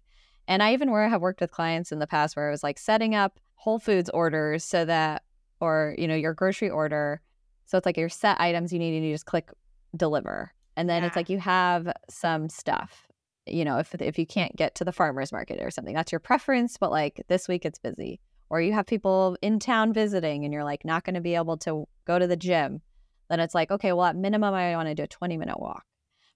and 0.48 0.62
I 0.62 0.74
even 0.74 0.92
where 0.92 1.04
I 1.04 1.10
have 1.10 1.22
worked 1.22 1.42
with 1.42 1.52
clients 1.52 1.92
in 1.92 2.00
the 2.00 2.08
past 2.08 2.36
where 2.36 2.48
I 2.48 2.52
was 2.52 2.64
like 2.64 2.78
setting 2.78 3.16
up 3.16 3.40
Whole 3.56 3.80
Foods 3.80 4.10
orders 4.10 4.64
so 4.64 4.86
that, 4.86 5.24
or, 5.60 5.96
you 5.98 6.08
know, 6.08 6.16
your 6.16 6.34
grocery 6.34 6.70
order. 6.70 7.22
So 7.66 7.78
it's 7.78 7.86
like 7.86 7.98
your 7.98 8.10
set 8.10 8.40
items 8.40 8.72
you 8.72 8.80
need 8.80 8.96
and 8.96 9.06
you 9.06 9.14
just 9.14 9.26
click 9.26 9.50
deliver. 9.96 10.54
And 10.78 10.90
then 10.90 11.02
yeah. 11.02 11.08
it's 11.08 11.16
like 11.16 11.30
you 11.30 11.40
have 11.40 11.92
some 12.10 12.50
stuff, 12.50 13.08
you 13.48 13.66
know, 13.66 13.80
if, 13.80 13.96
if 13.96 14.20
you 14.20 14.26
can't 14.26 14.56
get 14.56 14.76
to 14.76 14.84
the 14.84 14.92
farmer's 14.92 15.32
market 15.32 15.62
or 15.62 15.72
something, 15.72 15.96
that's 15.96 16.12
your 16.12 16.20
preference. 16.20 16.78
But 16.78 16.92
like 16.92 17.24
this 17.28 17.48
week 17.48 17.66
it's 17.66 17.80
busy. 17.80 18.20
Or 18.50 18.62
you 18.62 18.74
have 18.74 18.86
people 18.86 19.38
in 19.42 19.58
town 19.58 19.94
visiting 19.94 20.44
and 20.44 20.54
you're 20.54 20.64
like 20.64 20.86
not 20.86 21.04
going 21.04 21.16
to 21.16 21.22
be 21.22 21.34
able 21.34 21.58
to 21.58 21.88
go 22.06 22.20
to 22.20 22.28
the 22.28 22.36
gym. 22.36 22.82
Then 23.30 23.40
it's 23.40 23.56
like, 23.56 23.72
okay, 23.72 23.92
well, 23.92 24.06
at 24.06 24.16
minimum, 24.16 24.54
I 24.54 24.76
want 24.76 24.88
to 24.90 24.96
do 24.96 25.04
a 25.04 25.08
20 25.08 25.38
minute 25.38 25.60
walk. 25.60 25.84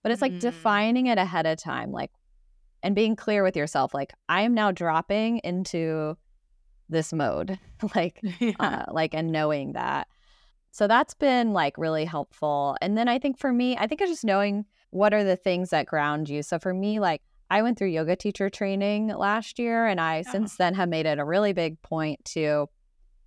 But 0.01 0.11
it's 0.11 0.21
like 0.21 0.31
mm. 0.31 0.39
defining 0.39 1.07
it 1.07 1.17
ahead 1.17 1.45
of 1.45 1.59
time. 1.59 1.91
Like, 1.91 2.11
and 2.83 2.95
being 2.95 3.15
clear 3.15 3.43
with 3.43 3.55
yourself 3.55 3.93
like 3.93 4.13
i 4.27 4.41
am 4.41 4.53
now 4.53 4.71
dropping 4.71 5.39
into 5.39 6.15
this 6.89 7.13
mode 7.13 7.59
like 7.95 8.19
yeah. 8.39 8.51
uh, 8.59 8.85
like 8.91 9.13
and 9.13 9.31
knowing 9.31 9.73
that 9.73 10.07
so 10.71 10.87
that's 10.87 11.13
been 11.13 11.53
like 11.53 11.77
really 11.77 12.05
helpful 12.05 12.75
and 12.81 12.97
then 12.97 13.07
i 13.07 13.17
think 13.17 13.37
for 13.37 13.51
me 13.51 13.75
i 13.77 13.87
think 13.87 14.01
it's 14.01 14.11
just 14.11 14.25
knowing 14.25 14.65
what 14.91 15.13
are 15.13 15.23
the 15.23 15.35
things 15.35 15.69
that 15.69 15.85
ground 15.85 16.29
you 16.29 16.41
so 16.41 16.57
for 16.57 16.73
me 16.73 16.99
like 16.99 17.21
i 17.49 17.61
went 17.61 17.77
through 17.77 17.87
yoga 17.87 18.15
teacher 18.15 18.49
training 18.49 19.07
last 19.07 19.59
year 19.59 19.85
and 19.85 20.01
i 20.01 20.23
oh. 20.27 20.31
since 20.31 20.55
then 20.55 20.73
have 20.73 20.89
made 20.89 21.05
it 21.05 21.19
a 21.19 21.25
really 21.25 21.53
big 21.53 21.81
point 21.81 22.23
to 22.25 22.67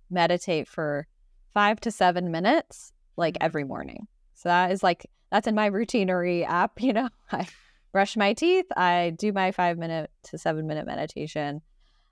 meditate 0.09 0.67
for 0.67 1.07
five 1.53 1.79
to 1.79 1.91
seven 1.91 2.31
minutes 2.31 2.91
like 3.17 3.35
mm-hmm. 3.35 3.45
every 3.45 3.63
morning 3.63 4.07
so 4.33 4.49
that 4.49 4.71
is 4.71 4.83
like 4.83 5.05
that's 5.31 5.47
in 5.47 5.55
my 5.55 5.69
routinery 5.69 6.45
app 6.47 6.81
you 6.81 6.93
know 6.93 7.09
i 7.31 7.47
brush 7.93 8.17
my 8.17 8.33
teeth, 8.33 8.65
I 8.75 9.13
do 9.17 9.31
my 9.31 9.51
five 9.51 9.77
minute 9.77 10.11
to 10.23 10.37
seven 10.37 10.67
minute 10.67 10.85
meditation 10.85 11.61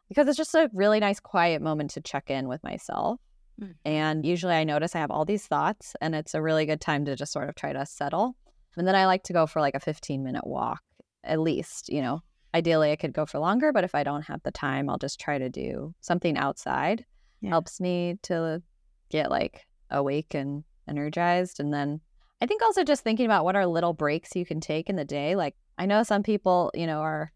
because 0.07 0.27
it's 0.27 0.37
just 0.37 0.55
a 0.55 0.69
really 0.73 0.99
nice, 0.99 1.19
quiet 1.19 1.61
moment 1.61 1.91
to 1.91 2.01
check 2.01 2.29
in 2.29 2.47
with 2.47 2.63
myself. 2.63 3.19
Mm. 3.59 3.75
And 3.83 4.25
usually 4.25 4.53
I 4.53 4.63
notice 4.63 4.95
I 4.95 4.99
have 4.99 5.11
all 5.11 5.25
these 5.25 5.47
thoughts, 5.47 5.95
and 5.99 6.15
it's 6.15 6.33
a 6.33 6.41
really 6.41 6.65
good 6.65 6.79
time 6.79 7.05
to 7.05 7.15
just 7.15 7.33
sort 7.33 7.49
of 7.49 7.55
try 7.55 7.73
to 7.73 7.85
settle. 7.85 8.35
And 8.77 8.87
then 8.87 8.95
I 8.95 9.05
like 9.05 9.23
to 9.23 9.33
go 9.33 9.47
for 9.47 9.59
like 9.59 9.75
a 9.75 9.79
15 9.79 10.23
minute 10.23 10.45
walk, 10.45 10.81
at 11.23 11.39
least, 11.39 11.89
you 11.89 12.01
know. 12.01 12.21
Ideally, 12.53 12.91
I 12.91 12.97
could 12.97 13.13
go 13.13 13.25
for 13.25 13.39
longer, 13.39 13.71
but 13.71 13.85
if 13.85 13.95
I 13.95 14.03
don't 14.03 14.23
have 14.23 14.43
the 14.43 14.51
time, 14.51 14.89
I'll 14.89 14.97
just 14.97 15.21
try 15.21 15.37
to 15.37 15.49
do 15.49 15.93
something 16.01 16.37
outside. 16.37 17.05
Yeah. 17.39 17.51
Helps 17.51 17.79
me 17.79 18.19
to 18.23 18.61
get 19.09 19.31
like 19.31 19.65
awake 19.89 20.33
and 20.33 20.65
energized. 20.87 21.61
And 21.61 21.73
then 21.73 22.01
I 22.41 22.47
think 22.47 22.61
also 22.61 22.83
just 22.83 23.03
thinking 23.03 23.25
about 23.25 23.45
what 23.45 23.55
are 23.55 23.65
little 23.65 23.93
breaks 23.93 24.35
you 24.35 24.45
can 24.45 24.59
take 24.59 24.89
in 24.89 24.97
the 24.97 25.05
day. 25.05 25.37
Like 25.37 25.55
I 25.81 25.87
know 25.87 26.03
some 26.03 26.21
people, 26.21 26.69
you 26.75 26.85
know, 26.85 26.99
are 26.99 27.31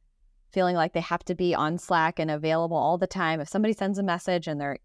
feeling 0.51 0.75
like 0.75 0.93
they 0.93 0.99
have 0.99 1.25
to 1.25 1.33
be 1.33 1.55
on 1.55 1.79
Slack 1.79 2.19
and 2.19 2.29
available 2.29 2.77
all 2.77 2.99
the 2.99 3.07
time. 3.07 3.41
If 3.41 3.49
somebody 3.49 3.73
sends 3.73 3.97
a 3.97 4.03
message 4.03 4.47
and 4.47 4.61
they're 4.61 4.77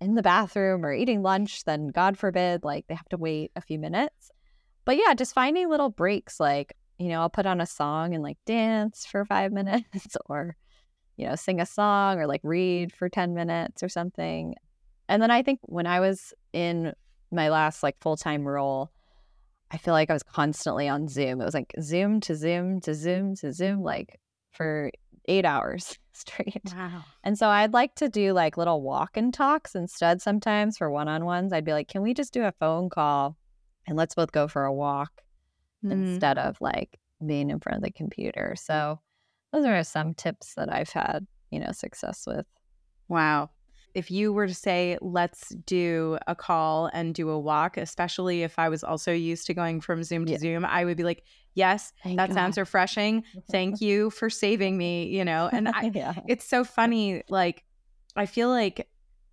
in 0.00 0.14
the 0.14 0.22
bathroom 0.22 0.86
or 0.86 0.92
eating 0.92 1.24
lunch, 1.24 1.64
then 1.64 1.88
God 1.88 2.16
forbid, 2.16 2.62
like 2.62 2.86
they 2.86 2.94
have 2.94 3.08
to 3.08 3.16
wait 3.16 3.50
a 3.56 3.60
few 3.60 3.76
minutes. 3.76 4.30
But 4.84 4.98
yeah, 4.98 5.14
just 5.14 5.34
finding 5.34 5.68
little 5.68 5.90
breaks 5.90 6.38
like, 6.38 6.76
you 7.00 7.08
know, 7.08 7.20
I'll 7.20 7.28
put 7.28 7.44
on 7.44 7.60
a 7.60 7.66
song 7.66 8.14
and 8.14 8.22
like 8.22 8.38
dance 8.46 9.04
for 9.04 9.24
five 9.24 9.50
minutes 9.60 10.16
or, 10.26 10.56
you 11.16 11.26
know, 11.26 11.34
sing 11.34 11.60
a 11.60 11.66
song 11.66 12.20
or 12.20 12.28
like 12.28 12.42
read 12.44 12.92
for 12.92 13.08
10 13.08 13.34
minutes 13.34 13.82
or 13.82 13.88
something. 13.88 14.54
And 15.08 15.20
then 15.20 15.32
I 15.32 15.42
think 15.42 15.58
when 15.62 15.88
I 15.88 15.98
was 15.98 16.32
in 16.52 16.92
my 17.32 17.48
last 17.48 17.82
like 17.82 17.96
full 18.00 18.16
time 18.16 18.46
role, 18.46 18.92
I 19.70 19.76
feel 19.76 19.92
like 19.94 20.10
I 20.10 20.14
was 20.14 20.22
constantly 20.22 20.88
on 20.88 21.08
Zoom. 21.08 21.40
It 21.40 21.44
was 21.44 21.54
like 21.54 21.74
Zoom 21.80 22.20
to 22.22 22.34
Zoom 22.34 22.80
to 22.80 22.94
Zoom 22.94 23.34
to 23.36 23.52
Zoom, 23.52 23.82
like 23.82 24.18
for 24.52 24.90
eight 25.26 25.44
hours 25.44 25.98
straight. 26.12 26.62
Wow. 26.74 27.04
And 27.22 27.36
so 27.38 27.48
I'd 27.48 27.74
like 27.74 27.94
to 27.96 28.08
do 28.08 28.32
like 28.32 28.56
little 28.56 28.80
walk 28.82 29.16
and 29.16 29.32
talks 29.32 29.74
instead 29.74 30.22
sometimes 30.22 30.78
for 30.78 30.90
one 30.90 31.06
on 31.08 31.24
ones. 31.26 31.52
I'd 31.52 31.64
be 31.66 31.72
like, 31.72 31.88
can 31.88 32.00
we 32.02 32.14
just 32.14 32.32
do 32.32 32.44
a 32.44 32.52
phone 32.52 32.88
call 32.88 33.36
and 33.86 33.96
let's 33.96 34.14
both 34.14 34.32
go 34.32 34.48
for 34.48 34.64
a 34.64 34.72
walk 34.72 35.12
Mm. 35.84 35.92
instead 35.92 36.38
of 36.38 36.56
like 36.60 36.98
being 37.24 37.50
in 37.50 37.60
front 37.60 37.76
of 37.76 37.84
the 37.84 37.92
computer? 37.92 38.54
So 38.56 39.00
those 39.52 39.64
are 39.64 39.84
some 39.84 40.12
tips 40.14 40.54
that 40.56 40.72
I've 40.72 40.90
had, 40.90 41.24
you 41.50 41.60
know, 41.60 41.70
success 41.72 42.24
with. 42.26 42.46
Wow. 43.08 43.50
If 43.94 44.10
you 44.10 44.32
were 44.32 44.46
to 44.46 44.54
say, 44.54 44.98
let's 45.00 45.50
do 45.66 46.18
a 46.26 46.34
call 46.34 46.90
and 46.92 47.14
do 47.14 47.30
a 47.30 47.38
walk, 47.38 47.76
especially 47.76 48.42
if 48.42 48.58
I 48.58 48.68
was 48.68 48.84
also 48.84 49.12
used 49.12 49.46
to 49.46 49.54
going 49.54 49.80
from 49.80 50.02
Zoom 50.04 50.26
to 50.26 50.32
Yeah. 50.32 50.38
Zoom, 50.38 50.64
I 50.64 50.84
would 50.84 50.96
be 50.96 51.04
like, 51.04 51.24
yes, 51.54 51.92
Thank 52.02 52.16
that 52.18 52.32
sounds 52.32 52.58
refreshing. 52.58 53.24
Thank 53.50 53.80
you 53.80 54.10
for 54.10 54.30
saving 54.30 54.76
me, 54.76 55.06
you 55.08 55.24
know? 55.24 55.48
And 55.52 55.68
I, 55.68 55.90
yeah. 55.94 56.14
it's 56.28 56.44
so 56.44 56.64
funny. 56.64 57.22
Like, 57.28 57.64
I 58.16 58.26
feel 58.26 58.48
like 58.48 58.88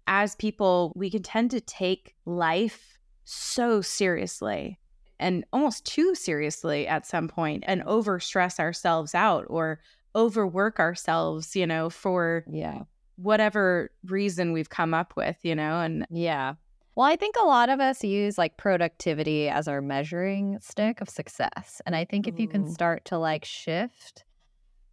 as 0.08 0.36
people, 0.36 0.94
we 0.96 1.10
can 1.10 1.24
tend 1.24 1.52
to 1.52 1.62
take 1.62 2.16
life 2.26 2.98
so 3.24 3.82
seriously 3.82 4.80
and 5.20 5.46
almost 5.52 5.86
too 5.86 6.14
seriously 6.16 6.88
at 6.88 7.06
some 7.06 7.28
point 7.28 7.64
and 7.68 7.82
over 7.84 8.20
stress 8.20 8.60
ourselves 8.60 9.16
out 9.16 9.46
or 9.48 9.80
overwork 10.16 10.80
ourselves, 10.80 11.56
you 11.56 11.66
know, 11.68 11.90
for 11.90 12.46
Yeah. 12.52 12.84
Whatever 13.18 13.92
reason 14.06 14.52
we've 14.52 14.70
come 14.70 14.94
up 14.94 15.14
with, 15.16 15.38
you 15.44 15.56
know? 15.56 15.80
And 15.80 16.06
Yeah. 16.10 16.56
Well, 16.96 17.06
I 17.06 17.18
think 17.18 17.36
a 17.36 17.46
lot 17.46 17.68
of 17.70 17.82
us 17.82 18.04
use 18.04 18.38
like 18.38 18.56
productivity 18.56 19.50
as 19.50 19.68
our 19.68 19.82
measuring 19.82 20.60
stick 20.62 21.02
of 21.02 21.10
success. 21.10 21.82
And 21.86 21.94
I 21.94 22.06
think 22.06 22.26
if 22.26 22.40
you 22.40 22.48
can 22.48 22.66
start 22.68 23.04
to 23.06 23.18
like 23.18 23.44
shift 23.44 24.24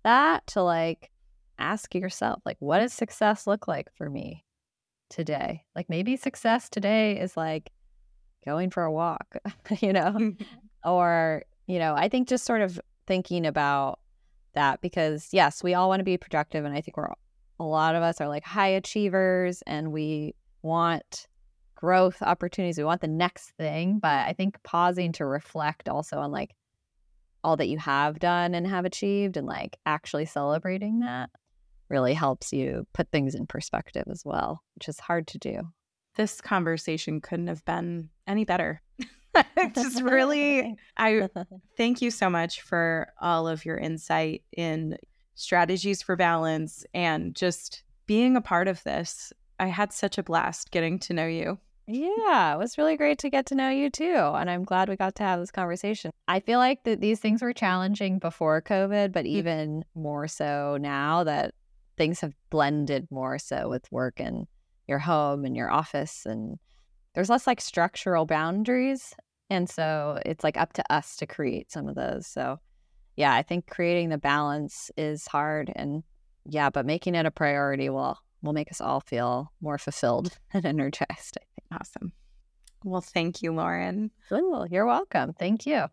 that 0.03 0.45
to 0.49 0.62
like 0.62 1.12
ask 1.59 1.95
yourself, 1.95 2.43
like, 2.45 2.57
what 2.59 2.81
does 2.81 2.93
success 2.93 3.47
look 3.47 3.68
like 3.68 3.87
for 3.95 4.11
me 4.11 4.45
today? 5.11 5.62
Like 5.77 5.89
maybe 5.89 6.16
success 6.16 6.68
today 6.68 7.20
is 7.20 7.37
like 7.37 7.70
going 8.45 8.70
for 8.70 8.83
a 8.83 8.93
walk, 8.93 9.37
you 9.81 9.93
know? 9.93 10.33
or, 10.85 11.45
you 11.68 11.79
know, 11.79 11.95
I 11.95 12.09
think 12.09 12.29
just 12.29 12.45
sort 12.45 12.62
of 12.62 12.81
thinking 13.07 13.47
about 13.47 14.01
that 14.55 14.81
because, 14.81 15.29
yes, 15.33 15.62
we 15.62 15.75
all 15.75 15.89
want 15.89 16.01
to 16.01 16.05
be 16.05 16.16
productive. 16.16 16.64
And 16.64 16.75
I 16.75 16.81
think 16.81 16.97
we're 16.97 17.12
a 17.63 17.65
lot 17.65 17.95
of 17.95 18.03
us 18.03 18.21
are 18.21 18.29
like 18.29 18.45
high 18.45 18.69
achievers 18.69 19.63
and 19.67 19.93
we 19.93 20.35
want 20.63 21.29
growth 21.77 22.21
opportunities. 22.23 22.79
We 22.79 22.85
want 22.85 23.01
the 23.01 23.09
next 23.09 23.51
thing. 23.51 23.99
But 24.01 24.27
I 24.27 24.35
think 24.37 24.63
pausing 24.63 25.13
to 25.13 25.27
reflect 25.27 25.89
also 25.89 26.19
on 26.19 26.31
like 26.31 26.55
all 27.45 27.57
that 27.57 27.69
you 27.69 27.79
have 27.79 28.19
done 28.19 28.55
and 28.55 28.67
have 28.67 28.85
achieved 28.85 29.37
and 29.37 29.47
like 29.47 29.77
actually 29.87 30.27
celebrating 30.27 31.01
that 31.01 31.31
really 31.89 32.15
helps 32.15 32.53
you 32.53 32.87
put 32.95 33.11
things 33.11 33.35
in 33.35 33.47
perspective 33.47 34.05
as 34.11 34.23
well, 34.25 34.63
which 34.75 34.89
is 34.89 34.99
hard 34.99 35.27
to 35.29 35.39
do. 35.39 35.61
this 36.17 36.41
conversation 36.41 37.21
couldn't 37.21 37.47
have 37.47 37.65
been 37.65 38.11
any 38.27 38.45
better. 38.45 38.83
Just 39.75 40.03
really, 40.03 40.77
I 40.97 41.29
thank 41.77 42.03
you 42.03 42.11
so 42.11 42.29
much 42.29 42.61
for 42.61 43.13
all 43.21 43.49
of 43.49 43.65
your 43.65 43.79
insight 43.79 44.43
in 44.57 44.97
strategies 45.35 46.03
for 46.03 46.16
balance 46.16 46.85
and 46.95 47.35
just 47.35 47.85
being 48.07 48.37
a 48.37 48.41
part 48.41 48.68
of 48.68 48.83
this. 48.85 49.33
I 49.59 49.66
had 49.66 49.93
such 49.93 50.18
a 50.18 50.22
blast 50.22 50.70
getting 50.70 50.99
to 51.01 51.12
know 51.12 51.26
you. 51.26 51.59
Yeah, 51.87 52.55
it 52.55 52.59
was 52.59 52.78
really 52.78 52.97
great 52.97 53.18
to 53.18 53.30
get 53.30 53.47
to 53.47 53.55
know 53.55 53.68
you 53.68 53.91
too. 53.91 54.14
And 54.14 54.49
I'm 54.49 54.64
glad 54.64 54.89
we 54.89 54.97
got 54.97 55.14
to 55.16 55.24
have 55.24 55.41
this 55.41 55.51
conversation. 55.51 56.12
I 56.28 56.41
feel 56.41 56.59
like 56.59 56.85
that 56.85 57.01
these 57.01 57.20
things 57.20 57.43
were 57.43 57.53
challenging 57.53 58.18
before 58.18 58.62
COVID, 58.62 59.12
but 59.12 59.24
mm. 59.24 59.28
even 59.28 59.85
more 59.95 60.28
so 60.28 60.78
now 60.80 61.24
that 61.24 61.55
things 61.97 62.20
have 62.20 62.35
blended 62.51 63.09
more 63.11 63.39
so 63.39 63.68
with 63.68 63.91
work 63.91 64.20
and 64.20 64.47
your 64.87 65.01
home 65.01 65.45
and 65.45 65.57
your 65.57 65.70
office. 65.70 66.24
And 66.24 66.59
there's 67.14 67.30
less 67.30 67.47
like 67.47 67.61
structural 67.61 68.26
boundaries. 68.26 69.14
And 69.51 69.68
so 69.68 70.20
it's 70.24 70.45
like 70.45 70.57
up 70.57 70.72
to 70.74 70.93
us 70.93 71.16
to 71.16 71.26
create 71.26 71.70
some 71.70 71.89
of 71.89 71.95
those. 71.95 72.26
So, 72.26 72.59
yeah, 73.17 73.35
I 73.35 73.43
think 73.43 73.67
creating 73.67 74.09
the 74.09 74.19
balance 74.19 74.91
is 74.97 75.27
hard. 75.27 75.73
And 75.75 76.03
yeah, 76.47 76.71
but 76.71 76.87
making 76.87 77.15
it 77.15 77.27
a 77.27 77.31
priority 77.31 77.89
will 77.89 78.19
will 78.43 78.53
make 78.53 78.71
us 78.71 78.81
all 78.81 79.01
feel 79.01 79.53
more 79.61 79.79
fulfilled 79.79 80.37
and 80.53 80.65
energized. 80.65 81.39
I 81.39 81.45
think. 81.55 81.81
Awesome. 81.81 82.13
Well, 82.85 83.01
thank 83.01 83.43
you, 83.43 83.53
Lauren. 83.53 84.11
You're 84.31 84.87
welcome. 84.87 85.35
Thank 85.39 85.67
you. 85.67 85.85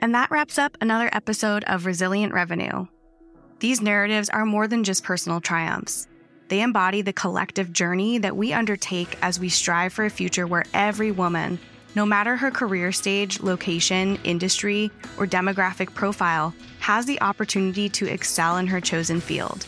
And 0.00 0.14
that 0.14 0.30
wraps 0.30 0.58
up 0.58 0.76
another 0.80 1.08
episode 1.12 1.64
of 1.64 1.86
Resilient 1.86 2.34
Revenue. 2.34 2.86
These 3.60 3.80
narratives 3.80 4.28
are 4.28 4.44
more 4.44 4.66
than 4.66 4.84
just 4.84 5.04
personal 5.04 5.40
triumphs. 5.40 6.08
They 6.48 6.60
embody 6.60 7.00
the 7.00 7.12
collective 7.12 7.72
journey 7.72 8.18
that 8.18 8.36
we 8.36 8.52
undertake 8.52 9.16
as 9.22 9.40
we 9.40 9.48
strive 9.48 9.92
for 9.92 10.04
a 10.04 10.10
future 10.10 10.46
where 10.46 10.64
every 10.74 11.12
woman, 11.12 11.58
no 11.94 12.04
matter 12.04 12.36
her 12.36 12.50
career 12.50 12.92
stage, 12.92 13.40
location, 13.40 14.18
industry, 14.24 14.90
or 15.18 15.26
demographic 15.26 15.94
profile, 15.94 16.54
has 16.80 17.06
the 17.06 17.20
opportunity 17.20 17.88
to 17.88 18.06
excel 18.06 18.56
in 18.56 18.66
her 18.66 18.80
chosen 18.80 19.20
field. 19.20 19.66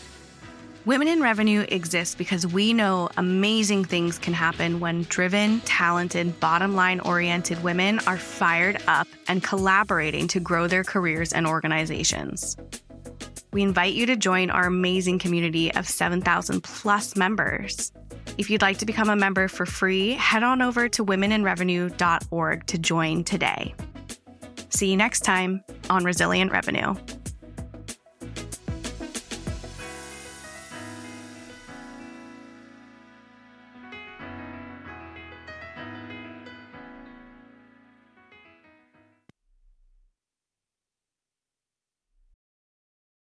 Women 0.85 1.09
in 1.09 1.21
Revenue 1.21 1.65
exists 1.67 2.15
because 2.15 2.47
we 2.47 2.71
know 2.71 3.09
amazing 3.17 3.83
things 3.83 4.17
can 4.17 4.33
happen 4.33 4.79
when 4.79 5.03
driven, 5.03 5.59
talented, 5.61 6.39
bottom 6.39 6.75
line 6.75 7.01
oriented 7.01 7.61
women 7.61 7.99
are 8.07 8.17
fired 8.17 8.81
up 8.87 9.05
and 9.27 9.43
collaborating 9.43 10.29
to 10.29 10.39
grow 10.39 10.65
their 10.67 10.85
careers 10.85 11.33
and 11.33 11.45
organizations. 11.45 12.55
We 13.51 13.63
invite 13.63 13.95
you 13.95 14.05
to 14.05 14.15
join 14.15 14.49
our 14.49 14.65
amazing 14.65 15.19
community 15.19 15.73
of 15.73 15.89
7,000 15.89 16.63
plus 16.63 17.17
members. 17.17 17.91
If 18.37 18.49
you'd 18.49 18.61
like 18.61 18.77
to 18.79 18.85
become 18.85 19.09
a 19.09 19.15
member 19.15 19.47
for 19.47 19.65
free, 19.65 20.11
head 20.13 20.43
on 20.43 20.61
over 20.61 20.87
to 20.89 21.05
womeninrevenue.org 21.05 22.65
to 22.67 22.77
join 22.77 23.23
today. 23.23 23.73
See 24.69 24.91
you 24.91 24.97
next 24.97 25.21
time 25.21 25.63
on 25.89 26.03
Resilient 26.03 26.51
Revenue. 26.51 26.95